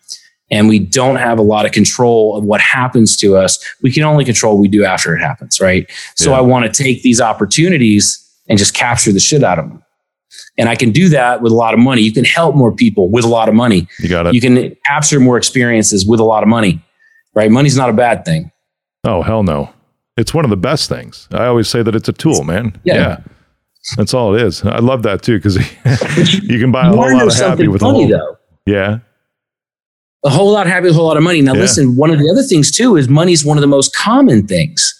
and 0.50 0.68
we 0.68 0.78
don't 0.78 1.16
have 1.16 1.38
a 1.38 1.42
lot 1.42 1.66
of 1.66 1.72
control 1.72 2.36
of 2.36 2.44
what 2.44 2.60
happens 2.60 3.16
to 3.18 3.36
us. 3.36 3.64
We 3.80 3.92
can 3.92 4.02
only 4.02 4.24
control 4.24 4.54
what 4.54 4.60
we 4.60 4.68
do 4.68 4.84
after 4.84 5.14
it 5.14 5.20
happens. 5.20 5.60
Right. 5.60 5.90
So 6.16 6.30
yeah. 6.30 6.38
I 6.38 6.40
want 6.40 6.66
to 6.66 6.82
take 6.82 7.02
these 7.02 7.20
opportunities 7.20 8.20
and 8.48 8.58
just 8.58 8.74
capture 8.74 9.12
the 9.12 9.20
shit 9.20 9.44
out 9.44 9.58
of 9.58 9.68
them. 9.68 9.82
And 10.58 10.68
I 10.68 10.76
can 10.76 10.90
do 10.90 11.08
that 11.10 11.42
with 11.42 11.52
a 11.52 11.54
lot 11.54 11.74
of 11.74 11.80
money. 11.80 12.02
You 12.02 12.12
can 12.12 12.24
help 12.24 12.54
more 12.54 12.72
people 12.72 13.08
with 13.08 13.24
a 13.24 13.28
lot 13.28 13.48
of 13.48 13.54
money. 13.54 13.88
You 13.98 14.08
got 14.08 14.26
it. 14.26 14.34
You 14.34 14.40
can 14.40 14.76
capture 14.86 15.20
more 15.20 15.36
experiences 15.36 16.06
with 16.06 16.20
a 16.20 16.24
lot 16.24 16.42
of 16.42 16.48
money. 16.48 16.82
Right. 17.34 17.50
Money's 17.50 17.76
not 17.76 17.90
a 17.90 17.92
bad 17.92 18.24
thing. 18.24 18.50
Oh, 19.04 19.22
hell 19.22 19.42
no. 19.42 19.72
It's 20.16 20.32
one 20.32 20.44
of 20.44 20.50
the 20.50 20.56
best 20.56 20.88
things. 20.88 21.28
I 21.32 21.46
always 21.46 21.68
say 21.68 21.82
that 21.82 21.94
it's 21.94 22.08
a 22.08 22.12
tool, 22.12 22.44
man. 22.44 22.80
Yeah. 22.84 22.94
yeah. 22.94 23.16
That's 23.96 24.14
all 24.14 24.34
it 24.34 24.42
is. 24.42 24.64
I 24.64 24.78
love 24.78 25.02
that 25.02 25.22
too 25.22 25.38
because 25.38 25.56
you 26.42 26.58
can 26.58 26.72
buy 26.72 26.86
a 26.86 26.90
whole 26.90 27.12
lot 27.12 27.26
of 27.26 27.34
happy 27.34 27.68
with 27.68 27.82
whole, 27.82 28.08
though. 28.08 28.36
Yeah. 28.66 29.00
A 30.24 30.30
whole 30.30 30.52
lot 30.52 30.66
happy 30.66 30.86
with 30.86 30.94
a 30.94 30.96
whole 30.96 31.06
lot 31.06 31.18
of 31.18 31.22
money. 31.22 31.42
Now, 31.42 31.52
yeah. 31.52 31.60
listen, 31.60 31.96
one 31.96 32.10
of 32.10 32.18
the 32.18 32.30
other 32.30 32.42
things 32.42 32.70
too 32.70 32.96
is 32.96 33.08
money 33.08 33.32
is 33.32 33.44
one 33.44 33.58
of 33.58 33.60
the 33.60 33.66
most 33.66 33.94
common 33.94 34.46
things. 34.46 34.92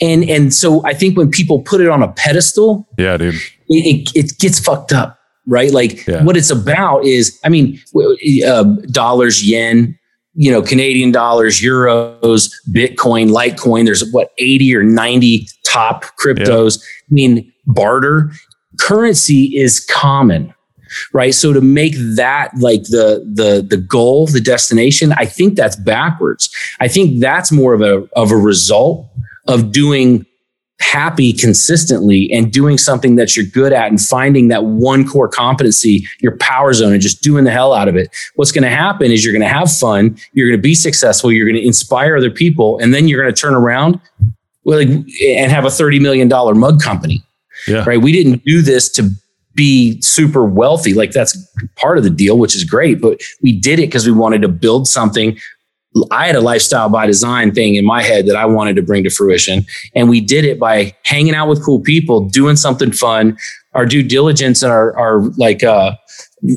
And 0.00 0.22
and 0.28 0.54
so 0.54 0.84
I 0.84 0.94
think 0.94 1.16
when 1.16 1.30
people 1.30 1.62
put 1.62 1.80
it 1.80 1.88
on 1.88 2.02
a 2.02 2.12
pedestal, 2.12 2.86
yeah, 2.98 3.16
dude, 3.16 3.34
it, 3.34 3.40
it, 3.68 4.12
it 4.14 4.38
gets 4.38 4.60
fucked 4.60 4.92
up, 4.92 5.18
right? 5.46 5.72
Like 5.72 6.06
yeah. 6.06 6.22
what 6.22 6.36
it's 6.36 6.50
about 6.50 7.04
is, 7.04 7.40
I 7.42 7.48
mean, 7.48 7.80
uh, 8.46 8.64
dollars, 8.90 9.48
yen, 9.48 9.98
you 10.34 10.50
know, 10.50 10.62
Canadian 10.62 11.12
dollars, 11.12 11.60
euros, 11.60 12.50
Bitcoin, 12.70 13.30
Litecoin. 13.30 13.84
There's 13.84 14.10
what 14.12 14.32
80 14.38 14.74
or 14.74 14.82
90 14.82 15.46
top 15.64 16.04
cryptos. 16.18 16.78
Yeah. 16.78 16.86
I 17.10 17.12
mean, 17.12 17.52
barter 17.66 18.32
currency 18.80 19.56
is 19.56 19.80
common 19.80 20.52
right 21.12 21.34
so 21.34 21.52
to 21.52 21.60
make 21.60 21.94
that 22.16 22.50
like 22.58 22.82
the 22.84 23.24
the 23.32 23.64
the 23.66 23.76
goal 23.76 24.26
the 24.26 24.40
destination 24.40 25.12
i 25.12 25.24
think 25.24 25.54
that's 25.54 25.76
backwards 25.76 26.50
i 26.80 26.88
think 26.88 27.20
that's 27.20 27.52
more 27.52 27.74
of 27.74 27.80
a 27.80 28.08
of 28.14 28.30
a 28.30 28.36
result 28.36 29.08
of 29.46 29.72
doing 29.72 30.24
happy 30.82 31.32
consistently 31.32 32.30
and 32.32 32.52
doing 32.52 32.76
something 32.76 33.16
that 33.16 33.36
you're 33.36 33.46
good 33.46 33.72
at 33.72 33.88
and 33.88 34.00
finding 34.00 34.48
that 34.48 34.64
one 34.64 35.06
core 35.08 35.28
competency, 35.28 36.06
your 36.20 36.36
power 36.36 36.72
zone, 36.72 36.92
and 36.92 37.00
just 37.00 37.22
doing 37.22 37.44
the 37.44 37.50
hell 37.50 37.72
out 37.72 37.88
of 37.88 37.96
it. 37.96 38.10
What's 38.34 38.52
going 38.52 38.64
to 38.64 38.70
happen 38.70 39.10
is 39.10 39.24
you're 39.24 39.32
going 39.32 39.42
to 39.42 39.48
have 39.48 39.72
fun, 39.72 40.18
you're 40.32 40.48
going 40.48 40.58
to 40.58 40.62
be 40.62 40.74
successful, 40.74 41.32
you're 41.32 41.46
going 41.46 41.60
to 41.60 41.66
inspire 41.66 42.16
other 42.16 42.30
people, 42.30 42.78
and 42.78 42.92
then 42.92 43.08
you're 43.08 43.22
going 43.22 43.32
to 43.32 43.40
turn 43.40 43.54
around 43.54 44.00
like, 44.64 44.88
and 44.88 45.52
have 45.52 45.64
a 45.64 45.68
$30 45.68 46.00
million 46.00 46.28
mug 46.28 46.80
company. 46.80 47.22
Yeah. 47.68 47.84
Right. 47.86 48.00
We 48.00 48.12
didn't 48.12 48.44
do 48.44 48.60
this 48.60 48.90
to 48.92 49.08
be 49.54 50.00
super 50.00 50.44
wealthy. 50.44 50.94
Like 50.94 51.12
that's 51.12 51.36
part 51.76 51.98
of 51.98 52.04
the 52.04 52.10
deal, 52.10 52.38
which 52.38 52.56
is 52.56 52.64
great. 52.64 53.00
But 53.00 53.20
we 53.42 53.52
did 53.52 53.78
it 53.78 53.86
because 53.86 54.06
we 54.06 54.12
wanted 54.12 54.42
to 54.42 54.48
build 54.48 54.88
something 54.88 55.38
I 56.10 56.26
had 56.26 56.36
a 56.36 56.40
lifestyle 56.40 56.88
by 56.88 57.06
design 57.06 57.52
thing 57.52 57.74
in 57.74 57.84
my 57.84 58.02
head 58.02 58.26
that 58.26 58.36
I 58.36 58.46
wanted 58.46 58.76
to 58.76 58.82
bring 58.82 59.04
to 59.04 59.10
fruition. 59.10 59.66
And 59.94 60.08
we 60.08 60.20
did 60.20 60.44
it 60.44 60.58
by 60.58 60.94
hanging 61.04 61.34
out 61.34 61.48
with 61.48 61.62
cool 61.64 61.80
people, 61.80 62.28
doing 62.28 62.56
something 62.56 62.92
fun. 62.92 63.36
Our 63.74 63.84
due 63.86 64.02
diligence 64.02 64.62
and 64.62 64.72
our, 64.72 64.98
our 64.98 65.20
like 65.36 65.62
uh, 65.62 65.92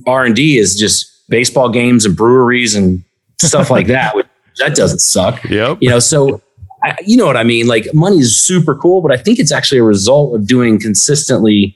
R 0.08 0.26
and 0.26 0.36
D 0.36 0.58
is 0.58 0.78
just 0.78 1.28
baseball 1.30 1.70
games 1.70 2.06
and 2.06 2.16
breweries 2.16 2.76
and 2.76 3.04
stuff 3.42 3.70
like 3.70 3.88
that. 3.88 4.16
Which, 4.16 4.28
that 4.60 4.76
doesn't 4.76 5.00
suck. 5.00 5.44
Yep. 5.44 5.80
You 5.82 5.90
know, 5.90 6.00
so 6.00 6.42
I, 6.84 6.96
you 7.06 7.18
know 7.18 7.26
what 7.26 7.36
I 7.36 7.44
mean? 7.44 7.68
Like 7.68 7.94
money 7.94 8.20
is 8.20 8.40
super 8.40 8.76
cool, 8.76 9.02
but 9.02 9.12
I 9.12 9.18
think 9.18 9.40
it's 9.40 9.52
actually 9.52 9.80
a 9.80 9.84
result 9.84 10.36
of 10.36 10.48
doing 10.48 10.80
consistently 10.80 11.76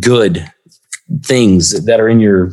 good 0.00 0.50
things 1.22 1.84
that 1.84 2.00
are 2.00 2.08
in 2.08 2.18
your 2.18 2.52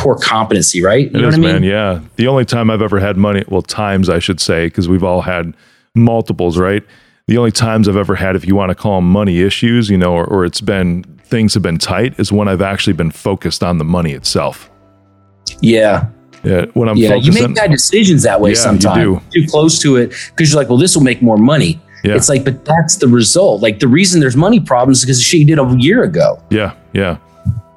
core 0.00 0.18
competency, 0.18 0.82
right? 0.82 1.10
You 1.12 1.20
it 1.20 1.24
is, 1.24 1.34
I 1.34 1.38
mean? 1.38 1.52
man. 1.52 1.62
Yeah. 1.62 2.00
The 2.16 2.26
only 2.26 2.44
time 2.44 2.70
I've 2.70 2.82
ever 2.82 2.98
had 2.98 3.16
money, 3.16 3.44
well, 3.48 3.62
times 3.62 4.08
I 4.08 4.18
should 4.18 4.40
say, 4.40 4.66
because 4.66 4.88
we've 4.88 5.04
all 5.04 5.22
had 5.22 5.54
multiples, 5.94 6.58
right? 6.58 6.82
The 7.26 7.38
only 7.38 7.52
times 7.52 7.88
I've 7.88 7.96
ever 7.96 8.14
had, 8.14 8.34
if 8.34 8.46
you 8.46 8.56
want 8.56 8.70
to 8.70 8.74
call 8.74 8.96
them 8.96 9.10
money 9.10 9.40
issues, 9.40 9.88
you 9.90 9.98
know, 9.98 10.12
or, 10.12 10.24
or 10.26 10.44
it's 10.44 10.60
been 10.60 11.04
things 11.24 11.54
have 11.54 11.62
been 11.62 11.78
tight, 11.78 12.18
is 12.18 12.32
when 12.32 12.48
I've 12.48 12.62
actually 12.62 12.94
been 12.94 13.10
focused 13.10 13.62
on 13.62 13.78
the 13.78 13.84
money 13.84 14.12
itself. 14.12 14.70
Yeah. 15.60 16.08
Yeah, 16.42 16.64
when 16.72 16.88
I'm 16.88 16.96
yeah, 16.96 17.16
you 17.16 17.32
make 17.32 17.54
bad 17.54 17.70
decisions 17.70 18.22
that 18.22 18.40
way 18.40 18.52
yeah, 18.52 18.56
sometimes. 18.56 19.22
Too 19.30 19.46
close 19.46 19.78
to 19.80 19.96
it 19.96 20.08
because 20.30 20.50
you're 20.50 20.60
like, 20.60 20.70
well, 20.70 20.78
this 20.78 20.96
will 20.96 21.02
make 21.02 21.20
more 21.20 21.36
money. 21.36 21.78
Yeah. 22.02 22.16
It's 22.16 22.30
like, 22.30 22.44
but 22.44 22.64
that's 22.64 22.96
the 22.96 23.08
result. 23.08 23.60
Like 23.60 23.78
the 23.78 23.88
reason 23.88 24.20
there's 24.20 24.36
money 24.36 24.58
problems 24.58 25.00
is 25.00 25.04
because 25.04 25.18
the 25.18 25.24
shit 25.24 25.40
you 25.40 25.46
did 25.46 25.58
a 25.58 25.76
year 25.78 26.02
ago. 26.02 26.42
Yeah, 26.48 26.74
yeah. 26.94 27.18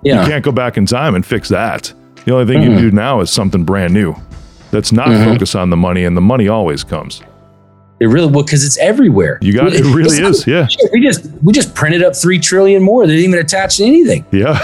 Yeah. 0.03 0.21
You 0.21 0.29
can't 0.29 0.43
go 0.43 0.51
back 0.51 0.77
in 0.77 0.86
time 0.86 1.15
and 1.15 1.25
fix 1.25 1.49
that. 1.49 1.93
The 2.25 2.33
only 2.33 2.45
thing 2.45 2.63
mm-hmm. 2.63 2.79
you 2.79 2.89
do 2.89 2.95
now 2.95 3.19
is 3.19 3.29
something 3.29 3.63
brand 3.63 3.93
new 3.93 4.15
that's 4.71 4.91
not 4.91 5.07
mm-hmm. 5.07 5.31
focused 5.31 5.55
on 5.55 5.69
the 5.69 5.77
money, 5.77 6.03
and 6.05 6.17
the 6.17 6.21
money 6.21 6.47
always 6.47 6.83
comes. 6.83 7.21
It 7.99 8.07
really 8.07 8.27
well 8.27 8.43
because 8.43 8.65
it's 8.65 8.77
everywhere. 8.79 9.38
You 9.41 9.53
got 9.53 9.67
it. 9.73 9.83
Really 9.83 10.17
is. 10.17 10.47
yeah. 10.47 10.67
we 10.91 10.99
just 10.99 11.25
we 11.43 11.53
just 11.53 11.73
printed 11.75 12.03
up 12.03 12.15
three 12.15 12.39
trillion 12.39 12.81
more. 12.81 13.05
They 13.05 13.15
didn't 13.15 13.29
even 13.29 13.39
attach 13.39 13.77
to 13.77 13.86
anything. 13.86 14.25
Yeah. 14.31 14.59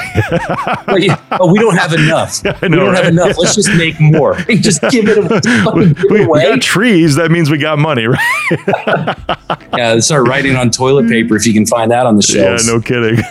oh, 1.40 1.52
we 1.52 1.60
don't 1.60 1.78
have 1.78 1.94
enough. 1.94 2.44
Know, 2.44 2.54
we 2.62 2.70
don't 2.70 2.88
right? 2.90 3.04
have 3.04 3.14
enough. 3.14 3.38
Let's 3.38 3.56
just 3.56 3.74
make 3.76 4.00
more. 4.00 4.36
just 4.36 4.82
give 4.90 5.08
it, 5.08 5.18
a, 5.18 5.72
we, 5.74 5.92
it 5.92 6.26
away. 6.26 6.44
We 6.44 6.50
got 6.50 6.62
trees. 6.62 7.16
That 7.16 7.32
means 7.32 7.50
we 7.50 7.58
got 7.58 7.80
money, 7.80 8.06
right? 8.06 9.16
yeah. 9.78 9.98
Start 10.00 10.28
writing 10.28 10.56
on 10.56 10.70
toilet 10.70 11.08
paper 11.08 11.36
if 11.36 11.48
you 11.48 11.54
can 11.54 11.66
find 11.66 11.92
that 11.92 12.06
on 12.06 12.16
the 12.16 12.22
shelves. 12.22 12.68
Yeah. 12.68 12.74
No 12.74 12.82
kidding. 12.82 13.24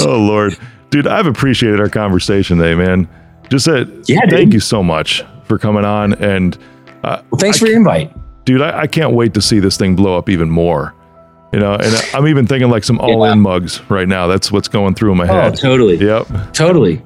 oh 0.00 0.18
Lord 0.18 0.56
dude, 0.90 1.06
I've 1.06 1.26
appreciated 1.26 1.80
our 1.80 1.88
conversation 1.88 2.58
today, 2.58 2.74
man. 2.74 3.08
Just 3.50 3.64
said, 3.64 4.04
yeah, 4.06 4.20
thank 4.28 4.46
dude. 4.46 4.54
you 4.54 4.60
so 4.60 4.82
much 4.82 5.24
for 5.44 5.58
coming 5.58 5.84
on. 5.84 6.14
And 6.14 6.56
uh, 7.02 7.22
well, 7.30 7.38
thanks 7.38 7.58
I, 7.58 7.60
for 7.60 7.66
the 7.66 7.74
invite, 7.74 8.12
dude. 8.44 8.62
I, 8.62 8.80
I, 8.80 8.86
can't 8.86 9.12
wait 9.14 9.34
to 9.34 9.42
see 9.42 9.58
this 9.58 9.76
thing 9.76 9.96
blow 9.96 10.18
up 10.18 10.28
even 10.28 10.50
more. 10.50 10.94
You 11.52 11.60
know, 11.60 11.74
and 11.74 11.94
I'm 12.14 12.26
even 12.28 12.46
thinking 12.46 12.68
like 12.68 12.84
some 12.84 12.98
all 12.98 13.24
in 13.24 13.30
yeah. 13.30 13.34
mugs 13.34 13.80
right 13.90 14.06
now. 14.06 14.26
That's 14.26 14.52
what's 14.52 14.68
going 14.68 14.94
through 14.94 15.14
my 15.14 15.24
oh, 15.24 15.32
head. 15.32 15.52
Oh, 15.52 15.56
totally. 15.56 15.96
Yep. 15.96 16.52
Totally. 16.52 17.02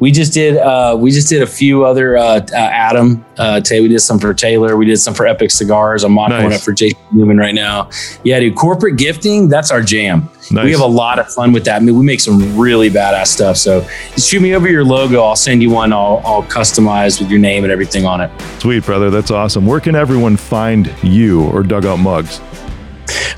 We 0.00 0.10
just 0.10 0.32
did. 0.32 0.56
Uh, 0.56 0.96
we 0.98 1.10
just 1.10 1.28
did 1.28 1.42
a 1.42 1.46
few 1.46 1.84
other. 1.84 2.16
Uh, 2.16 2.40
uh, 2.52 2.56
Adam, 2.56 3.24
uh, 3.38 3.60
today 3.60 3.80
we 3.80 3.88
did 3.88 4.00
some 4.00 4.18
for 4.18 4.32
Taylor. 4.34 4.76
We 4.76 4.86
did 4.86 4.96
some 4.98 5.14
for 5.14 5.26
Epic 5.26 5.50
Cigars. 5.50 6.02
I'm 6.02 6.12
mocking 6.12 6.36
nice. 6.36 6.44
one 6.44 6.52
up 6.54 6.60
for 6.62 6.72
Jason 6.72 6.98
Newman 7.12 7.36
right 7.36 7.54
now. 7.54 7.90
Yeah, 8.24 8.40
dude. 8.40 8.56
Corporate 8.56 8.96
gifting. 8.96 9.48
That's 9.48 9.70
our 9.70 9.82
jam. 9.82 10.30
Nice. 10.50 10.64
We 10.64 10.72
have 10.72 10.80
a 10.80 10.86
lot 10.86 11.18
of 11.18 11.28
fun 11.32 11.52
with 11.52 11.64
that. 11.66 11.76
I 11.76 11.84
mean, 11.84 11.96
we 11.96 12.04
make 12.04 12.20
some 12.20 12.58
really 12.58 12.88
badass 12.88 13.28
stuff. 13.28 13.56
So 13.56 13.86
shoot 14.16 14.40
me 14.40 14.54
over 14.54 14.68
your 14.68 14.84
logo. 14.84 15.22
I'll 15.22 15.36
send 15.36 15.62
you 15.62 15.70
one 15.70 15.92
all, 15.92 16.18
all 16.24 16.42
customized 16.42 17.20
with 17.20 17.30
your 17.30 17.40
name 17.40 17.64
and 17.64 17.72
everything 17.72 18.06
on 18.06 18.20
it. 18.20 18.30
Sweet, 18.60 18.84
brother. 18.84 19.10
That's 19.10 19.30
awesome. 19.30 19.66
Where 19.66 19.80
can 19.80 19.94
everyone 19.94 20.36
find 20.36 20.92
you 21.02 21.44
or 21.50 21.62
Dugout 21.62 21.98
Mugs? 21.98 22.40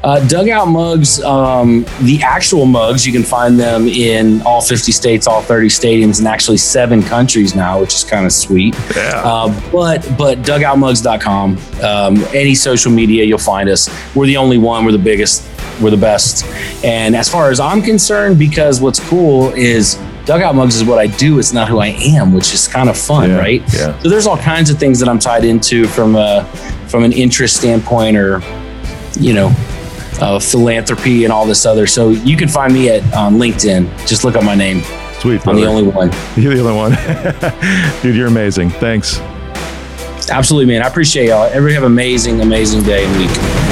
Uh, 0.04 0.26
dugout 0.28 0.68
mugs, 0.68 1.20
um, 1.22 1.84
the 2.02 2.20
actual 2.22 2.66
mugs, 2.66 3.04
you 3.04 3.12
can 3.12 3.24
find 3.24 3.58
them 3.58 3.88
in 3.88 4.40
all 4.42 4.60
50 4.60 4.92
states, 4.92 5.26
all 5.26 5.42
30 5.42 5.68
stadiums, 5.68 6.18
and 6.18 6.28
actually 6.28 6.56
seven 6.56 7.02
countries 7.02 7.54
now, 7.54 7.80
which 7.80 7.94
is 7.94 8.04
kind 8.04 8.24
of 8.24 8.32
sweet. 8.32 8.76
Yeah. 8.94 9.22
Uh, 9.24 9.48
but 9.72 10.08
but 10.16 10.38
dugoutmugs.com, 10.38 11.58
um, 11.82 12.24
any 12.32 12.54
social 12.54 12.92
media, 12.92 13.24
you'll 13.24 13.38
find 13.38 13.68
us. 13.68 13.88
We're 14.14 14.26
the 14.26 14.36
only 14.36 14.58
one. 14.58 14.84
We're 14.84 14.92
the 14.92 14.98
biggest. 14.98 15.48
We're 15.80 15.90
the 15.90 15.96
best. 15.96 16.44
And 16.84 17.16
as 17.16 17.28
far 17.28 17.50
as 17.50 17.58
I'm 17.58 17.82
concerned, 17.82 18.38
because 18.38 18.80
what's 18.80 19.00
cool 19.08 19.52
is 19.54 19.94
dugout 20.26 20.54
mugs 20.54 20.76
is 20.76 20.84
what 20.84 20.98
I 20.98 21.06
do. 21.08 21.38
It's 21.38 21.52
not 21.52 21.68
who 21.68 21.78
I 21.78 21.88
am, 21.88 22.32
which 22.32 22.54
is 22.54 22.68
kind 22.68 22.88
of 22.88 22.96
fun, 22.96 23.30
yeah, 23.30 23.38
right? 23.38 23.62
Yeah. 23.72 23.98
So 24.00 24.08
there's 24.08 24.26
all 24.28 24.38
kinds 24.38 24.70
of 24.70 24.78
things 24.78 25.00
that 25.00 25.08
I'm 25.08 25.18
tied 25.18 25.44
into 25.44 25.86
from 25.88 26.14
a 26.14 26.44
from 26.86 27.02
an 27.02 27.12
interest 27.12 27.56
standpoint 27.56 28.16
or 28.16 28.40
you 29.18 29.32
know, 29.32 29.48
uh, 30.20 30.38
philanthropy 30.38 31.24
and 31.24 31.32
all 31.32 31.46
this 31.46 31.66
other. 31.66 31.86
So 31.86 32.10
you 32.10 32.36
can 32.36 32.48
find 32.48 32.72
me 32.72 32.88
at 32.88 33.02
um, 33.14 33.38
LinkedIn. 33.38 34.06
Just 34.06 34.24
look 34.24 34.36
up 34.36 34.44
my 34.44 34.54
name. 34.54 34.82
Sweet. 35.20 35.42
Brother. 35.42 35.50
I'm 35.50 35.64
the 35.64 35.66
only 35.66 35.82
one. 35.84 36.10
You're 36.36 36.54
the 36.54 36.60
only 36.60 36.76
one. 36.76 36.92
Dude, 38.02 38.14
you're 38.14 38.28
amazing. 38.28 38.70
Thanks. 38.70 39.18
Absolutely, 40.30 40.72
man. 40.72 40.82
I 40.82 40.88
appreciate 40.88 41.28
y'all. 41.28 41.44
Everybody 41.44 41.74
have 41.74 41.84
an 41.84 41.92
amazing, 41.92 42.40
amazing 42.40 42.82
day 42.82 43.04
and 43.04 43.18
week. 43.18 43.67